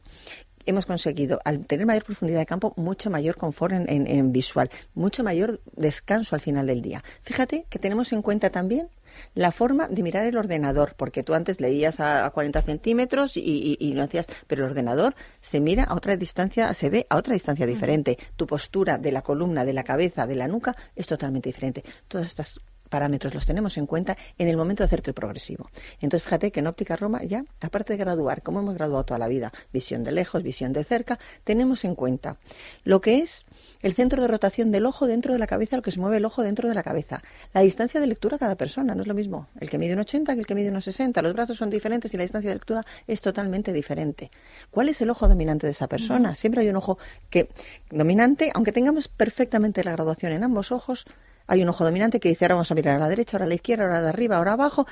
hemos 0.68 0.86
conseguido, 0.86 1.40
al 1.46 1.66
tener 1.66 1.86
mayor 1.86 2.04
profundidad 2.04 2.40
de 2.40 2.46
campo, 2.46 2.74
mucho 2.76 3.10
mayor 3.10 3.36
confort 3.36 3.74
en, 3.74 3.90
en, 3.90 4.08
en, 4.08 4.32
visual, 4.32 4.70
mucho 4.94 5.24
mayor 5.24 5.60
descanso 5.76 6.36
al 6.36 6.42
final 6.42 6.68
del 6.68 6.82
día. 6.82 7.04
Fíjate 7.24 7.66
que 7.70 7.80
tenemos 7.80 8.12
en 8.14 8.22
cuenta 8.22 8.50
también 8.50 8.90
la 9.34 9.52
forma 9.52 9.88
de 9.88 10.04
mirar 10.04 10.26
el 10.26 10.38
ordenador, 10.38 10.96
porque 10.96 11.24
tú 11.24 11.34
antes 11.34 11.60
leías 11.60 12.00
a, 12.00 12.26
a 12.26 12.30
40 12.30 12.62
centímetros 12.62 13.38
y, 13.38 13.42
y, 13.42 13.78
y, 13.80 13.94
no 13.94 14.04
hacías, 14.04 14.28
pero 14.48 14.64
el 14.64 14.72
ordenador 14.72 15.16
se 15.42 15.60
mira 15.60 15.84
a 15.84 15.96
otra 15.96 16.16
distancia, 16.18 16.74
se 16.74 16.90
ve 16.90 17.08
a 17.10 17.18
otra 17.18 17.34
distancia 17.34 17.66
diferente. 17.66 18.18
Tu 18.36 18.46
postura 18.46 18.98
de 18.98 19.12
la 19.12 19.22
columna, 19.22 19.66
de 19.66 19.74
la 19.74 19.84
cabeza, 19.84 20.28
de 20.28 20.36
la 20.36 20.48
nuca 20.48 20.76
es 20.96 21.08
totalmente 21.08 21.50
diferente. 21.50 21.84
Todas 22.08 22.28
estas 22.28 22.60
parámetros 22.90 23.34
los 23.34 23.46
tenemos 23.46 23.78
en 23.78 23.86
cuenta 23.86 24.18
en 24.38 24.48
el 24.48 24.58
momento 24.58 24.84
de 24.84 24.88
hacerte 24.88 25.12
el 25.12 25.16
progresivo. 25.16 25.70
Entonces, 26.02 26.24
fíjate 26.24 26.52
que 26.52 26.60
en 26.60 26.68
óptica 26.68 26.96
Roma 26.96 27.24
ya, 27.24 27.46
aparte 27.62 27.94
de 27.94 27.98
graduar, 27.98 28.42
como 28.42 28.60
hemos 28.60 28.76
graduado 28.76 29.04
toda 29.04 29.20
la 29.20 29.28
vida, 29.28 29.52
visión 29.72 30.04
de 30.04 30.12
lejos, 30.12 30.44
visión 30.44 30.74
de 30.74 30.84
cerca, 30.84 31.20
tenemos 31.44 31.84
en 31.84 31.96
cuenta 31.96 32.38
lo 32.84 33.02
que 33.02 33.20
es 33.20 33.46
el 33.82 33.94
centro 33.94 34.22
de 34.22 34.28
rotación 34.28 34.72
del 34.72 34.86
ojo 34.86 35.08
dentro 35.08 35.34
de 35.34 35.40
la 35.40 35.48
cabeza, 35.48 35.76
lo 35.76 35.82
que 35.82 35.92
se 35.92 36.00
mueve 36.00 36.18
el 36.18 36.26
ojo 36.26 36.44
dentro 36.44 36.68
de 36.68 36.76
la 36.76 36.84
cabeza. 36.84 37.22
La 37.54 37.62
distancia 37.62 38.00
de 38.00 38.08
lectura 38.08 38.38
a 38.38 38.40
cada 38.40 38.56
persona 38.56 38.96
no 38.96 39.02
es 39.02 39.08
lo 39.08 39.14
mismo. 39.14 39.48
El 39.60 39.70
que 39.70 39.78
mide 39.78 39.94
un 39.94 40.00
80 40.00 40.34
que 40.34 40.40
el 40.40 40.46
que 40.48 40.56
mide 40.56 40.70
un 40.70 40.82
60. 40.82 41.22
Los 41.22 41.34
brazos 41.34 41.58
son 41.58 41.70
diferentes 41.70 42.14
y 42.14 42.18
la 42.18 42.24
distancia 42.24 42.50
de 42.50 42.56
lectura 42.56 42.86
es 43.08 43.22
totalmente 43.22 43.74
diferente. 43.74 44.32
¿Cuál 44.72 44.90
es 44.90 45.02
el 45.02 45.10
ojo 45.10 45.28
dominante 45.28 45.68
de 45.68 45.72
esa 45.72 45.88
persona? 45.88 46.36
Siempre 46.36 46.62
hay 46.62 46.70
un 46.70 46.76
ojo 46.78 46.98
que 47.30 47.50
dominante, 47.90 48.52
aunque 48.54 48.72
tengamos 48.72 49.08
perfectamente 49.08 49.84
la 49.84 49.92
graduación 49.92 50.32
en 50.32 50.44
ambos 50.44 50.72
ojos, 50.72 51.06
hay 51.48 51.64
un 51.64 51.70
ojo 51.70 51.84
dominante 51.84 52.20
que 52.20 52.30
dice 52.30 52.46
ahora 52.46 52.56
vamos 52.56 52.72
a 52.72 52.76
mirar 52.76 52.96
a 52.96 53.00
la 53.00 53.10
derecha, 53.10 53.38
ahora 53.38 53.46
a 53.46 53.50
la 53.50 53.56
izquierda, 53.56 53.86
ahora 53.86 54.02
de 54.02 54.10
arriba, 54.10 54.38
ahora 54.38 54.54
abajo. 54.54 54.86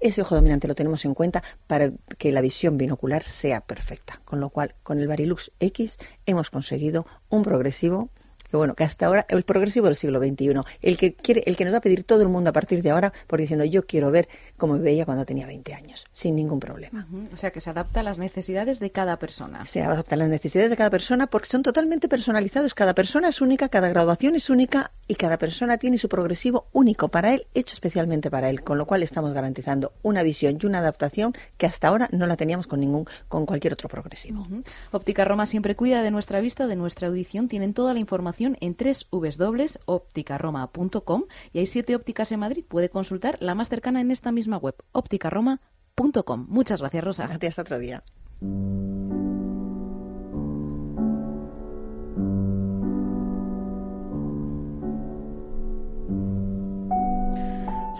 Ese 0.00 0.22
ojo 0.22 0.34
dominante 0.34 0.66
lo 0.66 0.74
tenemos 0.74 1.04
en 1.04 1.14
cuenta 1.14 1.42
para 1.66 1.92
que 2.18 2.32
la 2.32 2.40
visión 2.40 2.78
binocular 2.78 3.26
sea 3.26 3.60
perfecta. 3.60 4.20
Con 4.24 4.40
lo 4.40 4.50
cual, 4.50 4.74
con 4.82 4.98
el 4.98 5.08
Varilux 5.08 5.52
X 5.60 5.98
hemos 6.26 6.50
conseguido 6.50 7.06
un 7.28 7.42
progresivo 7.42 8.10
que 8.50 8.56
bueno, 8.56 8.74
que 8.74 8.82
hasta 8.84 9.06
ahora 9.06 9.26
el 9.28 9.44
progresivo 9.44 9.86
del 9.86 9.96
siglo 9.96 10.18
XXI, 10.18 10.62
el 10.82 10.98
que 10.98 11.14
quiere, 11.14 11.42
el 11.46 11.56
que 11.56 11.64
nos 11.64 11.72
va 11.72 11.78
a 11.78 11.82
pedir 11.82 12.02
todo 12.02 12.22
el 12.22 12.28
mundo 12.28 12.50
a 12.50 12.52
partir 12.52 12.82
de 12.82 12.90
ahora, 12.90 13.12
por 13.28 13.38
diciendo 13.38 13.64
yo 13.64 13.86
quiero 13.86 14.10
ver 14.10 14.28
cómo 14.60 14.74
me 14.74 14.80
veía 14.80 15.04
cuando 15.04 15.24
tenía 15.24 15.46
20 15.46 15.74
años, 15.74 16.06
sin 16.12 16.36
ningún 16.36 16.60
problema. 16.60 17.08
O 17.32 17.36
sea, 17.36 17.50
que 17.50 17.60
se 17.60 17.70
adapta 17.70 17.98
a 18.00 18.02
las 18.04 18.18
necesidades 18.18 18.78
de 18.78 18.92
cada 18.92 19.16
persona. 19.16 19.66
Se 19.66 19.82
adapta 19.82 20.14
a 20.14 20.18
las 20.18 20.28
necesidades 20.28 20.70
de 20.70 20.76
cada 20.76 20.90
persona 20.90 21.26
porque 21.26 21.48
son 21.48 21.62
totalmente 21.62 22.08
personalizados. 22.08 22.74
Cada 22.74 22.94
persona 22.94 23.28
es 23.28 23.40
única, 23.40 23.68
cada 23.68 23.88
graduación 23.88 24.36
es 24.36 24.50
única 24.50 24.92
y 25.08 25.16
cada 25.16 25.38
persona 25.38 25.78
tiene 25.78 25.98
su 25.98 26.08
progresivo 26.08 26.66
único 26.72 27.08
para 27.08 27.34
él, 27.34 27.46
hecho 27.54 27.74
especialmente 27.74 28.30
para 28.30 28.50
él, 28.50 28.62
con 28.62 28.78
lo 28.78 28.86
cual 28.86 29.02
estamos 29.02 29.32
garantizando 29.32 29.92
una 30.02 30.22
visión 30.22 30.58
y 30.62 30.66
una 30.66 30.78
adaptación 30.78 31.34
que 31.56 31.66
hasta 31.66 31.88
ahora 31.88 32.08
no 32.12 32.26
la 32.26 32.36
teníamos 32.36 32.66
con 32.66 32.80
ningún 32.80 33.06
con 33.28 33.46
cualquier 33.46 33.72
otro 33.72 33.88
progresivo. 33.88 34.46
Óptica 34.92 35.24
Roma 35.24 35.46
siempre 35.46 35.74
cuida 35.74 36.02
de 36.02 36.10
nuestra 36.10 36.40
vista, 36.40 36.66
de 36.66 36.76
nuestra 36.76 37.08
audición. 37.08 37.48
Tienen 37.48 37.72
toda 37.72 37.94
la 37.94 38.00
información 38.00 38.58
en 38.60 38.76
www.opticaroma.com 39.10 41.24
y 41.54 41.60
hay 41.60 41.66
siete 41.66 41.96
ópticas 41.96 42.30
en 42.30 42.40
Madrid. 42.40 42.62
Puede 42.68 42.90
consultar 42.90 43.38
la 43.40 43.54
más 43.54 43.70
cercana 43.70 44.02
en 44.02 44.10
esta 44.10 44.32
misma 44.32 44.49
web, 44.58 44.74
opticaroma.com. 44.92 46.46
Muchas 46.48 46.80
gracias, 46.80 47.04
Rosa. 47.04 47.26
Gracias, 47.26 47.58
otro 47.58 47.78
día. 47.78 48.02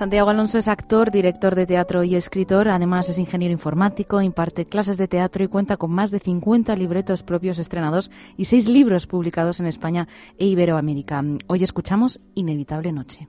Santiago 0.00 0.30
Alonso 0.30 0.56
es 0.56 0.66
actor, 0.66 1.10
director 1.10 1.54
de 1.54 1.66
teatro 1.66 2.02
y 2.04 2.14
escritor. 2.14 2.70
Además 2.70 3.10
es 3.10 3.18
ingeniero 3.18 3.52
informático, 3.52 4.22
imparte 4.22 4.64
clases 4.64 4.96
de 4.96 5.08
teatro 5.08 5.44
y 5.44 5.48
cuenta 5.48 5.76
con 5.76 5.90
más 5.90 6.10
de 6.10 6.20
50 6.20 6.74
libretos 6.74 7.22
propios 7.22 7.58
estrenados 7.58 8.10
y 8.38 8.46
seis 8.46 8.66
libros 8.66 9.06
publicados 9.06 9.60
en 9.60 9.66
España 9.66 10.08
e 10.38 10.46
Iberoamérica. 10.46 11.22
Hoy 11.48 11.62
escuchamos 11.62 12.18
Inevitable 12.34 12.92
Noche. 12.92 13.28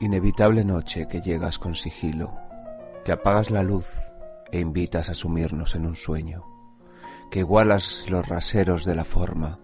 Inevitable 0.00 0.64
noche 0.64 1.06
que 1.06 1.20
llegas 1.20 1.58
con 1.58 1.74
sigilo, 1.74 2.32
que 3.04 3.12
apagas 3.12 3.50
la 3.50 3.62
luz 3.62 3.86
e 4.50 4.58
invitas 4.58 5.10
a 5.10 5.14
sumirnos 5.14 5.74
en 5.74 5.86
un 5.86 5.94
sueño 5.94 6.50
que 7.30 7.40
igualas 7.40 8.06
los 8.08 8.28
raseros 8.28 8.84
de 8.84 8.96
la 8.96 9.04
forma, 9.04 9.60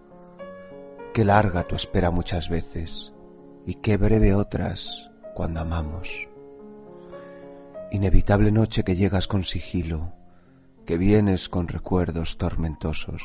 que 1.13 1.25
larga 1.25 1.67
tu 1.67 1.75
espera 1.75 2.11
muchas 2.11 2.49
veces 2.49 3.11
y 3.65 3.75
qué 3.75 3.97
breve 3.97 4.33
otras 4.33 5.11
cuando 5.35 5.59
amamos. 5.59 6.27
Inevitable 7.91 8.51
noche 8.51 8.83
que 8.83 8.95
llegas 8.95 9.27
con 9.27 9.43
sigilo, 9.43 10.13
que 10.85 10.97
vienes 10.97 11.49
con 11.49 11.67
recuerdos 11.67 12.37
tormentosos, 12.37 13.21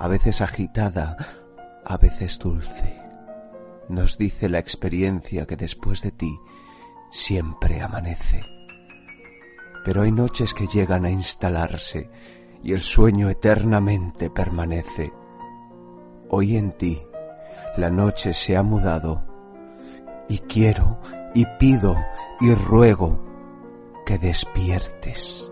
a 0.00 0.08
veces 0.08 0.40
agitada, 0.40 1.16
a 1.84 1.96
veces 1.98 2.38
dulce. 2.38 3.01
Nos 3.88 4.18
dice 4.18 4.48
la 4.48 4.58
experiencia 4.58 5.46
que 5.46 5.56
después 5.56 6.02
de 6.02 6.12
ti 6.12 6.38
siempre 7.10 7.80
amanece. 7.80 8.42
Pero 9.84 10.02
hay 10.02 10.12
noches 10.12 10.54
que 10.54 10.66
llegan 10.66 11.04
a 11.04 11.10
instalarse 11.10 12.08
y 12.62 12.72
el 12.72 12.80
sueño 12.80 13.28
eternamente 13.28 14.30
permanece. 14.30 15.12
Hoy 16.28 16.56
en 16.56 16.72
ti 16.72 17.02
la 17.76 17.90
noche 17.90 18.34
se 18.34 18.56
ha 18.56 18.62
mudado 18.62 19.22
y 20.28 20.38
quiero 20.38 20.98
y 21.34 21.46
pido 21.58 21.96
y 22.40 22.54
ruego 22.54 23.20
que 24.06 24.18
despiertes. 24.18 25.51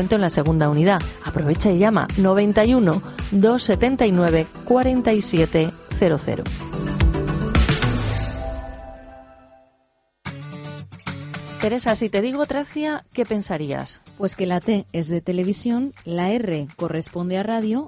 en 0.09 0.21
la 0.21 0.29
segunda 0.29 0.69
unidad. 0.69 1.01
Aprovecha 1.23 1.71
y 1.71 1.77
llama 1.77 2.07
91 2.17 3.01
279 3.31 4.47
4700. 4.65 6.45
Teresa, 11.61 11.95
si 11.95 12.09
te 12.09 12.21
digo 12.21 12.45
Tracia, 12.47 13.05
¿qué 13.13 13.23
pensarías? 13.23 14.01
Pues 14.17 14.35
que 14.35 14.47
la 14.47 14.59
T 14.59 14.87
es 14.93 15.09
de 15.09 15.21
televisión, 15.21 15.93
la 16.05 16.31
R 16.31 16.67
corresponde 16.75 17.37
a 17.37 17.43
radio 17.43 17.87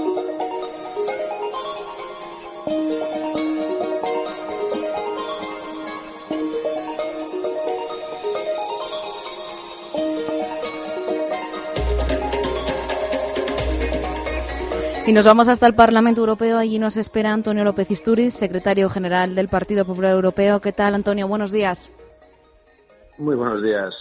Y 15.11 15.13
nos 15.13 15.25
vamos 15.25 15.49
hasta 15.49 15.67
el 15.67 15.75
Parlamento 15.75 16.21
Europeo. 16.21 16.57
Allí 16.57 16.79
nos 16.79 16.95
espera 16.95 17.33
Antonio 17.33 17.65
López 17.65 17.91
Isturiz, 17.91 18.33
secretario 18.33 18.89
general 18.89 19.35
del 19.35 19.49
Partido 19.49 19.83
Popular 19.83 20.13
Europeo. 20.13 20.61
¿Qué 20.61 20.71
tal, 20.71 20.95
Antonio? 20.95 21.27
Buenos 21.27 21.51
días. 21.51 21.91
Muy 23.17 23.35
buenos 23.35 23.61
días. 23.61 23.93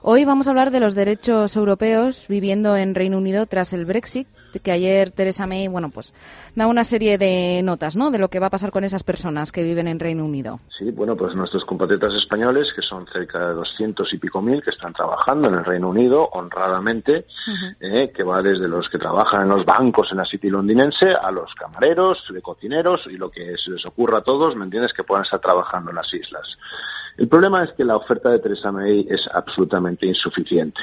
Hoy 0.00 0.24
vamos 0.24 0.46
a 0.46 0.50
hablar 0.50 0.70
de 0.70 0.80
los 0.80 0.94
derechos 0.94 1.54
europeos 1.54 2.24
viviendo 2.30 2.78
en 2.78 2.94
Reino 2.94 3.18
Unido 3.18 3.44
tras 3.44 3.74
el 3.74 3.84
Brexit, 3.84 4.26
que 4.60 4.72
ayer 4.72 5.10
Teresa 5.10 5.46
May, 5.46 5.68
bueno, 5.68 5.90
pues 5.90 6.12
da 6.54 6.66
una 6.66 6.84
serie 6.84 7.18
de 7.18 7.60
notas, 7.62 7.96
¿no? 7.96 8.10
De 8.10 8.18
lo 8.18 8.28
que 8.28 8.40
va 8.40 8.46
a 8.46 8.50
pasar 8.50 8.70
con 8.70 8.84
esas 8.84 9.02
personas 9.02 9.52
que 9.52 9.62
viven 9.62 9.88
en 9.88 10.00
Reino 10.00 10.24
Unido. 10.24 10.60
Sí, 10.78 10.90
bueno, 10.90 11.16
pues 11.16 11.34
nuestros 11.34 11.64
compatriotas 11.64 12.14
españoles, 12.14 12.68
que 12.74 12.82
son 12.82 13.06
cerca 13.12 13.48
de 13.48 13.54
doscientos 13.54 14.12
y 14.12 14.18
pico 14.18 14.40
mil, 14.40 14.62
que 14.62 14.70
están 14.70 14.92
trabajando 14.92 15.48
en 15.48 15.54
el 15.54 15.64
Reino 15.64 15.88
Unido 15.88 16.28
honradamente, 16.32 17.26
eh, 17.80 18.12
que 18.14 18.22
va 18.22 18.42
desde 18.42 18.68
los 18.68 18.88
que 18.88 18.98
trabajan 18.98 19.42
en 19.42 19.48
los 19.48 19.64
bancos 19.64 20.08
en 20.10 20.18
la 20.18 20.24
City 20.24 20.48
londinense 20.48 21.12
a 21.12 21.30
los 21.30 21.54
camareros, 21.54 22.18
de 22.32 22.42
cocineros 22.42 23.02
y 23.06 23.16
lo 23.16 23.30
que 23.30 23.56
se 23.56 23.70
les 23.70 23.84
ocurra 23.86 24.18
a 24.18 24.22
todos, 24.22 24.56
¿me 24.56 24.64
entiendes?, 24.64 24.92
que 24.92 25.04
puedan 25.04 25.24
estar 25.24 25.40
trabajando 25.40 25.90
en 25.90 25.96
las 25.96 26.12
islas. 26.12 26.46
El 27.16 27.28
problema 27.28 27.62
es 27.62 27.70
que 27.72 27.84
la 27.84 27.96
oferta 27.96 28.30
de 28.30 28.40
Teresa 28.40 28.72
May 28.72 29.06
es 29.08 29.20
absolutamente 29.32 30.06
insuficiente. 30.06 30.80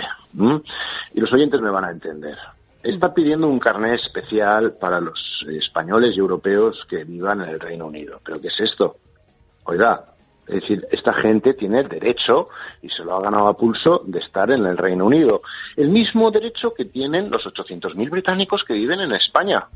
Y 1.14 1.20
los 1.20 1.32
oyentes 1.34 1.60
me 1.60 1.70
van 1.70 1.86
a 1.86 1.92
entender. 1.92 2.38
Está 2.84 3.14
pidiendo 3.14 3.48
un 3.48 3.60
carné 3.60 3.96
especial 3.96 4.74
para 4.74 5.00
los 5.00 5.46
españoles 5.48 6.16
y 6.16 6.20
europeos 6.20 6.84
que 6.90 7.04
vivan 7.04 7.42
en 7.42 7.50
el 7.50 7.60
Reino 7.60 7.86
Unido. 7.86 8.20
¿Pero 8.26 8.42
qué 8.42 8.48
es 8.48 8.60
esto? 8.60 8.96
Oiga, 9.66 10.06
es 10.48 10.62
decir, 10.62 10.88
esta 10.92 11.14
gente 11.14 11.54
tiene 11.54 11.82
el 11.82 11.88
derecho, 11.88 12.50
y 12.82 12.90
se 12.90 13.04
lo 13.04 13.16
ha 13.16 13.22
ganado 13.22 13.48
a 13.48 13.56
pulso, 13.56 14.02
de 14.06 14.20
estar 14.20 14.50
en 14.50 14.66
el 14.66 14.78
Reino 14.78 15.06
Unido. 15.06 15.42
El 15.78 15.90
mismo 15.90 16.32
derecho 16.32 16.74
que 16.74 16.86
tienen 16.86 17.30
los 17.30 17.46
800.000 17.46 18.10
británicos 18.10 18.64
que 18.64 18.74
viven 18.74 19.00
en 19.00 19.14
España. 19.14 19.68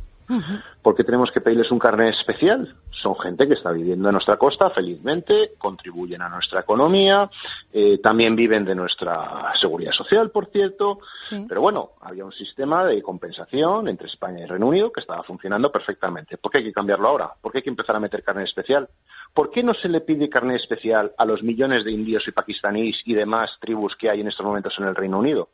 ¿Por 0.81 0.95
qué 0.95 1.03
tenemos 1.03 1.29
que 1.31 1.41
pedirles 1.41 1.71
un 1.71 1.79
carnet 1.79 2.15
especial? 2.15 2.75
Son 2.91 3.15
gente 3.19 3.47
que 3.47 3.53
está 3.53 3.71
viviendo 3.71 4.09
en 4.09 4.13
nuestra 4.13 4.37
costa 4.37 4.69
felizmente, 4.69 5.51
contribuyen 5.57 6.21
a 6.21 6.29
nuestra 6.29 6.61
economía, 6.61 7.29
eh, 7.71 7.99
también 7.99 8.35
viven 8.35 8.65
de 8.65 8.75
nuestra 8.75 9.53
seguridad 9.59 9.91
social, 9.91 10.31
por 10.31 10.47
cierto. 10.47 10.99
Pero 11.47 11.61
bueno, 11.61 11.91
había 12.01 12.25
un 12.25 12.31
sistema 12.31 12.85
de 12.85 13.01
compensación 13.01 13.87
entre 13.87 14.07
España 14.07 14.43
y 14.43 14.45
Reino 14.45 14.67
Unido 14.67 14.91
que 14.91 15.01
estaba 15.01 15.23
funcionando 15.23 15.71
perfectamente. 15.71 16.37
¿Por 16.37 16.51
qué 16.51 16.59
hay 16.59 16.63
que 16.65 16.73
cambiarlo 16.73 17.07
ahora? 17.07 17.31
¿Por 17.41 17.51
qué 17.51 17.59
hay 17.59 17.63
que 17.63 17.69
empezar 17.69 17.95
a 17.95 17.99
meter 17.99 18.23
carnet 18.23 18.47
especial? 18.47 18.89
¿Por 19.33 19.51
qué 19.51 19.61
no 19.63 19.73
se 19.73 19.89
le 19.89 20.01
pide 20.01 20.29
carnet 20.29 20.61
especial 20.61 21.11
a 21.17 21.25
los 21.25 21.43
millones 21.43 21.83
de 21.85 21.91
indios 21.91 22.27
y 22.27 22.31
pakistaníes 22.31 23.01
y 23.05 23.13
demás 23.13 23.51
tribus 23.59 23.95
que 23.95 24.09
hay 24.09 24.21
en 24.21 24.27
estos 24.27 24.45
momentos 24.45 24.73
en 24.79 24.85
el 24.85 24.95
Reino 24.95 25.19
Unido? 25.19 25.49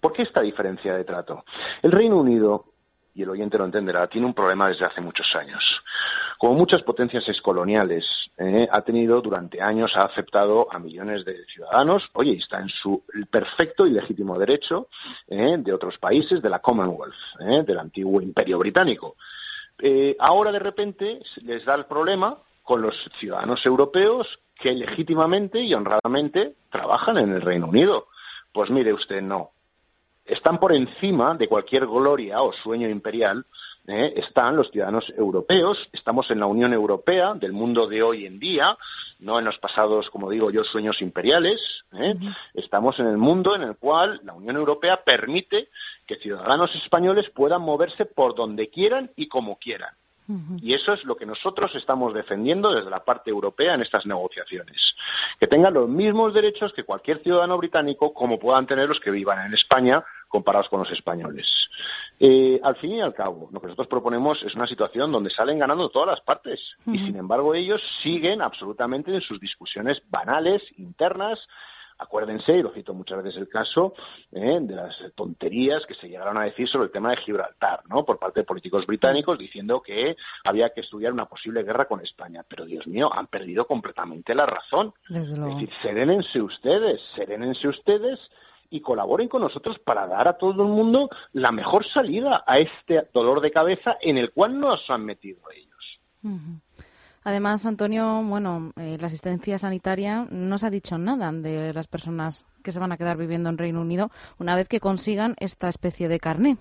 ¿Por 0.00 0.12
qué 0.12 0.22
esta 0.22 0.40
diferencia 0.40 0.94
de 0.94 1.02
trato? 1.02 1.44
El 1.82 1.90
Reino 1.90 2.18
Unido 2.18 2.66
y 3.18 3.22
el 3.22 3.30
oyente 3.30 3.58
lo 3.58 3.64
entenderá, 3.64 4.06
tiene 4.06 4.28
un 4.28 4.32
problema 4.32 4.68
desde 4.68 4.84
hace 4.84 5.00
muchos 5.00 5.26
años. 5.34 5.62
Como 6.38 6.54
muchas 6.54 6.82
potencias 6.82 7.28
excoloniales, 7.28 8.04
eh, 8.38 8.68
ha 8.70 8.82
tenido 8.82 9.20
durante 9.20 9.60
años, 9.60 9.90
ha 9.96 10.04
aceptado 10.04 10.72
a 10.72 10.78
millones 10.78 11.24
de 11.24 11.44
ciudadanos, 11.46 12.04
oye, 12.12 12.34
está 12.34 12.60
en 12.60 12.68
su 12.68 13.02
perfecto 13.28 13.88
y 13.88 13.90
legítimo 13.90 14.38
derecho 14.38 14.86
eh, 15.26 15.56
de 15.58 15.72
otros 15.72 15.98
países 15.98 16.40
de 16.40 16.48
la 16.48 16.60
Commonwealth, 16.60 17.14
eh, 17.40 17.64
del 17.66 17.80
antiguo 17.80 18.22
imperio 18.22 18.58
británico. 18.58 19.16
ahora, 20.20 20.52
de 20.52 20.60
repente, 20.60 21.20
les 21.42 21.64
da 21.64 21.74
el 21.74 21.86
problema 21.86 22.38
con 22.62 22.82
los 22.82 22.94
ciudadanos 23.18 23.64
europeos 23.66 24.28
que 24.60 24.72
legítimamente 24.72 25.60
y 25.60 25.74
honradamente 25.74 26.54
trabajan 26.70 27.18
en 27.18 27.32
el 27.32 27.40
Reino 27.40 27.66
Unido. 27.66 28.06
Pues 28.52 28.70
mire 28.70 28.92
usted, 28.92 29.22
no 29.22 29.50
están 30.28 30.58
por 30.58 30.72
encima 30.74 31.34
de 31.34 31.48
cualquier 31.48 31.86
gloria 31.86 32.40
o 32.42 32.52
sueño 32.52 32.88
imperial, 32.88 33.44
¿eh? 33.86 34.12
están 34.16 34.56
los 34.56 34.70
ciudadanos 34.70 35.04
europeos, 35.16 35.78
estamos 35.92 36.30
en 36.30 36.40
la 36.40 36.46
Unión 36.46 36.72
Europea 36.72 37.34
del 37.34 37.52
mundo 37.52 37.86
de 37.86 38.02
hoy 38.02 38.26
en 38.26 38.38
día, 38.38 38.76
no 39.20 39.38
en 39.38 39.46
los 39.46 39.58
pasados, 39.58 40.08
como 40.10 40.30
digo 40.30 40.50
yo, 40.50 40.62
sueños 40.64 41.00
imperiales, 41.00 41.60
¿eh? 41.92 42.14
estamos 42.54 42.98
en 43.00 43.06
el 43.06 43.16
mundo 43.16 43.56
en 43.56 43.62
el 43.62 43.76
cual 43.76 44.20
la 44.24 44.34
Unión 44.34 44.56
Europea 44.56 45.00
permite 45.04 45.68
que 46.06 46.16
ciudadanos 46.16 46.74
españoles 46.76 47.28
puedan 47.34 47.62
moverse 47.62 48.04
por 48.04 48.34
donde 48.34 48.68
quieran 48.68 49.10
y 49.16 49.28
como 49.28 49.56
quieran. 49.56 49.94
Y 50.60 50.74
eso 50.74 50.92
es 50.92 51.02
lo 51.04 51.16
que 51.16 51.24
nosotros 51.24 51.74
estamos 51.74 52.12
defendiendo 52.12 52.70
desde 52.74 52.90
la 52.90 53.02
parte 53.02 53.30
europea 53.30 53.72
en 53.72 53.80
estas 53.80 54.04
negociaciones. 54.04 54.76
Que 55.40 55.46
tengan 55.46 55.72
los 55.72 55.88
mismos 55.88 56.34
derechos 56.34 56.70
que 56.74 56.84
cualquier 56.84 57.22
ciudadano 57.22 57.56
británico, 57.56 58.12
como 58.12 58.38
puedan 58.38 58.66
tener 58.66 58.90
los 58.90 59.00
que 59.00 59.10
vivan 59.10 59.46
en 59.46 59.54
España 59.54 60.04
comparados 60.28 60.68
con 60.68 60.80
los 60.80 60.90
españoles. 60.90 61.46
Eh, 62.20 62.60
al 62.62 62.76
fin 62.76 62.92
y 62.92 63.00
al 63.00 63.14
cabo, 63.14 63.48
lo 63.52 63.60
que 63.60 63.66
nosotros 63.66 63.88
proponemos 63.88 64.42
es 64.42 64.54
una 64.54 64.66
situación 64.66 65.12
donde 65.12 65.30
salen 65.30 65.58
ganando 65.58 65.88
todas 65.88 66.08
las 66.08 66.20
partes 66.20 66.60
y, 66.86 66.98
sin 66.98 67.16
embargo, 67.16 67.54
ellos 67.54 67.80
siguen 68.02 68.42
absolutamente 68.42 69.14
en 69.14 69.20
sus 69.20 69.40
discusiones 69.40 70.02
banales, 70.10 70.62
internas, 70.78 71.38
Acuérdense, 72.00 72.52
y 72.52 72.62
lo 72.62 72.70
cito 72.70 72.94
muchas 72.94 73.24
veces 73.24 73.40
el 73.40 73.48
caso, 73.48 73.92
eh, 74.30 74.58
de 74.60 74.74
las 74.74 74.94
tonterías 75.16 75.84
que 75.84 75.94
se 75.94 76.08
llegaron 76.08 76.38
a 76.38 76.44
decir 76.44 76.68
sobre 76.68 76.86
el 76.86 76.92
tema 76.92 77.10
de 77.10 77.16
Gibraltar, 77.16 77.80
¿no? 77.88 78.04
Por 78.04 78.20
parte 78.20 78.40
de 78.40 78.46
políticos 78.46 78.86
británicos 78.86 79.36
diciendo 79.36 79.82
que 79.82 80.16
había 80.44 80.70
que 80.70 80.82
estudiar 80.82 81.12
una 81.12 81.26
posible 81.26 81.64
guerra 81.64 81.86
con 81.86 82.00
España. 82.00 82.44
Pero, 82.48 82.66
Dios 82.66 82.86
mío, 82.86 83.12
han 83.12 83.26
perdido 83.26 83.66
completamente 83.66 84.32
la 84.32 84.46
razón. 84.46 84.94
Es 85.10 85.28
decir, 85.28 85.70
serénense 85.82 86.40
ustedes, 86.40 87.00
serénense 87.16 87.66
ustedes 87.66 88.20
y 88.70 88.80
colaboren 88.80 89.28
con 89.28 89.42
nosotros 89.42 89.78
para 89.78 90.06
dar 90.06 90.28
a 90.28 90.36
todo 90.36 90.62
el 90.62 90.68
mundo 90.68 91.08
la 91.32 91.52
mejor 91.52 91.86
salida 91.86 92.44
a 92.46 92.58
este 92.58 93.08
dolor 93.12 93.40
de 93.40 93.50
cabeza 93.50 93.96
en 94.00 94.18
el 94.18 94.32
cual 94.32 94.58
nos 94.58 94.80
han 94.88 95.04
metido 95.04 95.40
ellos. 95.50 95.68
Además, 97.24 97.66
Antonio, 97.66 98.22
bueno, 98.24 98.72
eh, 98.76 98.96
la 99.00 99.06
asistencia 99.06 99.58
sanitaria 99.58 100.26
no 100.30 100.58
se 100.58 100.66
ha 100.66 100.70
dicho 100.70 100.98
nada 100.98 101.30
de 101.32 101.72
las 101.72 101.86
personas 101.86 102.44
que 102.62 102.72
se 102.72 102.80
van 102.80 102.92
a 102.92 102.96
quedar 102.96 103.16
viviendo 103.16 103.48
en 103.48 103.58
Reino 103.58 103.80
Unido 103.80 104.10
una 104.38 104.56
vez 104.56 104.68
que 104.68 104.80
consigan 104.80 105.34
esta 105.38 105.68
especie 105.68 106.08
de 106.08 106.18
carné. 106.18 106.56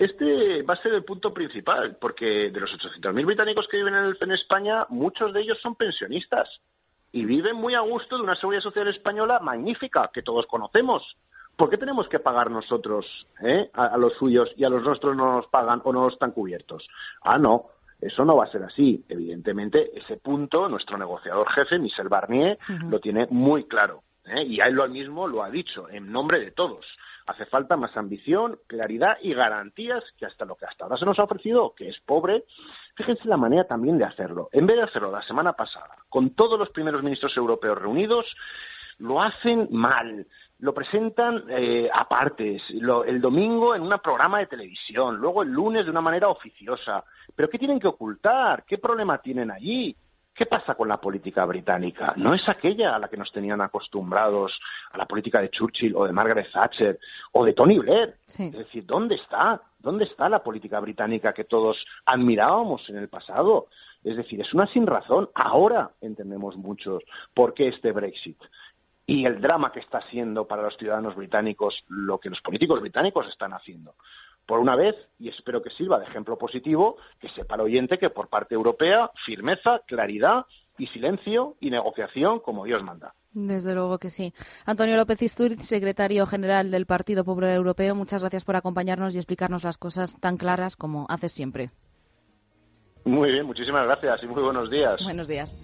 Este 0.00 0.62
va 0.62 0.74
a 0.74 0.82
ser 0.82 0.94
el 0.94 1.04
punto 1.04 1.34
principal, 1.34 1.98
porque 2.00 2.24
de 2.24 2.58
los 2.58 2.70
800.000 2.70 3.26
británicos 3.26 3.68
que 3.70 3.76
viven 3.76 3.94
en, 3.94 4.32
España, 4.32 4.86
muchos 4.88 5.34
de 5.34 5.42
ellos 5.42 5.58
son 5.60 5.74
pensionistas 5.74 6.48
y 7.12 7.24
viven 7.24 7.56
muy 7.56 7.74
a 7.74 7.80
gusto 7.80 8.16
de 8.16 8.22
una 8.22 8.36
seguridad 8.36 8.62
social 8.62 8.88
española 8.88 9.40
magnífica 9.40 10.10
que 10.12 10.22
todos 10.22 10.46
conocemos. 10.46 11.02
¿Por 11.56 11.68
qué 11.68 11.76
tenemos 11.76 12.08
que 12.08 12.20
pagar 12.20 12.50
nosotros 12.50 13.04
eh, 13.42 13.70
a, 13.74 13.86
a, 13.86 13.98
los 13.98 14.14
suyos 14.14 14.48
y 14.56 14.64
a 14.64 14.68
los 14.68 14.82
nuestros 14.82 15.16
no 15.16 15.36
nos 15.36 15.46
pagan 15.48 15.82
o 15.84 15.92
no 15.92 16.08
están 16.08 16.30
cubiertos? 16.30 16.86
Ah, 17.22 17.38
no. 17.38 17.66
Eso 18.00 18.24
no 18.24 18.36
va 18.36 18.44
a 18.44 18.50
ser 18.50 18.62
así. 18.62 19.04
Evidentemente, 19.08 19.90
ese 19.98 20.16
punto, 20.16 20.68
nuestro 20.68 20.96
negociador 20.96 21.50
jefe, 21.50 21.78
Michel 21.78 22.08
Barnier, 22.08 22.58
lo 22.88 22.98
tiene 22.98 23.26
muy 23.30 23.64
claro. 23.64 24.02
¿eh? 24.24 24.42
Y 24.44 24.60
a 24.60 24.66
él 24.66 24.74
lo 24.74 24.88
mismo 24.88 25.26
lo 25.26 25.42
ha 25.42 25.50
dicho, 25.50 25.88
en 25.90 26.10
nombre 26.10 26.40
de 26.40 26.50
todos. 26.50 26.86
Hace 27.30 27.46
falta 27.46 27.76
más 27.76 27.96
ambición, 27.96 28.58
claridad 28.66 29.16
y 29.22 29.34
garantías 29.34 30.02
que 30.18 30.26
hasta 30.26 30.44
lo 30.44 30.56
que 30.56 30.66
hasta 30.66 30.84
ahora 30.84 30.96
se 30.96 31.04
nos 31.04 31.18
ha 31.20 31.24
ofrecido, 31.24 31.74
que 31.76 31.88
es 31.88 32.00
pobre. 32.00 32.44
Fíjense 32.96 33.28
la 33.28 33.36
manera 33.36 33.64
también 33.64 33.98
de 33.98 34.04
hacerlo. 34.04 34.48
En 34.52 34.66
vez 34.66 34.76
de 34.78 34.82
hacerlo 34.82 35.12
la 35.12 35.22
semana 35.22 35.52
pasada, 35.52 35.94
con 36.08 36.30
todos 36.30 36.58
los 36.58 36.70
primeros 36.70 37.04
ministros 37.04 37.36
europeos 37.36 37.78
reunidos, 37.78 38.26
lo 38.98 39.22
hacen 39.22 39.68
mal 39.70 40.26
lo 40.60 40.74
presentan 40.74 41.44
eh, 41.48 41.88
aparte, 41.92 42.60
el 42.68 43.20
domingo 43.20 43.74
en 43.74 43.82
un 43.82 43.98
programa 43.98 44.40
de 44.40 44.46
televisión, 44.46 45.16
luego 45.16 45.42
el 45.42 45.48
lunes 45.48 45.86
de 45.86 45.90
una 45.90 46.02
manera 46.02 46.28
oficiosa. 46.28 47.02
¿Pero 47.34 47.48
qué 47.48 47.58
tienen 47.58 47.80
que 47.80 47.88
ocultar? 47.88 48.64
¿Qué 48.64 48.76
problema 48.76 49.18
tienen 49.18 49.50
allí? 49.50 49.96
¿Qué 50.40 50.46
pasa 50.46 50.74
con 50.74 50.88
la 50.88 50.96
política 50.96 51.44
británica? 51.44 52.14
No 52.16 52.32
es 52.32 52.48
aquella 52.48 52.96
a 52.96 52.98
la 52.98 53.08
que 53.08 53.18
nos 53.18 53.30
tenían 53.30 53.60
acostumbrados, 53.60 54.58
a 54.90 54.96
la 54.96 55.04
política 55.04 55.38
de 55.38 55.50
Churchill 55.50 55.94
o 55.94 56.06
de 56.06 56.14
Margaret 56.14 56.50
Thatcher 56.50 56.98
o 57.32 57.44
de 57.44 57.52
Tony 57.52 57.78
Blair. 57.78 58.14
Es 58.26 58.52
decir, 58.52 58.86
¿dónde 58.86 59.16
está? 59.16 59.60
¿Dónde 59.78 60.04
está 60.06 60.30
la 60.30 60.42
política 60.42 60.80
británica 60.80 61.34
que 61.34 61.44
todos 61.44 61.76
admirábamos 62.06 62.88
en 62.88 62.96
el 62.96 63.08
pasado? 63.10 63.66
Es 64.02 64.16
decir, 64.16 64.40
es 64.40 64.54
una 64.54 64.66
sin 64.68 64.86
razón. 64.86 65.28
Ahora 65.34 65.90
entendemos 66.00 66.56
muchos 66.56 67.02
por 67.34 67.52
qué 67.52 67.68
este 67.68 67.92
Brexit 67.92 68.38
y 69.04 69.26
el 69.26 69.42
drama 69.42 69.72
que 69.72 69.80
está 69.80 70.00
siendo 70.08 70.46
para 70.46 70.62
los 70.62 70.74
ciudadanos 70.78 71.16
británicos 71.16 71.84
lo 71.88 72.16
que 72.18 72.30
los 72.30 72.40
políticos 72.40 72.80
británicos 72.80 73.28
están 73.28 73.52
haciendo. 73.52 73.92
Por 74.50 74.58
una 74.58 74.74
vez, 74.74 74.96
y 75.20 75.28
espero 75.28 75.62
que 75.62 75.70
sirva 75.70 76.00
de 76.00 76.06
ejemplo 76.06 76.36
positivo, 76.36 76.96
que 77.20 77.28
sepa 77.28 77.54
el 77.54 77.60
oyente 77.60 77.98
que 77.98 78.10
por 78.10 78.26
parte 78.26 78.56
europea, 78.56 79.08
firmeza, 79.24 79.82
claridad 79.86 80.44
y 80.76 80.88
silencio 80.88 81.54
y 81.60 81.70
negociación 81.70 82.40
como 82.40 82.64
Dios 82.64 82.82
manda. 82.82 83.14
Desde 83.32 83.76
luego 83.76 83.98
que 83.98 84.10
sí. 84.10 84.34
Antonio 84.66 84.96
López 84.96 85.22
Isturiz, 85.22 85.64
secretario 85.64 86.26
general 86.26 86.72
del 86.72 86.84
Partido 86.84 87.22
Popular 87.22 87.52
Europeo, 87.52 87.94
muchas 87.94 88.22
gracias 88.22 88.44
por 88.44 88.56
acompañarnos 88.56 89.14
y 89.14 89.18
explicarnos 89.18 89.62
las 89.62 89.78
cosas 89.78 90.18
tan 90.18 90.36
claras 90.36 90.74
como 90.74 91.06
haces 91.08 91.30
siempre. 91.30 91.70
Muy 93.04 93.30
bien, 93.30 93.46
muchísimas 93.46 93.86
gracias 93.86 94.20
y 94.24 94.26
muy 94.26 94.42
buenos 94.42 94.68
días. 94.68 95.00
Buenos 95.04 95.28
días. 95.28 95.54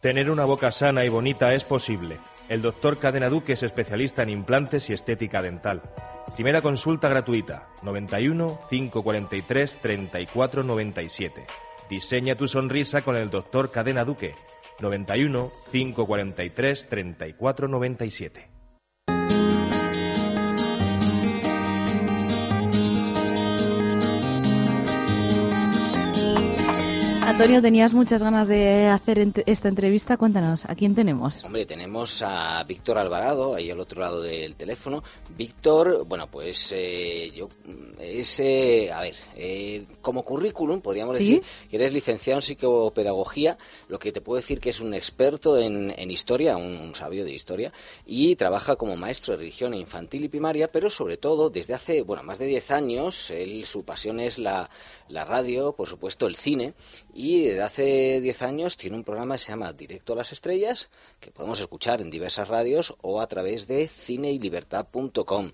Tener 0.00 0.30
una 0.30 0.46
boca 0.46 0.70
sana 0.70 1.04
y 1.04 1.10
bonita 1.10 1.52
es 1.52 1.64
posible. 1.64 2.16
El 2.48 2.62
doctor 2.62 2.96
Cadena 2.96 3.28
Duque 3.28 3.52
es 3.52 3.62
especialista 3.62 4.22
en 4.22 4.30
implantes 4.30 4.88
y 4.88 4.94
estética 4.94 5.42
dental. 5.42 5.82
Primera 6.34 6.62
consulta 6.62 7.06
gratuita, 7.10 7.68
91 7.82 8.60
543 8.70 9.76
34 9.76 10.62
97. 10.62 11.46
Diseña 11.90 12.34
tu 12.34 12.48
sonrisa 12.48 13.02
con 13.02 13.14
el 13.14 13.28
doctor 13.28 13.70
Cadena 13.70 14.04
Duque, 14.04 14.34
91 14.80 15.52
543 15.70 16.88
34 16.88 17.68
97. 17.68 18.59
Antonio, 27.40 27.62
tenías 27.62 27.94
muchas 27.94 28.22
ganas 28.22 28.48
de 28.48 28.88
hacer 28.88 29.32
esta 29.46 29.68
entrevista. 29.68 30.18
Cuéntanos, 30.18 30.66
¿a 30.66 30.74
quién 30.74 30.94
tenemos? 30.94 31.42
Hombre, 31.42 31.64
tenemos 31.64 32.20
a 32.20 32.62
Víctor 32.64 32.98
Alvarado, 32.98 33.54
ahí 33.54 33.70
al 33.70 33.80
otro 33.80 34.02
lado 34.02 34.20
del 34.20 34.56
teléfono. 34.56 35.02
Víctor, 35.38 36.04
bueno, 36.06 36.26
pues 36.30 36.70
eh, 36.76 37.32
yo, 37.34 37.48
es, 37.98 38.40
eh, 38.40 38.92
a 38.92 39.00
ver, 39.00 39.14
eh, 39.36 39.86
como 40.02 40.22
currículum, 40.22 40.82
podríamos 40.82 41.16
decir 41.16 41.42
que 41.70 41.76
eres 41.76 41.94
licenciado 41.94 42.40
en 42.40 42.42
psicopedagogía, 42.42 43.56
lo 43.88 43.98
que 43.98 44.12
te 44.12 44.20
puedo 44.20 44.36
decir 44.36 44.60
que 44.60 44.68
es 44.68 44.80
un 44.80 44.92
experto 44.92 45.56
en, 45.56 46.10
historia, 46.10 46.58
un, 46.58 46.94
sabio 46.94 47.24
de 47.24 47.32
historia, 47.32 47.72
y 48.04 48.36
trabaja 48.36 48.76
como 48.76 48.96
maestro 48.96 49.32
de 49.32 49.38
religión 49.38 49.72
infantil 49.72 50.24
y 50.24 50.28
primaria, 50.28 50.70
pero 50.70 50.90
sobre 50.90 51.16
todo 51.16 51.48
desde 51.48 51.72
hace, 51.72 52.02
bueno, 52.02 52.22
más 52.22 52.38
de 52.38 52.44
10 52.44 52.70
años, 52.70 53.30
él, 53.30 53.64
su 53.64 53.82
pasión 53.82 54.20
es 54.20 54.38
la, 54.38 54.68
la 55.10 55.24
radio, 55.24 55.74
por 55.76 55.88
supuesto, 55.88 56.26
el 56.26 56.36
cine, 56.36 56.74
y 57.12 57.44
desde 57.44 57.62
hace 57.62 58.20
10 58.20 58.42
años 58.42 58.76
tiene 58.76 58.96
un 58.96 59.04
programa 59.04 59.34
que 59.34 59.40
se 59.40 59.52
llama 59.52 59.72
Directo 59.72 60.12
a 60.12 60.16
las 60.16 60.32
Estrellas, 60.32 60.90
que 61.20 61.30
podemos 61.30 61.60
escuchar 61.60 62.00
en 62.00 62.10
diversas 62.10 62.48
radios 62.48 62.96
o 63.02 63.20
a 63.20 63.26
través 63.26 63.66
de 63.66 63.86
cineylibertad.com. 63.88 65.50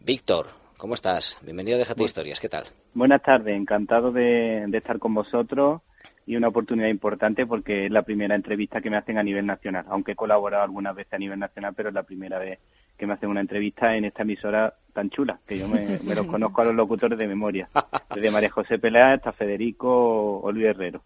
Víctor, 0.00 0.46
¿cómo 0.76 0.94
estás? 0.94 1.38
Bienvenido 1.44 1.76
a 1.76 1.78
Déjate 1.78 2.04
Historias, 2.04 2.40
¿qué 2.40 2.48
tal? 2.48 2.64
Buenas 2.94 3.22
tardes, 3.22 3.54
encantado 3.54 4.10
de, 4.12 4.64
de 4.66 4.78
estar 4.78 4.98
con 4.98 5.14
vosotros 5.14 5.82
y 6.26 6.36
una 6.36 6.48
oportunidad 6.48 6.88
importante 6.88 7.46
porque 7.46 7.86
es 7.86 7.90
la 7.90 8.02
primera 8.02 8.34
entrevista 8.34 8.80
que 8.80 8.90
me 8.90 8.96
hacen 8.96 9.18
a 9.18 9.22
nivel 9.22 9.46
nacional, 9.46 9.84
aunque 9.88 10.12
he 10.12 10.16
colaborado 10.16 10.62
algunas 10.62 10.94
veces 10.94 11.12
a 11.12 11.18
nivel 11.18 11.38
nacional, 11.38 11.74
pero 11.76 11.88
es 11.88 11.94
la 11.94 12.04
primera 12.04 12.38
vez 12.38 12.58
que 12.96 13.06
me 13.06 13.14
hacen 13.14 13.30
una 13.30 13.40
entrevista 13.40 13.96
en 13.96 14.04
esta 14.04 14.22
emisora 14.22 14.74
tan 14.92 15.10
chula, 15.10 15.40
que 15.46 15.58
yo 15.58 15.68
me, 15.68 16.14
los 16.14 16.26
conozco 16.26 16.62
a 16.62 16.66
los 16.66 16.74
locutores 16.74 17.18
de 17.18 17.26
memoria, 17.26 17.68
desde 18.14 18.30
María 18.30 18.50
José 18.50 18.78
Pelá 18.78 19.14
hasta 19.14 19.32
Federico 19.32 20.40
o 20.40 20.52
Luis 20.52 20.66
Herrero. 20.66 21.02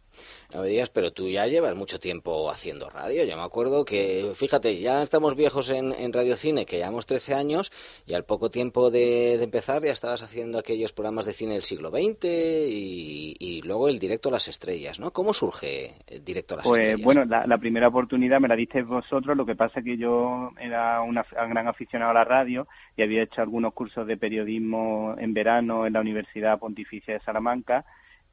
No 0.53 0.63
me 0.63 0.69
digas, 0.69 0.91
pero 0.91 1.13
tú 1.13 1.29
ya 1.29 1.47
llevas 1.47 1.75
mucho 1.75 1.99
tiempo 1.99 2.49
haciendo 2.49 2.89
radio. 2.89 3.25
Yo 3.25 3.37
me 3.37 3.43
acuerdo 3.43 3.85
que, 3.85 4.31
fíjate, 4.35 4.81
ya 4.81 5.03
estamos 5.03 5.35
viejos 5.35 5.71
en, 5.71 5.93
en 5.93 6.13
Radio 6.13 6.37
Cine, 6.37 6.65
que 6.65 6.77
llevamos 6.77 7.07
13 7.07 7.35
años, 7.35 7.73
y 8.07 8.15
al 8.15 8.25
poco 8.25 8.51
tiempo 8.51 8.91
de, 8.91 9.43
empezar 9.43 9.83
ya 9.83 9.93
estabas 9.93 10.23
haciendo 10.23 10.59
aquellos 10.59 10.93
programas 10.93 11.27
de 11.27 11.33
cine 11.33 11.55
del 11.55 11.63
siglo 11.63 11.91
XX 11.91 12.25
y, 12.25 13.63
luego 13.65 13.89
el 13.89 13.99
Directo 13.99 14.29
a 14.29 14.33
las 14.33 14.49
Estrellas, 14.49 15.01
¿no? 15.01 15.11
¿Cómo 15.13 15.33
surge 15.33 15.95
el 16.07 16.23
Directo 16.23 16.55
a 16.55 16.57
las 16.59 16.67
pues, 16.67 16.81
Estrellas? 16.81 17.01
Pues 17.03 17.17
bueno, 17.17 17.25
la, 17.25 17.47
la, 17.47 17.59
primera 17.59 17.89
oportunidad 17.89 18.41
me 18.41 18.49
la 18.49 18.57
disteis 18.57 18.87
vosotros, 18.87 19.37
lo 19.37 19.47
que 19.47 19.57
pasa 19.57 19.83
que 19.83 19.97
yo 19.97 20.51
era 20.61 21.01
una, 21.01 21.25
un 21.43 21.51
gran 21.51 21.67
aficionado 21.67 22.11
a 22.11 22.15
la 22.15 22.25
radio 22.25 22.69
y 22.97 23.03
había 23.03 23.23
hecho 23.23 23.41
algunos 23.41 23.73
cursos 23.73 23.84
de 24.07 24.17
periodismo 24.17 25.15
en 25.19 25.35
verano 25.35 25.87
en 25.87 25.93
la 25.93 26.01
Universidad 26.01 26.59
Pontificia 26.59 27.15
de 27.15 27.21
Salamanca 27.21 27.85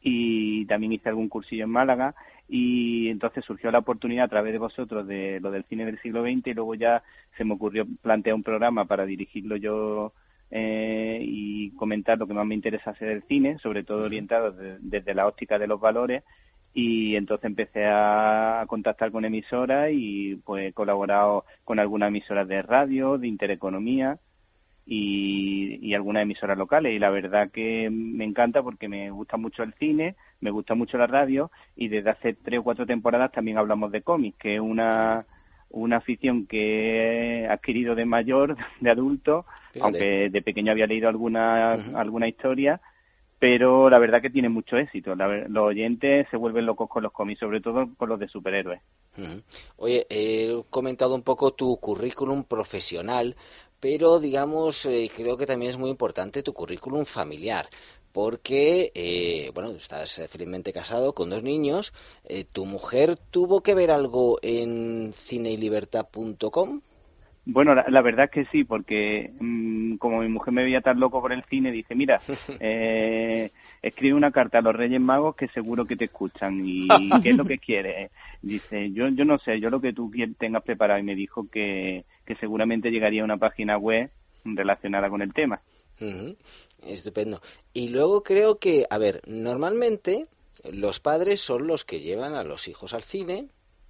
y 0.02 0.66
también 0.66 0.94
hice 0.94 1.10
algún 1.10 1.30
cursillo 1.30 1.66
en 1.66 1.70
Málaga. 1.70 2.16
Y 2.48 3.10
entonces 3.10 3.46
surgió 3.46 3.72
la 3.72 3.80
oportunidad 3.80 4.26
a 4.26 4.30
través 4.30 4.52
de 4.52 4.60
vosotros 4.60 5.08
de 5.08 5.40
lo 5.40 5.52
del 5.52 5.64
cine 5.66 5.86
del 5.86 6.02
siglo 6.02 6.24
XX 6.24 6.48
y 6.48 6.54
luego 6.54 6.76
ya 6.76 7.04
se 7.38 7.46
me 7.46 7.54
ocurrió 7.54 7.86
plantear 8.02 8.36
un 8.36 8.44
programa 8.44 8.86
para 8.86 9.06
dirigirlo 9.06 9.56
yo 9.56 10.12
eh, 10.50 11.20
y 11.22 11.72
comentar 11.72 12.18
lo 12.18 12.28
que 12.28 12.34
más 12.34 12.46
me 12.46 12.56
interesa 12.56 12.92
hacer 12.92 13.08
del 13.08 13.24
cine, 13.24 13.58
sobre 13.60 13.84
todo 13.84 14.04
orientado 14.04 14.52
desde 14.52 15.14
la 15.14 15.28
óptica 15.28 15.58
de 15.58 15.68
los 15.68 15.80
valores. 15.80 16.24
Y 16.74 17.16
entonces 17.16 17.46
empecé 17.46 17.86
a 17.86 18.66
contactar 18.68 19.12
con 19.12 19.26
emisoras 19.26 19.90
y 19.94 20.36
pues 20.46 20.70
he 20.70 20.74
colaborado 20.74 21.46
con 21.64 21.80
algunas 21.80 22.10
emisoras 22.10 22.48
de 22.48 22.62
radio, 22.62 23.18
de 23.18 23.28
intereconomía 23.28 24.20
y, 24.86 25.80
y 25.82 25.94
algunas 25.94 26.24
emisoras 26.24 26.58
locales 26.58 26.94
y 26.94 27.00
la 27.00 27.10
verdad 27.10 27.52
que 27.52 27.90
me 27.92 28.26
encanta 28.26 28.64
porque 28.64 28.88
me 28.88 29.10
gusta 29.12 29.38
mucho 29.38 29.64
el 29.64 29.74
cine, 29.76 30.16
me 30.40 30.52
gusta 30.52 30.76
mucho 30.76 30.98
la 30.98 31.08
radio 31.08 31.52
y 31.76 31.88
desde 31.88 32.10
hace 32.10 32.34
tres 32.34 32.60
o 32.60 32.64
cuatro 32.64 32.86
temporadas 32.86 33.32
también 33.32 33.58
hablamos 33.58 33.92
de 33.92 34.02
cómics, 34.02 34.38
que 34.38 34.56
es 34.56 34.62
una 34.62 35.26
una 35.74 35.98
afición 35.98 36.48
que 36.48 37.44
he 37.44 37.48
adquirido 37.48 37.96
de 37.96 38.06
mayor, 38.06 38.58
de 38.80 38.92
adulto, 38.92 39.46
aunque 39.80 40.30
de 40.30 40.42
pequeño 40.42 40.72
había 40.72 40.88
leído 40.88 41.10
alguna, 41.10 41.74
alguna 41.96 42.28
historia, 42.28 42.82
pero 43.40 43.90
la 43.90 43.98
verdad 43.98 44.22
que 44.22 44.30
tiene 44.30 44.50
mucho 44.50 44.78
éxito. 44.78 45.16
los 45.16 45.64
oyentes 45.64 46.28
se 46.30 46.38
vuelven 46.38 46.66
locos 46.66 46.88
con 46.90 47.04
los 47.04 47.12
cómics, 47.12 47.40
sobre 47.40 47.60
todo 47.60 47.90
con 47.98 48.10
los 48.10 48.20
de 48.20 48.28
superhéroes. 48.28 48.82
Oye, 49.78 50.06
he 50.10 50.62
comentado 50.70 51.16
un 51.16 51.24
poco 51.24 51.52
tu 51.52 51.76
currículum 51.78 52.44
profesional, 52.44 53.36
pero 53.82 54.20
digamos, 54.20 54.86
eh, 54.86 55.10
creo 55.14 55.36
que 55.36 55.46
también 55.46 55.72
es 55.72 55.78
muy 55.78 55.90
importante 55.90 56.44
tu 56.44 56.54
currículum 56.54 57.04
familiar. 57.04 57.66
Porque, 58.14 58.92
eh, 58.94 59.52
bueno, 59.54 59.72
estás 59.72 60.22
felizmente 60.30 60.74
casado 60.74 61.14
con 61.14 61.30
dos 61.30 61.44
niños. 61.44 61.94
Eh, 62.26 62.44
¿Tu 62.44 62.66
mujer 62.66 63.16
tuvo 63.32 63.62
que 63.62 63.74
ver 63.74 63.90
algo 63.90 64.38
en 64.42 65.12
cineylibertad.com? 65.14 66.82
Bueno, 67.44 67.74
la, 67.74 68.02
verdad 68.02 68.26
es 68.26 68.32
que 68.32 68.46
sí, 68.52 68.64
porque 68.66 69.32
mm, 69.40 69.96
como 69.96 70.22
mi 70.22 70.28
mujer 70.28 70.54
me 70.54 70.64
veía 70.64 70.82
tan 70.82 71.00
loco 71.00 71.22
por 71.22 71.34
el 71.34 71.44
cine, 71.46 71.72
dice, 71.72 71.96
mira, 71.96 72.20
eh, 72.60 73.50
escribe 73.82 74.14
una 74.14 74.32
carta 74.32 74.60
a 74.60 74.62
los 74.62 74.76
Reyes 74.76 75.02
Magos 75.02 75.36
que 75.36 75.48
seguro 75.48 75.86
que 75.86 75.96
te 75.96 76.06
escuchan 76.06 76.62
y 76.64 76.88
qué 77.24 77.32
es 77.32 77.38
lo 77.38 77.46
que 77.46 77.58
quieres. 77.58 78.12
Dice, 78.44 78.92
yo, 78.92 79.08
yo 79.08 79.26
no 79.26 79.40
sé, 79.40 79.60
yo 79.60 79.72
lo 79.72 79.82
que 79.82 79.94
tú 79.94 80.12
tengas 80.38 80.62
preparado 80.62 81.00
y 81.00 81.04
me 81.04 81.16
dijo 81.16 81.48
que, 81.50 82.06
que 82.32 82.40
seguramente 82.40 82.92
llegaría 82.92 83.22
a 83.22 83.26
una 83.26 83.38
página 83.38 83.78
web 83.78 84.10
relacionada 84.46 85.10
con 85.10 85.22
el 85.22 85.34
tema. 85.34 85.62
Estupendo. 86.86 87.42
Y 87.74 87.90
luego 87.90 88.24
creo 88.24 88.58
que, 88.58 88.88
a 88.90 88.98
ver, 88.98 89.22
normalmente 89.28 90.28
los 90.72 91.00
padres 91.00 91.42
son 91.42 91.68
los 91.68 91.84
que 91.84 92.00
llevan 92.00 92.34
a 92.34 92.44
los 92.44 92.70
hijos 92.70 92.94
al 92.94 93.04
cine, 93.04 93.48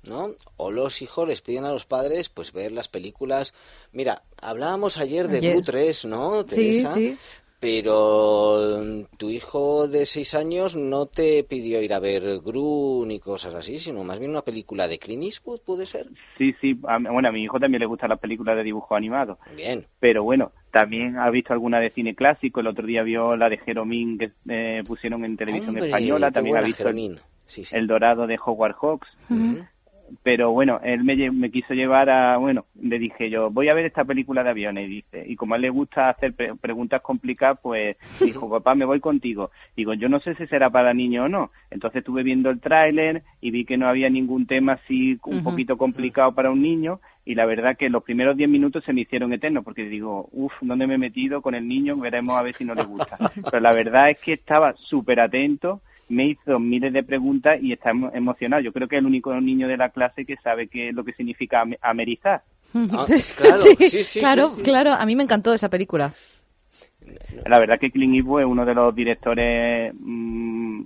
¿no? 0.08 0.34
O 0.58 0.72
los 0.72 1.04
hijos 1.04 1.28
les 1.28 1.42
piden 1.42 1.66
a 1.66 1.72
los 1.72 1.86
padres, 1.86 2.30
pues, 2.30 2.52
ver 2.52 2.72
las 2.72 2.88
películas. 2.88 3.54
Mira, 3.92 4.24
hablábamos 4.42 4.98
ayer 4.98 5.28
de 5.28 5.52
Blue 5.52 5.62
3, 5.62 6.06
¿no, 6.06 6.44
Teresa? 6.44 6.94
Sí, 6.94 7.12
sí 7.12 7.18
pero 7.62 8.82
mm, 8.84 9.18
tu 9.18 9.30
hijo 9.30 9.88
de 9.88 10.08
seis 10.08 10.34
años 10.34 10.76
no 10.76 11.06
te 11.06 11.44
pidió 11.44 11.80
ir 11.80 11.94
a 11.94 12.00
ver 12.00 12.40
Gru 12.44 13.06
ni 13.06 13.20
cosas 13.20 13.54
así, 13.54 13.78
sino 13.78 14.04
más 14.04 14.18
bien 14.18 14.32
una 14.32 14.42
película 14.42 14.88
de 14.88 14.98
Clint 14.98 15.24
Eastwood, 15.26 15.62
¿puede 15.62 15.86
ser? 15.86 16.08
Sí, 16.40 16.56
sí, 16.60 16.74
bueno, 16.74 17.30
a 17.30 17.32
mi 17.32 17.44
hijo 17.44 17.60
también 17.60 17.82
le 17.82 17.86
gustan 17.86 18.10
las 18.10 18.20
películas 18.20 18.58
de 18.58 18.64
dibujo 18.64 18.96
animado. 18.96 19.38
Bien. 19.56 19.86
Pero 20.00 20.24
bueno, 20.24 20.52
también 20.72 21.20
ha 21.20 21.30
visto 21.30 21.54
alguna 21.54 21.80
de 21.80 21.92
cine 21.92 22.16
clásico, 22.16 22.62
el 22.62 22.68
otro 22.68 22.88
día 22.88 23.04
vio 23.04 23.36
la 23.36 23.48
de 23.48 23.60
Jeromín 23.60 24.18
que 24.18 24.32
eh, 24.50 24.84
pusieron 24.84 25.24
en 25.24 25.38
televisión 25.38 25.78
española, 25.78 26.32
también 26.32 26.58
ha 26.58 26.62
visto 26.62 26.90
el, 26.90 27.86
Dorado 27.86 28.26
de 28.26 28.40
Howard 28.44 28.76
Hawks 28.82 29.08
pero 30.24 30.52
bueno, 30.52 30.80
él 30.84 31.04
me, 31.04 31.32
me, 31.32 31.52
quiso 31.52 31.74
llevar 31.74 32.10
a, 32.10 32.38
bueno, 32.38 32.66
le 32.82 33.00
dije 33.00 33.30
yo, 33.30 33.50
voy 33.50 33.70
a 33.70 33.74
ver 33.74 33.86
esta 33.86 34.04
película 34.04 34.44
de 34.44 34.50
aviones, 34.50 34.88
y 34.88 34.96
dice, 34.96 35.26
y 35.28 35.36
como 35.36 35.54
a 35.54 35.58
él 35.58 35.64
le 35.64 35.70
gusta 35.70 36.10
hacer 36.10 36.34
preguntas 36.34 37.02
complicadas, 37.02 37.60
pues 37.62 37.98
dijo, 38.20 38.50
papá, 38.50 38.76
me 38.76 38.86
voy 38.86 39.00
contigo. 39.00 39.52
Digo, 39.76 39.94
yo 39.94 40.10
no 40.10 40.20
sé 40.20 40.36
si 40.36 40.48
será 40.48 40.70
para 40.70 40.94
niños 40.94 41.26
o 41.26 41.30
no. 41.30 41.52
Entonces 41.70 42.00
estuve 42.00 42.24
viendo 42.24 42.50
el 42.50 42.60
tráiler 42.60 43.24
y 43.40 43.52
vi 43.52 43.66
que 43.66 43.78
no 43.78 43.88
había 43.88 44.10
ningún 44.10 44.46
tema 44.46 44.74
así 44.74 45.18
un 45.26 45.44
poquito 45.44 45.78
complicado 45.78 46.34
para 46.34 46.52
un 46.52 46.62
niño, 46.62 47.00
y 47.24 47.36
la 47.36 47.46
verdad 47.46 47.78
que 47.78 47.90
los 47.90 48.04
primeros 48.04 48.36
diez 48.36 48.50
minutos 48.50 48.84
se 48.84 48.94
me 48.94 49.02
hicieron 49.02 49.32
eternos, 49.32 49.64
porque 49.64 49.86
digo, 49.86 50.28
uff, 50.32 50.54
¿dónde 50.62 50.88
me 50.88 50.96
he 50.96 50.98
metido 50.98 51.42
con 51.42 51.54
el 51.54 51.68
niño? 51.68 51.96
Veremos 51.98 52.38
a 52.38 52.42
ver 52.42 52.56
si 52.56 52.66
no 52.66 52.74
le 52.74 52.84
gusta. 52.84 53.18
Pero 53.52 53.60
la 53.60 53.74
verdad 53.74 54.10
es 54.10 54.20
que 54.20 54.34
estaba 54.34 54.74
súper 54.74 55.20
atento, 55.20 55.82
me 56.12 56.28
hizo 56.28 56.60
miles 56.60 56.94
de 56.94 57.04
preguntas 57.04 57.58
y 57.62 57.72
está 57.72 57.92
emocionado. 58.14 58.62
Yo 58.62 58.74
creo 58.74 58.88
que 58.88 58.98
es 58.98 59.00
el 59.00 59.06
único 59.06 59.34
niño 59.40 59.68
de 59.68 59.78
la 59.78 59.90
clase 59.90 60.26
que 60.26 60.36
sabe 60.38 60.68
qué 60.68 60.90
es 60.90 60.96
lo 60.96 61.04
que 61.04 61.14
significa 61.14 61.64
amerizar. 61.82 62.44
Ah, 62.74 63.06
claro, 63.36 63.58
sí, 63.58 64.02
sí, 64.02 64.20
claro, 64.22 64.48
claro, 64.64 64.92
a 64.92 65.06
mí 65.06 65.14
me 65.18 65.24
encantó 65.24 65.54
esa 65.54 65.68
película. 65.68 66.14
La 67.46 67.60
verdad 67.60 67.78
que 67.78 67.92
Clint 67.92 68.16
Eastwood 68.16 68.44
es 68.44 68.48
uno 68.48 68.64
de 68.64 68.74
los 68.74 68.96
directores 68.96 69.94
mm, 70.00 70.84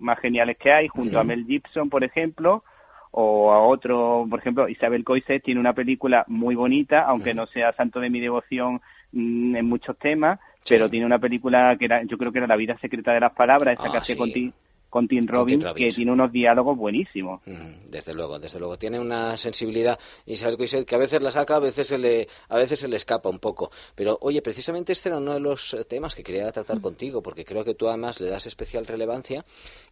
más 0.00 0.18
geniales 0.18 0.56
que 0.58 0.72
hay, 0.72 0.88
junto 0.88 1.20
a 1.20 1.22
Mel 1.22 1.46
Gibson, 1.46 1.88
por 1.90 2.02
ejemplo, 2.02 2.64
o 3.12 3.52
a 3.52 3.64
otro, 3.64 4.26
por 4.28 4.40
ejemplo, 4.40 4.68
Isabel 4.68 5.04
Coixet 5.04 5.40
tiene 5.44 5.60
una 5.60 5.74
película 5.74 6.24
muy 6.26 6.56
bonita, 6.56 7.04
aunque 7.04 7.34
no 7.34 7.46
sea 7.46 7.72
santo 7.74 8.00
de 8.00 8.10
mi 8.10 8.18
devoción 8.18 8.80
mm, 9.12 9.54
en 9.54 9.64
muchos 9.64 9.96
temas, 9.96 10.40
pero 10.68 10.90
tiene 10.90 11.06
una 11.06 11.20
película 11.20 11.76
que 11.78 11.84
era, 11.84 12.02
yo 12.02 12.18
creo 12.18 12.32
que 12.32 12.38
era 12.38 12.48
La 12.48 12.56
vida 12.56 12.76
secreta 12.78 13.12
de 13.12 13.20
las 13.20 13.32
palabras, 13.32 13.78
esa 13.78 13.92
que 13.92 13.96
ah, 13.96 14.00
hace 14.00 14.16
contigo 14.16 14.52
con 14.88 15.06
Tim 15.06 15.26
Robbins, 15.26 15.64
que 15.76 15.88
tiene 15.90 16.12
unos 16.12 16.32
diálogos 16.32 16.76
buenísimos. 16.76 17.40
desde 17.86 18.14
luego, 18.14 18.38
desde 18.38 18.58
luego. 18.58 18.78
Tiene 18.78 18.98
una 18.98 19.36
sensibilidad, 19.36 19.98
Isabel 20.26 20.56
Coixet, 20.56 20.84
que 20.84 20.94
a 20.94 20.98
veces 20.98 21.22
la 21.22 21.30
saca, 21.30 21.56
a 21.56 21.60
veces, 21.60 21.86
se 21.86 21.98
le, 21.98 22.28
a 22.48 22.56
veces 22.56 22.80
se 22.80 22.88
le 22.88 22.96
escapa 22.96 23.28
un 23.28 23.38
poco. 23.38 23.70
Pero, 23.94 24.18
oye, 24.20 24.42
precisamente 24.42 24.92
este 24.92 25.08
era 25.08 25.18
uno 25.18 25.34
de 25.34 25.40
los 25.40 25.76
temas 25.88 26.14
que 26.14 26.22
quería 26.22 26.50
tratar 26.52 26.80
contigo, 26.80 27.22
porque 27.22 27.44
creo 27.44 27.64
que 27.64 27.74
tú 27.74 27.88
además 27.88 28.20
le 28.20 28.30
das 28.30 28.46
especial 28.46 28.86
relevancia, 28.86 29.44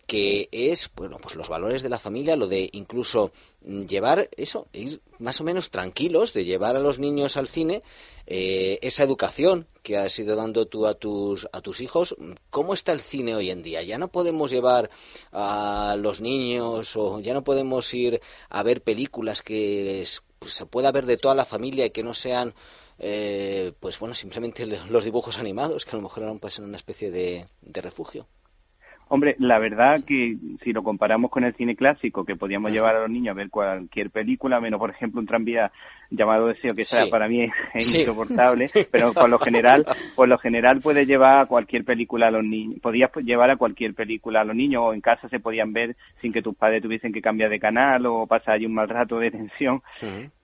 que 0.06 0.48
es, 0.52 0.90
bueno, 0.94 1.18
pues 1.20 1.34
los 1.34 1.48
valores 1.48 1.82
de 1.82 1.88
la 1.88 1.98
familia, 1.98 2.36
lo 2.36 2.46
de 2.46 2.68
incluso 2.72 3.32
llevar 3.66 4.28
eso, 4.36 4.68
ir 4.72 5.00
más 5.18 5.40
o 5.40 5.44
menos 5.44 5.70
tranquilos, 5.70 6.32
de 6.32 6.44
llevar 6.44 6.76
a 6.76 6.80
los 6.80 6.98
niños 6.98 7.36
al 7.36 7.48
cine, 7.48 7.82
eh, 8.26 8.78
esa 8.82 9.02
educación 9.02 9.66
que 9.82 9.96
has 9.96 10.18
ido 10.18 10.36
dando 10.36 10.66
tú 10.66 10.86
a 10.86 10.94
tus, 10.94 11.48
a 11.52 11.60
tus 11.60 11.80
hijos. 11.80 12.16
¿Cómo 12.50 12.74
está 12.74 12.92
el 12.92 13.00
cine 13.00 13.34
hoy 13.34 13.50
en 13.50 13.62
día? 13.62 13.82
Ya 13.82 13.98
no 13.98 14.08
podemos 14.08 14.50
llevar 14.50 14.90
a 15.32 15.96
los 15.98 16.20
niños 16.20 16.96
o 16.96 17.20
ya 17.20 17.34
no 17.34 17.44
podemos 17.44 17.92
ir 17.92 18.20
a 18.48 18.62
ver 18.62 18.82
películas 18.82 19.42
que 19.42 20.04
pues, 20.38 20.54
se 20.54 20.66
pueda 20.66 20.92
ver 20.92 21.06
de 21.06 21.16
toda 21.16 21.34
la 21.34 21.44
familia 21.44 21.86
y 21.86 21.90
que 21.90 22.04
no 22.04 22.14
sean 22.14 22.54
eh, 22.98 23.72
pues 23.80 23.98
bueno, 23.98 24.14
simplemente 24.14 24.66
los 24.88 25.04
dibujos 25.04 25.38
animados, 25.38 25.84
que 25.84 25.90
a 25.90 25.96
lo 25.96 26.02
mejor 26.02 26.22
eran 26.22 26.38
pues, 26.38 26.58
una 26.58 26.76
especie 26.76 27.10
de 27.10 27.46
refugio. 27.82 28.26
Hombre, 29.08 29.36
la 29.38 29.60
verdad 29.60 30.02
que 30.04 30.36
si 30.64 30.72
lo 30.72 30.82
comparamos 30.82 31.30
con 31.30 31.44
el 31.44 31.54
cine 31.54 31.76
clásico, 31.76 32.24
que 32.24 32.34
podíamos 32.34 32.72
llevar 32.72 32.96
a 32.96 33.00
los 33.02 33.10
niños 33.10 33.34
a 33.34 33.36
ver 33.36 33.50
cualquier 33.50 34.10
película, 34.10 34.60
menos 34.60 34.80
por 34.80 34.90
ejemplo 34.90 35.20
un 35.20 35.26
tranvía 35.26 35.70
llamado 36.10 36.48
Deseo, 36.48 36.74
que 36.74 36.84
sea, 36.84 37.04
Sí. 37.04 37.10
para 37.10 37.28
mí 37.28 37.44
es 37.44 37.52
Sí. 37.86 38.00
insoportable, 38.00 38.68
pero 38.90 39.12
por 39.14 39.28
lo 39.30 39.38
general, 39.38 39.86
por 40.16 40.26
lo 40.26 40.38
general 40.38 40.80
puedes 40.80 41.06
llevar 41.06 41.38
a 41.38 41.46
cualquier 41.46 41.84
película 41.84 42.26
a 42.26 42.30
los 42.32 42.42
niños, 42.42 42.80
podías 42.80 43.14
llevar 43.22 43.48
a 43.50 43.56
cualquier 43.56 43.94
película 43.94 44.40
a 44.40 44.44
los 44.44 44.56
niños 44.56 44.82
o 44.84 44.92
en 44.92 45.00
casa 45.00 45.28
se 45.28 45.38
podían 45.38 45.72
ver 45.72 45.94
sin 46.20 46.32
que 46.32 46.42
tus 46.42 46.56
padres 46.56 46.82
tuviesen 46.82 47.12
que 47.12 47.22
cambiar 47.22 47.50
de 47.50 47.60
canal 47.60 48.06
o 48.06 48.26
pasar 48.26 48.54
allí 48.54 48.66
un 48.66 48.74
mal 48.74 48.88
rato 48.88 49.20
de 49.20 49.30
tensión, 49.30 49.82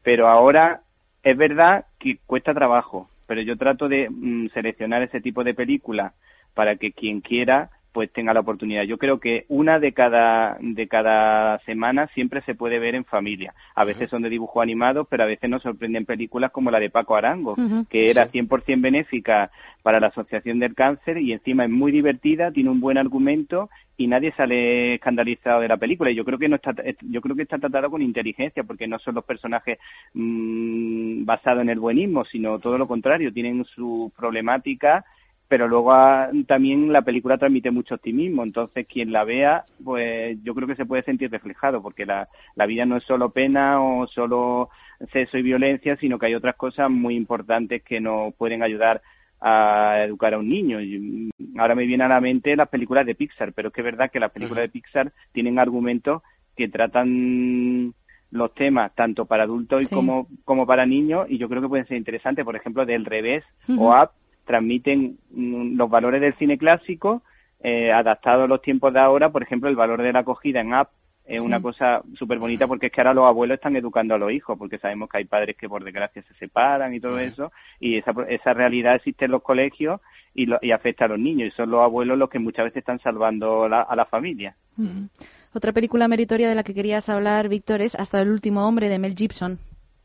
pero 0.04 0.28
ahora 0.28 0.82
es 1.24 1.36
verdad 1.36 1.86
que 1.98 2.18
cuesta 2.26 2.54
trabajo, 2.54 3.08
pero 3.26 3.40
yo 3.42 3.56
trato 3.56 3.88
de 3.88 4.08
mm, 4.08 4.50
seleccionar 4.54 5.02
ese 5.02 5.20
tipo 5.20 5.42
de 5.42 5.54
películas 5.54 6.12
para 6.54 6.76
que 6.76 6.92
quien 6.92 7.20
quiera 7.22 7.70
pues 7.93 8.11
tenga 8.12 8.32
la 8.32 8.40
oportunidad. 8.40 8.84
Yo 8.84 8.99
creo 8.99 9.20
que 9.20 9.45
una 9.49 9.78
de 9.78 9.93
cada 9.93 10.57
de 10.61 10.88
cada 10.88 11.59
semana 11.61 12.07
siempre 12.09 12.40
se 12.43 12.55
puede 12.55 12.78
ver 12.78 12.95
en 12.95 13.05
familia. 13.05 13.55
A 13.74 13.84
veces 13.84 14.09
son 14.11 14.22
de 14.22 14.30
dibujo 14.30 14.61
animado, 14.61 15.05
pero 15.05 15.24
a 15.24 15.26
veces 15.26 15.49
nos 15.51 15.62
sorprenden 15.62 16.07
películas 16.07 16.51
como 16.51 16.70
la 16.70 16.80
de 16.80 16.90
Paco 16.90 17.16
Arango, 17.16 17.55
que 17.90 18.09
era 18.09 18.26
Sí. 18.26 18.38
100% 18.38 18.80
benéfica 18.80 19.51
para 19.82 20.01
la 20.01 20.09
Asociación 20.09 20.59
del 20.59 20.74
Cáncer 20.74 21.18
y 21.18 21.32
encima 21.32 21.64
es 21.64 21.70
muy 21.70 21.93
divertida, 21.93 22.51
tiene 22.51 22.70
un 22.70 22.80
buen 22.80 22.99
argumento 22.99 23.68
y 23.97 24.07
nadie 24.07 24.32
sale 24.32 24.95
escandalizado 24.95 25.61
de 25.61 25.68
la 25.68 25.76
película. 25.76 26.11
Y 26.11 26.14
yo 26.14 26.24
creo 26.24 26.38
que 26.38 26.49
no 26.49 26.57
está, 26.57 26.74
yo 27.03 27.20
creo 27.20 27.36
que 27.36 27.43
está 27.43 27.59
tratado 27.59 27.90
con 27.90 28.01
inteligencia, 28.01 28.64
porque 28.64 28.86
no 28.86 28.99
son 28.99 29.14
los 29.14 29.24
personajes 29.24 29.78
mm, 30.14 31.24
basados 31.24 31.62
en 31.62 31.70
el 31.70 31.78
buenismo, 31.78 32.24
sino 32.24 32.59
todo 32.59 32.78
lo 32.78 32.88
contrario, 32.88 33.32
tienen 33.32 33.64
su 33.64 34.11
problemática 34.16 35.05
pero 35.53 35.68
luego 35.68 35.92
ah, 35.92 36.30
también 36.46 36.90
la 36.94 37.03
película 37.03 37.36
transmite 37.36 37.70
mucho 37.70 37.96
optimismo, 37.96 38.42
entonces 38.42 38.86
quien 38.86 39.12
la 39.12 39.22
vea, 39.24 39.66
pues 39.84 40.42
yo 40.42 40.55
creo 40.55 40.66
que 40.66 40.76
se 40.76 40.86
puede 40.86 41.03
sentir 41.03 41.30
reflejado, 41.30 41.82
porque 41.82 42.07
la, 42.07 42.26
la 42.55 42.64
vida 42.64 42.86
no 42.86 42.96
es 42.96 43.05
solo 43.05 43.28
pena 43.28 43.82
o 43.82 44.07
solo 44.07 44.70
sexo 45.12 45.36
y 45.36 45.42
violencia, 45.42 45.94
sino 45.96 46.18
que 46.18 46.24
hay 46.24 46.34
otras 46.34 46.57
cosas 46.57 46.88
muy 46.90 47.16
importantes 47.16 47.82
que 47.82 48.00
nos 48.00 48.32
pueden 48.36 48.62
ayudar 48.62 49.03
a 49.42 50.03
educar 50.07 50.32
a 50.32 50.38
un 50.38 50.48
niño. 50.48 50.80
Y, 50.80 51.30
mm, 51.38 51.61
ahora 51.61 51.74
me 51.74 51.84
viene 51.84 52.05
a 52.05 52.09
la 52.09 52.22
mente 52.22 52.57
las 52.57 52.70
películas 52.70 53.05
de 53.05 53.14
Pixar, 53.14 53.53
pero 53.53 53.68
es 53.68 53.74
que 53.74 53.82
es 53.82 53.84
verdad 53.84 54.11
que 54.11 54.20
las 54.20 54.32
películas 54.32 54.62
de 54.62 54.70
Pixar 54.70 55.12
tienen 55.32 55.59
argumentos 55.59 56.22
que 56.57 56.68
tratan 56.68 57.92
los 58.30 58.55
temas 58.55 58.94
tanto 58.94 59.26
para 59.26 59.42
adultos 59.42 59.84
y 59.84 59.94
como, 59.94 60.28
como 60.46 60.66
para 60.66 60.86
niños 60.86 61.26
y 61.28 61.36
yo 61.36 61.50
creo 61.50 61.61
que 61.61 61.68
pueden 61.68 61.86
ser 61.86 61.98
interesantes, 61.98 62.42
por 62.42 62.57
ejemplo, 62.57 62.86
del 62.86 63.05
revés 63.05 63.44
o 63.68 63.90
Up 63.90 64.12
transmiten 64.45 65.18
mm, 65.30 65.76
los 65.76 65.88
valores 65.90 66.20
del 66.20 66.34
cine 66.34 66.59
clásico 66.59 67.22
eh, 67.64 67.93
adaptados 67.93 68.45
a 68.45 68.49
los 68.49 68.61
tiempos 68.62 68.93
de 68.93 69.01
ahora, 69.01 69.30
por 69.30 69.43
ejemplo, 69.43 69.68
el 69.68 69.76
valor 69.76 70.03
de 70.03 70.12
la 70.12 70.20
acogida 70.20 70.61
en 70.61 70.74
Up 70.74 70.88
es 71.24 71.40
Sí. 71.40 71.47
una 71.47 71.62
cosa 71.62 72.03
súper 72.18 72.40
bonita 72.40 72.66
porque 72.66 72.86
es 72.86 72.93
que 72.93 73.01
ahora 73.01 73.14
los 73.14 73.26
abuelos 73.26 73.55
están 73.55 73.76
educando 73.76 74.16
a 74.16 74.18
los 74.18 74.32
hijos, 74.32 74.59
porque 74.59 74.78
sabemos 74.78 75.09
que 75.09 75.18
hay 75.18 75.24
padres 75.24 75.57
que 75.57 75.68
por 75.68 75.84
desgracia 75.84 76.20
se 76.22 76.34
separan 76.34 76.93
y 76.93 76.99
todo 76.99 77.20
eso, 77.20 77.53
y 77.78 77.97
esa, 77.99 78.12
esa 78.28 78.53
realidad 78.55 78.97
existe 78.97 79.26
en 79.26 79.30
los 79.30 79.43
colegios 79.43 80.01
y, 80.34 80.47
lo- 80.47 80.59
y 80.61 80.72
afecta 80.72 81.05
a 81.05 81.09
los 81.09 81.20
niños, 81.20 81.49
y 81.53 81.57
son 81.57 81.70
los 81.70 81.80
abuelos 81.80 82.18
los 82.18 82.28
que 82.28 82.40
muchas 82.40 82.64
veces 82.64 82.78
están 82.78 82.99
salvando 82.99 83.68
la- 83.68 83.82
a 83.82 83.95
la 83.95 84.07
familia. 84.07 84.57
Ujú. 84.76 85.09
Otra 85.55 85.70
película 85.72 86.09
meritoria 86.09 86.49
de 86.49 86.57
la 86.57 86.64
que 86.64 86.74
querías 86.74 87.09
hablar, 87.09 87.49
Víctor, 87.49 87.82
es 87.82 87.95
Hasta 87.95 88.20
el 88.20 88.28
último 88.30 88.66
hombre 88.66 88.88
de 88.88 88.99
Mel 88.99 89.14
Gibson. 89.14 89.59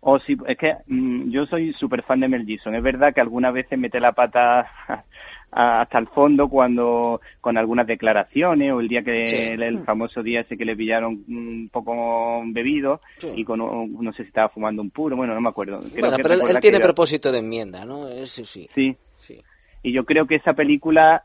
O 0.09 0.19
sí, 0.19 0.37
es 0.47 0.57
que 0.57 0.73
mm, 0.87 1.31
yo 1.31 1.45
soy 1.47 1.73
súper 1.73 2.01
fan 2.03 2.21
de 2.21 2.29
Mel 2.29 2.45
Gibson. 2.45 2.73
Es 2.75 2.81
verdad 2.81 3.13
que 3.13 3.19
algunas 3.19 3.53
veces 3.53 3.77
mete 3.77 3.99
la 3.99 4.13
pata 4.13 4.65
hasta 5.51 5.97
el 5.99 6.07
fondo 6.07 6.47
cuando 6.47 7.19
con 7.41 7.57
algunas 7.57 7.87
declaraciones 7.87 8.71
o 8.71 8.79
el 8.79 8.87
día 8.87 9.03
que 9.03 9.27
Sí. 9.27 9.35
el, 9.35 9.63
el 9.63 9.83
famoso 9.83 10.23
día 10.23 10.41
ese 10.41 10.55
que 10.57 10.63
le 10.63 10.77
pillaron 10.77 11.25
un 11.27 11.69
poco 11.71 12.41
bebido 12.47 13.01
Sí. 13.17 13.31
y 13.35 13.43
con 13.43 13.59
un- 13.59 14.01
no 14.01 14.13
sé 14.13 14.23
si 14.23 14.29
estaba 14.29 14.47
fumando 14.47 14.81
un 14.81 14.91
puro, 14.91 15.17
bueno, 15.17 15.33
no 15.33 15.41
me 15.41 15.49
acuerdo. 15.49 15.79
Creo 15.79 15.91
bueno, 16.09 16.15
que 16.17 16.23
pero 16.23 16.33
él, 16.35 16.59
tiene 16.61 16.77
que 16.77 16.83
propósito 16.83 17.29
de 17.31 17.39
enmienda, 17.39 17.83
¿no? 17.83 18.07
Eso 18.07 18.45
sí. 18.45 18.69
Sí. 18.73 18.95
Sí. 19.17 19.41
Y 19.83 19.91
yo 19.91 20.05
creo 20.05 20.25
que 20.25 20.35
esa 20.35 20.53
película 20.53 21.23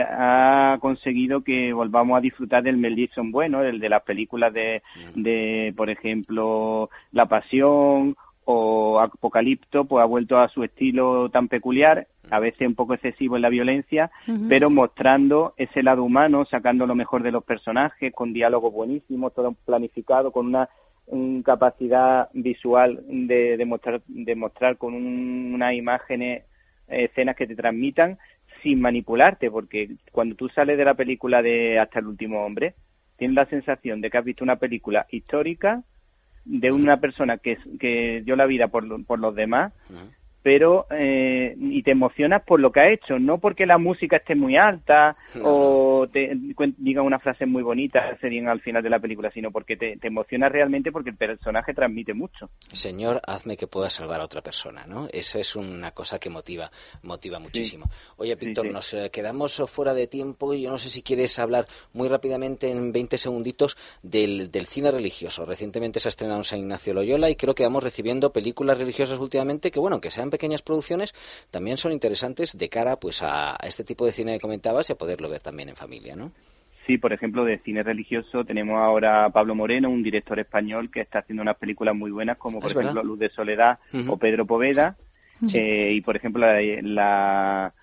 ha 0.00 0.78
conseguido 0.80 1.42
que 1.42 1.72
volvamos 1.72 2.16
a 2.16 2.20
disfrutar 2.20 2.62
del 2.62 2.76
Mel 2.76 2.94
Gibson 2.94 3.30
bueno, 3.32 3.62
el 3.62 3.80
de 3.80 3.88
las 3.88 4.02
películas 4.02 4.52
de, 4.52 4.82
de 5.14 5.72
por 5.76 5.90
ejemplo, 5.90 6.90
La 7.12 7.26
Pasión 7.26 8.16
o 8.44 8.98
Apocalipto, 8.98 9.84
pues 9.84 10.02
ha 10.02 10.06
vuelto 10.06 10.38
a 10.38 10.48
su 10.48 10.64
estilo 10.64 11.28
tan 11.28 11.48
peculiar, 11.48 12.06
a 12.30 12.38
veces 12.38 12.66
un 12.66 12.74
poco 12.74 12.94
excesivo 12.94 13.36
en 13.36 13.42
la 13.42 13.50
violencia, 13.50 14.10
pero 14.48 14.70
mostrando 14.70 15.52
ese 15.58 15.82
lado 15.82 16.02
humano, 16.02 16.46
sacando 16.46 16.86
lo 16.86 16.94
mejor 16.94 17.22
de 17.22 17.32
los 17.32 17.44
personajes, 17.44 18.12
con 18.14 18.32
diálogos 18.32 18.72
buenísimos, 18.72 19.34
todo 19.34 19.54
planificado, 19.66 20.30
con 20.32 20.46
una 20.46 20.68
un 21.10 21.42
capacidad 21.42 22.28
visual 22.34 23.00
de, 23.08 23.56
de 23.56 23.64
mostrar, 23.64 24.02
de 24.06 24.34
mostrar 24.34 24.76
con 24.76 24.92
un- 24.92 25.52
unas 25.54 25.72
imágenes, 25.72 26.44
escenas 26.86 27.34
que 27.34 27.46
te 27.46 27.56
transmitan 27.56 28.18
sin 28.62 28.80
manipularte, 28.80 29.50
porque 29.50 29.90
cuando 30.12 30.34
tú 30.34 30.48
sales 30.48 30.78
de 30.78 30.84
la 30.84 30.94
película 30.94 31.42
de 31.42 31.78
Hasta 31.78 32.00
el 32.00 32.06
último 32.06 32.44
hombre, 32.44 32.74
tienes 33.16 33.34
la 33.34 33.46
sensación 33.46 34.00
de 34.00 34.10
que 34.10 34.18
has 34.18 34.24
visto 34.24 34.44
una 34.44 34.56
película 34.56 35.06
histórica 35.10 35.82
de 36.44 36.72
una 36.72 36.98
persona 36.98 37.38
que, 37.38 37.58
dio 38.24 38.36
la 38.36 38.46
vida 38.46 38.68
por, 38.68 39.04
por 39.04 39.18
los 39.18 39.34
demás, 39.34 39.72
pero 40.42 40.86
eh, 40.90 41.54
y 41.58 41.82
te 41.82 41.90
emocionas 41.90 42.42
por 42.44 42.60
lo 42.60 42.72
que 42.72 42.80
ha 42.80 42.92
hecho, 42.92 43.18
no 43.18 43.38
porque 43.38 43.66
la 43.66 43.78
música 43.78 44.16
esté 44.16 44.34
muy 44.34 44.56
alta 44.56 45.16
o 45.42 46.06
te 46.12 46.30
diga 46.78 47.02
una 47.02 47.18
frase 47.18 47.46
muy 47.46 47.62
bonita 47.62 48.16
serían 48.20 48.48
al 48.48 48.60
final 48.60 48.82
de 48.82 48.90
la 48.90 48.98
película, 48.98 49.30
sino 49.30 49.50
porque 49.50 49.76
te, 49.76 49.96
te 49.96 50.08
emocionas 50.08 50.52
realmente 50.52 50.92
porque 50.92 51.10
el 51.10 51.16
personaje 51.16 51.74
transmite 51.74 52.14
mucho. 52.14 52.50
Señor, 52.72 53.20
hazme 53.26 53.56
que 53.56 53.66
pueda 53.66 53.90
salvar 53.90 54.20
a 54.20 54.24
otra 54.24 54.42
persona, 54.42 54.86
¿no? 54.86 55.08
Eso 55.12 55.38
es 55.38 55.56
una 55.56 55.90
cosa 55.92 56.18
que 56.18 56.30
motiva, 56.30 56.70
motiva 57.02 57.38
muchísimo. 57.38 57.86
Oye, 58.16 58.34
Víctor, 58.34 58.66
sí. 58.66 58.72
nos 58.72 58.94
eh, 58.94 59.10
quedamos 59.10 59.62
fuera 59.66 59.94
de 59.94 60.06
tiempo 60.06 60.54
y 60.54 60.62
yo 60.62 60.70
no 60.70 60.78
sé 60.78 60.88
si 60.88 61.02
quieres 61.02 61.38
hablar 61.38 61.66
muy 61.92 62.08
rápidamente 62.08 62.70
en 62.70 62.92
20 62.92 63.18
segunditos 63.18 63.76
del, 64.02 64.50
del 64.50 64.66
cine 64.66 64.90
religioso. 64.90 65.44
Recientemente 65.44 66.00
se 66.00 66.08
ha 66.08 66.10
estrenado 66.10 66.40
en 66.40 66.44
San 66.44 66.60
Ignacio 66.60 66.94
Loyola 66.94 67.30
y 67.30 67.36
creo 67.36 67.54
que 67.54 67.64
vamos 67.64 67.82
recibiendo 67.82 68.32
películas 68.32 68.78
religiosas 68.78 69.18
últimamente 69.18 69.70
que, 69.70 69.80
bueno, 69.80 70.00
que 70.00 70.10
sean 70.28 70.30
pequeñas 70.30 70.62
producciones, 70.62 71.14
también 71.50 71.76
son 71.76 71.92
interesantes 71.92 72.56
de 72.56 72.68
cara 72.68 72.96
pues 72.96 73.22
a, 73.22 73.54
a 73.54 73.66
este 73.66 73.84
tipo 73.84 74.04
de 74.04 74.12
cine 74.12 74.34
que 74.34 74.40
comentabas 74.40 74.88
y 74.88 74.92
a 74.92 74.96
poderlo 74.96 75.28
ver 75.28 75.40
también 75.40 75.68
en 75.68 75.76
familia, 75.76 76.16
¿no? 76.16 76.32
Sí, 76.86 76.96
por 76.96 77.12
ejemplo, 77.12 77.44
de 77.44 77.58
cine 77.58 77.82
religioso 77.82 78.44
tenemos 78.44 78.78
ahora 78.78 79.26
a 79.26 79.30
Pablo 79.30 79.54
Moreno, 79.54 79.90
un 79.90 80.02
director 80.02 80.40
español 80.40 80.90
que 80.90 81.02
está 81.02 81.18
haciendo 81.18 81.42
unas 81.42 81.58
películas 81.58 81.94
muy 81.94 82.10
buenas 82.10 82.38
como, 82.38 82.60
por 82.60 82.70
Es 82.70 82.76
ejemplo, 82.76 82.94
verdad. 82.94 83.06
Luz 83.06 83.18
de 83.18 83.28
Soledad 83.28 83.78
o 84.08 84.16
Pedro 84.16 84.46
Poveda. 84.46 84.96
Eh, 85.52 85.92
y, 85.92 86.00
por 86.00 86.16
ejemplo, 86.16 86.40
la, 86.40 86.60
la, 86.82 87.74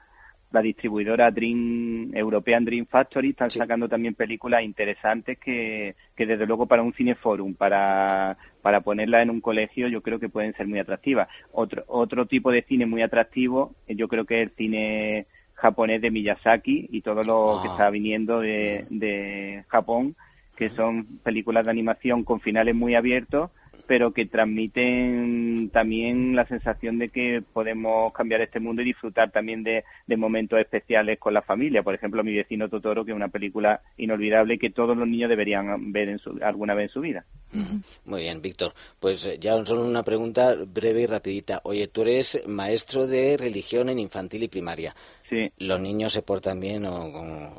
la 0.56 0.62
distribuidora 0.62 1.30
Dream, 1.30 2.16
European 2.16 2.66
Dream 2.66 2.86
Factory 2.88 3.30
están 3.30 3.52
sacando 3.52 3.88
también 3.88 4.16
películas 4.16 4.64
interesantes 4.64 5.38
que, 5.38 5.94
que, 6.16 6.26
desde 6.26 6.48
luego, 6.48 6.66
para 6.66 6.82
un 6.82 6.94
cineforum, 6.94 7.54
para, 7.54 8.36
para 8.62 8.82
ponerla 8.82 9.22
en 9.22 9.30
un 9.30 9.42
colegio, 9.42 9.88
yo 9.88 10.02
creo 10.02 10.20
que 10.20 10.30
pueden 10.30 10.54
ser 10.54 10.66
muy 10.68 10.80
atractivas. 10.80 11.28
Otro, 11.52 11.84
otro 11.88 12.26
tipo 12.26 12.52
de 12.52 12.64
cine 12.64 12.86
muy 12.86 13.02
atractivo, 13.04 13.76
eh, 13.88 13.96
yo 13.96 14.08
creo 14.08 14.26
que 14.26 14.42
es 14.42 14.50
el 14.50 14.56
cine 14.56 15.26
japonés 15.54 16.02
de 16.02 16.12
Miyazaki 16.12 16.88
y 16.92 17.02
todo 17.02 17.24
lo 17.24 17.60
que 17.62 17.68
Ah. 17.70 17.72
está 17.72 17.90
viniendo 17.90 18.40
de, 18.40 18.86
de 18.90 19.64
Japón, 19.68 20.16
que 20.58 20.70
son 20.70 21.20
películas 21.24 21.66
de 21.66 21.72
animación 21.72 22.24
con 22.24 22.40
finales 22.40 22.74
muy 22.76 22.96
abiertos, 22.96 23.52
pero 23.88 24.12
que 24.12 24.26
transmiten 24.26 25.70
también 25.72 26.36
la 26.36 26.46
sensación 26.48 26.98
de 27.00 27.10
que 27.10 27.42
podemos 27.54 28.14
cambiar 28.14 28.42
este 28.42 28.60
mundo 28.60 28.82
y 28.82 28.86
disfrutar 28.86 29.32
también 29.32 29.64
de, 29.64 29.84
de 30.08 30.18
momentos 30.18 30.60
especiales 30.60 31.20
con 31.20 31.34
la 31.34 31.42
familia. 31.42 31.84
Por 31.84 31.96
ejemplo, 31.96 32.24
Mi 32.24 32.34
vecino 32.36 32.70
Totoro, 32.70 33.06
que 33.06 33.12
es 33.12 33.16
una 33.16 33.30
película 33.30 33.82
inolvidable 33.98 34.58
que 34.58 34.70
todos 34.70 34.98
los 34.98 35.08
niños 35.08 35.30
deberían 35.30 35.92
ver 35.92 36.10
en 36.10 36.20
su- 36.20 36.40
alguna 36.44 36.74
vez 36.74 36.90
en 36.90 36.94
su 36.94 37.02
vida. 37.02 37.26
Muy 38.06 38.22
bien, 38.24 38.42
Víctor. 38.42 38.74
Pues 39.00 39.26
eh, 39.26 39.38
ya 39.40 39.64
solo 39.66 39.86
una 39.86 40.04
pregunta 40.04 40.56
breve 40.68 41.02
y 41.02 41.06
rapidita. 41.06 41.62
Oye, 41.64 41.88
tú 41.88 42.02
eres 42.02 42.44
maestro 42.48 43.08
de 43.08 43.38
religión 43.38 43.90
en 43.90 44.00
infantil 44.00 44.44
y 44.44 44.48
primaria. 44.48 44.96
Sí. 45.30 45.52
¿Los 45.58 45.80
niños 45.82 46.14
se 46.14 46.22
portan 46.22 46.60
bien 46.60 46.86
o, 46.86 46.96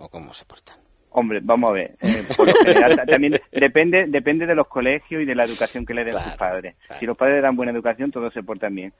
o 0.05 0.09
cómo 0.09 0.35
se 0.35 0.45
portan? 0.45 0.77
Hombre, 1.19 1.41
vamos 1.43 1.71
a 1.71 1.73
ver. 1.73 1.95
eh, 2.03 2.23
por 2.37 2.47
lo 2.47 2.53
general, 2.63 2.95
ta- 2.95 3.07
también 3.07 3.33
depende 3.53 4.05
depende 4.07 4.45
de 4.47 4.55
los 4.55 4.67
colegios 4.69 5.23
y 5.23 5.25
de 5.25 5.35
la 5.35 5.45
educación 5.45 5.87
que 5.87 5.95
le 5.95 6.05
den 6.05 6.13
sus 6.13 6.37
padres. 6.37 6.75
Si 7.01 7.07
los 7.07 7.17
padres 7.17 7.41
dan 7.43 7.57
buena 7.57 7.73
educación, 7.73 8.11
todos 8.11 8.35
se 8.35 8.43
portan 8.43 8.75
bien. 8.75 8.93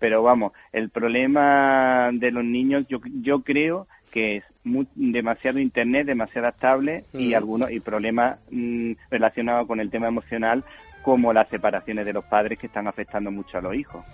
Pero 0.00 0.22
vamos, 0.24 0.52
el 0.72 0.90
problema 0.90 2.10
de 2.12 2.30
los 2.32 2.44
niños, 2.44 2.86
yo, 2.88 2.98
yo 3.22 3.40
creo 3.42 3.86
que 4.10 4.38
es 4.38 4.44
mu- 4.64 4.86
demasiado 4.96 5.60
internet, 5.60 6.06
demasiado 6.06 6.48
estable 6.48 7.04
y 7.12 7.34
Mm. 7.34 7.36
algunos 7.36 7.70
y 7.70 7.78
problemas 7.80 8.38
mm, 8.50 8.92
relacionados 9.10 9.68
con 9.68 9.78
el 9.78 9.90
tema 9.90 10.08
emocional, 10.08 10.64
como 11.02 11.32
las 11.32 11.48
separaciones 11.50 12.04
de 12.04 12.12
los 12.14 12.24
padres 12.24 12.58
que 12.58 12.66
están 12.66 12.88
afectando 12.88 13.30
mucho 13.30 13.58
a 13.58 13.60
los 13.60 13.74
hijos. 13.76 14.04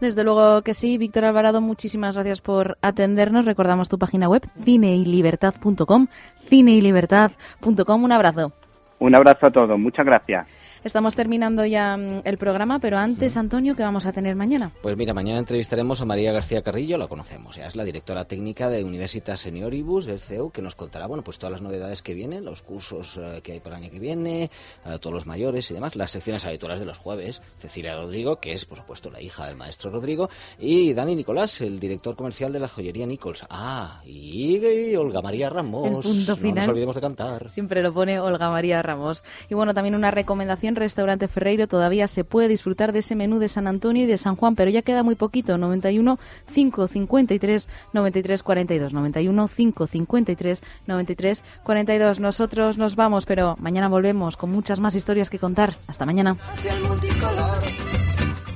Desde 0.00 0.22
luego 0.22 0.62
que 0.62 0.74
sí, 0.74 0.96
Víctor 0.96 1.24
Alvarado, 1.24 1.60
muchísimas 1.60 2.14
gracias 2.14 2.40
por 2.40 2.78
atendernos. 2.82 3.46
Recordamos 3.46 3.88
tu 3.88 3.98
página 3.98 4.28
web, 4.28 4.42
cineylibertad.com, 4.64 6.06
cineylibertad.com. 6.48 8.04
Un 8.04 8.12
abrazo. 8.12 8.52
Un 9.00 9.14
abrazo 9.14 9.46
a 9.46 9.50
todos, 9.50 9.78
muchas 9.78 10.04
gracias. 10.06 10.46
Estamos 10.88 11.14
terminando 11.14 11.66
ya 11.66 11.98
mm, 11.98 12.22
el 12.24 12.38
programa, 12.38 12.78
pero 12.78 12.96
antes, 12.96 13.36
Antonio, 13.36 13.76
¿qué 13.76 13.82
vamos 13.82 14.06
a 14.06 14.12
tener 14.12 14.34
mañana? 14.36 14.72
Pues 14.80 14.96
mira, 14.96 15.12
mañana 15.12 15.38
entrevistaremos 15.38 16.00
a 16.00 16.06
María 16.06 16.32
García 16.32 16.62
Carrillo, 16.62 16.96
la 16.96 17.08
conocemos, 17.08 17.56
ya 17.56 17.66
es 17.66 17.76
la 17.76 17.84
directora 17.84 18.24
técnica 18.24 18.70
de 18.70 18.82
Universitas 18.84 19.40
Senioribus 19.40 20.06
del 20.06 20.18
CEU, 20.18 20.50
que 20.50 20.62
nos 20.62 20.76
contará, 20.76 21.06
bueno, 21.06 21.22
pues 21.22 21.38
todas 21.38 21.52
las 21.52 21.60
novedades 21.60 22.00
que 22.00 22.14
vienen, 22.14 22.46
los 22.46 22.62
cursos 22.62 23.20
eh, 23.20 23.42
que 23.42 23.52
hay 23.52 23.60
para 23.60 23.76
el 23.76 23.82
año 23.82 23.92
que 23.92 24.00
viene, 24.00 24.50
a 24.82 24.96
todos 24.96 25.12
los 25.12 25.26
mayores 25.26 25.70
y 25.70 25.74
demás, 25.74 25.94
las 25.94 26.10
secciones 26.10 26.46
habituales 26.46 26.80
de 26.80 26.86
los 26.86 26.96
jueves, 26.96 27.42
Cecilia 27.58 27.94
Rodrigo, 27.94 28.40
que 28.40 28.54
es, 28.54 28.64
por 28.64 28.78
supuesto, 28.78 29.10
la 29.10 29.20
hija 29.20 29.44
del 29.44 29.56
maestro 29.56 29.90
Rodrigo, 29.90 30.30
y 30.58 30.94
Dani 30.94 31.14
Nicolás, 31.16 31.60
el 31.60 31.78
director 31.78 32.16
comercial 32.16 32.50
de 32.50 32.60
la 32.60 32.68
joyería 32.68 33.06
Nichols. 33.06 33.44
Ah, 33.50 34.00
y, 34.06 34.96
Olga 34.96 35.20
María 35.20 35.50
Ramos. 35.50 36.06
punto 36.06 36.34
final. 36.34 36.54
No 36.54 36.60
nos 36.62 36.68
olvidemos 36.68 36.94
de 36.94 37.00
cantar. 37.02 37.50
Siempre 37.50 37.82
lo 37.82 37.92
pone 37.92 38.18
Olga 38.20 38.48
María 38.48 38.80
Ramos. 38.80 39.22
Y 39.50 39.54
bueno, 39.54 39.74
también 39.74 39.94
una 39.94 40.10
recomendación, 40.10 40.77
Restaurante 40.78 41.28
Ferreiro, 41.28 41.66
todavía 41.66 42.08
se 42.08 42.24
puede 42.24 42.48
disfrutar 42.48 42.92
de 42.92 43.00
ese 43.00 43.16
menú 43.16 43.38
de 43.38 43.48
San 43.48 43.66
Antonio 43.66 44.04
y 44.04 44.06
de 44.06 44.18
San 44.18 44.36
Juan, 44.36 44.54
pero 44.54 44.70
ya 44.70 44.82
queda 44.82 45.02
muy 45.02 45.14
poquito, 45.14 45.58
91 45.58 46.18
553 46.54 47.68
93 47.92 48.42
42, 48.42 48.92
91 48.92 49.48
553 49.48 50.62
93 50.86 51.44
42. 51.62 52.20
Nosotros 52.20 52.78
nos 52.78 52.96
vamos, 52.96 53.26
pero 53.26 53.56
mañana 53.58 53.88
volvemos 53.88 54.36
con 54.36 54.50
muchas 54.50 54.80
más 54.80 54.94
historias 54.94 55.30
que 55.30 55.38
contar. 55.38 55.74
Hasta 55.86 56.06
mañana. 56.06 56.36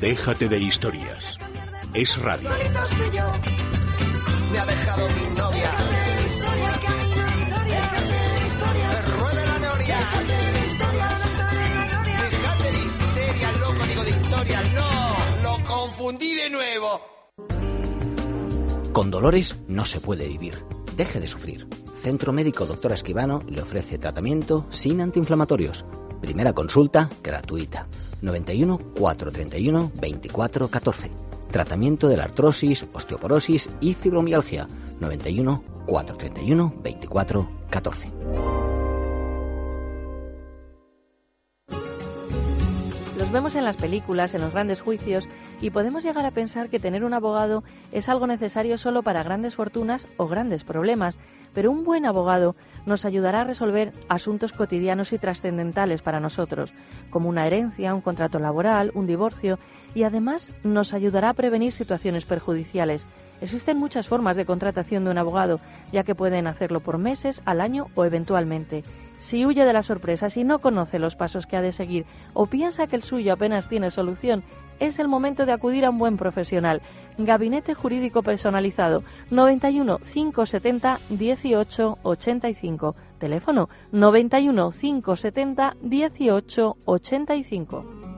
Déjate 0.01 0.49
de 0.49 0.59
historias. 0.59 1.39
Es 1.95 2.21
radio. 2.21 2.49
Me 4.53 4.59
ha 4.59 4.67
dejado 4.67 5.07
Con 18.93 19.11
dolores 19.11 19.57
no 19.69 19.85
se 19.85 20.01
puede 20.01 20.29
vivir. 20.29 20.65
Deje 20.97 21.19
de 21.21 21.29
sufrir. 21.29 21.67
Centro 21.95 22.33
Médico 22.33 22.67
Doctor 22.67 22.93
Esquivano 22.93 23.43
le 23.49 23.63
ofrece 23.63 23.99
tratamiento 23.99 24.67
sin 24.71 25.01
antiinflamatorios. 25.01 25.85
Primera 26.21 26.53
consulta 26.53 27.09
gratuita. 27.23 27.87
91 28.21 28.79
431 28.99 29.93
24 30.01 30.69
14. 30.69 31.11
Tratamiento 31.51 32.09
de 32.09 32.17
la 32.17 32.25
artrosis, 32.25 32.87
osteoporosis 32.93 33.71
y 33.81 33.95
fibromialgia. 33.95 34.69
91 35.01 35.63
431 35.87 36.75
24 36.83 37.49
14. 37.71 38.72
Vemos 43.33 43.57
en 43.57 43.65
las 43.65 43.77
películas, 43.77 44.35
en 44.35 44.43
los 44.43 44.53
grandes 44.53 44.81
juicios, 44.81 45.27
y 45.61 45.71
podemos 45.71 46.05
llegar 46.05 46.27
a 46.27 46.31
pensar 46.31 46.69
que 46.69 46.79
tener 46.79 47.05
un 47.05 47.15
abogado 47.15 47.65
es 47.91 48.09
algo 48.09 48.27
necesario 48.27 48.79
solo 48.79 49.03
para 49.03 49.23
grandes 49.23 49.55
fortunas 49.55 50.07
o 50.17 50.29
grandes 50.29 50.65
problemas, 50.65 51.19
pero 51.55 51.71
un 51.71 51.85
buen 51.85 52.05
abogado 52.05 52.55
nos 52.87 53.05
ayudará 53.05 53.41
a 53.41 53.45
resolver 53.45 53.93
asuntos 54.09 54.53
cotidianos 54.53 55.13
y 55.13 55.19
trascendentales 55.19 56.03
para 56.03 56.21
nosotros, 56.21 56.75
como 57.11 57.29
una 57.29 57.47
herencia, 57.47 57.95
un 57.95 58.01
contrato 58.01 58.39
laboral, 58.39 58.93
un 58.95 59.07
divorcio, 59.07 59.59
y 59.95 60.05
además 60.05 60.51
nos 60.63 60.93
ayudará 60.93 61.31
a 61.31 61.35
prevenir 61.35 61.73
situaciones 61.73 62.25
perjudiciales. 62.25 63.07
Existen 63.41 63.79
muchas 63.79 64.09
formas 64.09 64.37
de 64.37 64.47
contratación 64.47 65.05
de 65.05 65.11
un 65.11 65.19
abogado, 65.19 65.61
ya 65.91 66.05
que 66.05 66.15
pueden 66.15 66.47
hacerlo 66.47 66.81
por 66.81 66.99
meses, 66.99 67.43
al 67.45 67.61
año 67.61 67.87
o 67.95 68.05
eventualmente. 68.05 68.85
Si 69.23 69.47
huye 69.47 69.65
de 69.65 69.73
las 69.73 69.87
sorpresas 69.87 70.37
y 70.37 70.43
no 70.43 70.59
conoce 70.59 70.99
los 70.99 71.15
pasos 71.15 71.47
que 71.47 71.57
ha 71.57 71.63
de 71.63 71.71
seguir 71.71 72.07
o 72.35 72.47
piensa 72.47 72.89
que 72.89 72.97
el 72.97 73.05
suyo 73.05 73.33
apenas 73.33 73.69
tiene 73.69 73.93
solución, 73.93 74.43
es 74.81 74.99
el 74.99 75.07
momento 75.07 75.47
de 75.47 75.53
acudir 75.53 75.85
a 75.85 75.91
un 75.91 75.99
buen 75.99 76.17
profesional. 76.17 76.83
Gabinete 77.19 77.73
Jurídico 77.73 78.25
Personalizado 78.25 79.05
91 79.31 79.99
570 79.99 80.99
18 81.09 81.99
85. 82.03 82.97
Teléfono 83.21 83.69
91 83.93 84.73
570 84.73 85.77
18 85.81 86.77
85. 86.85 88.12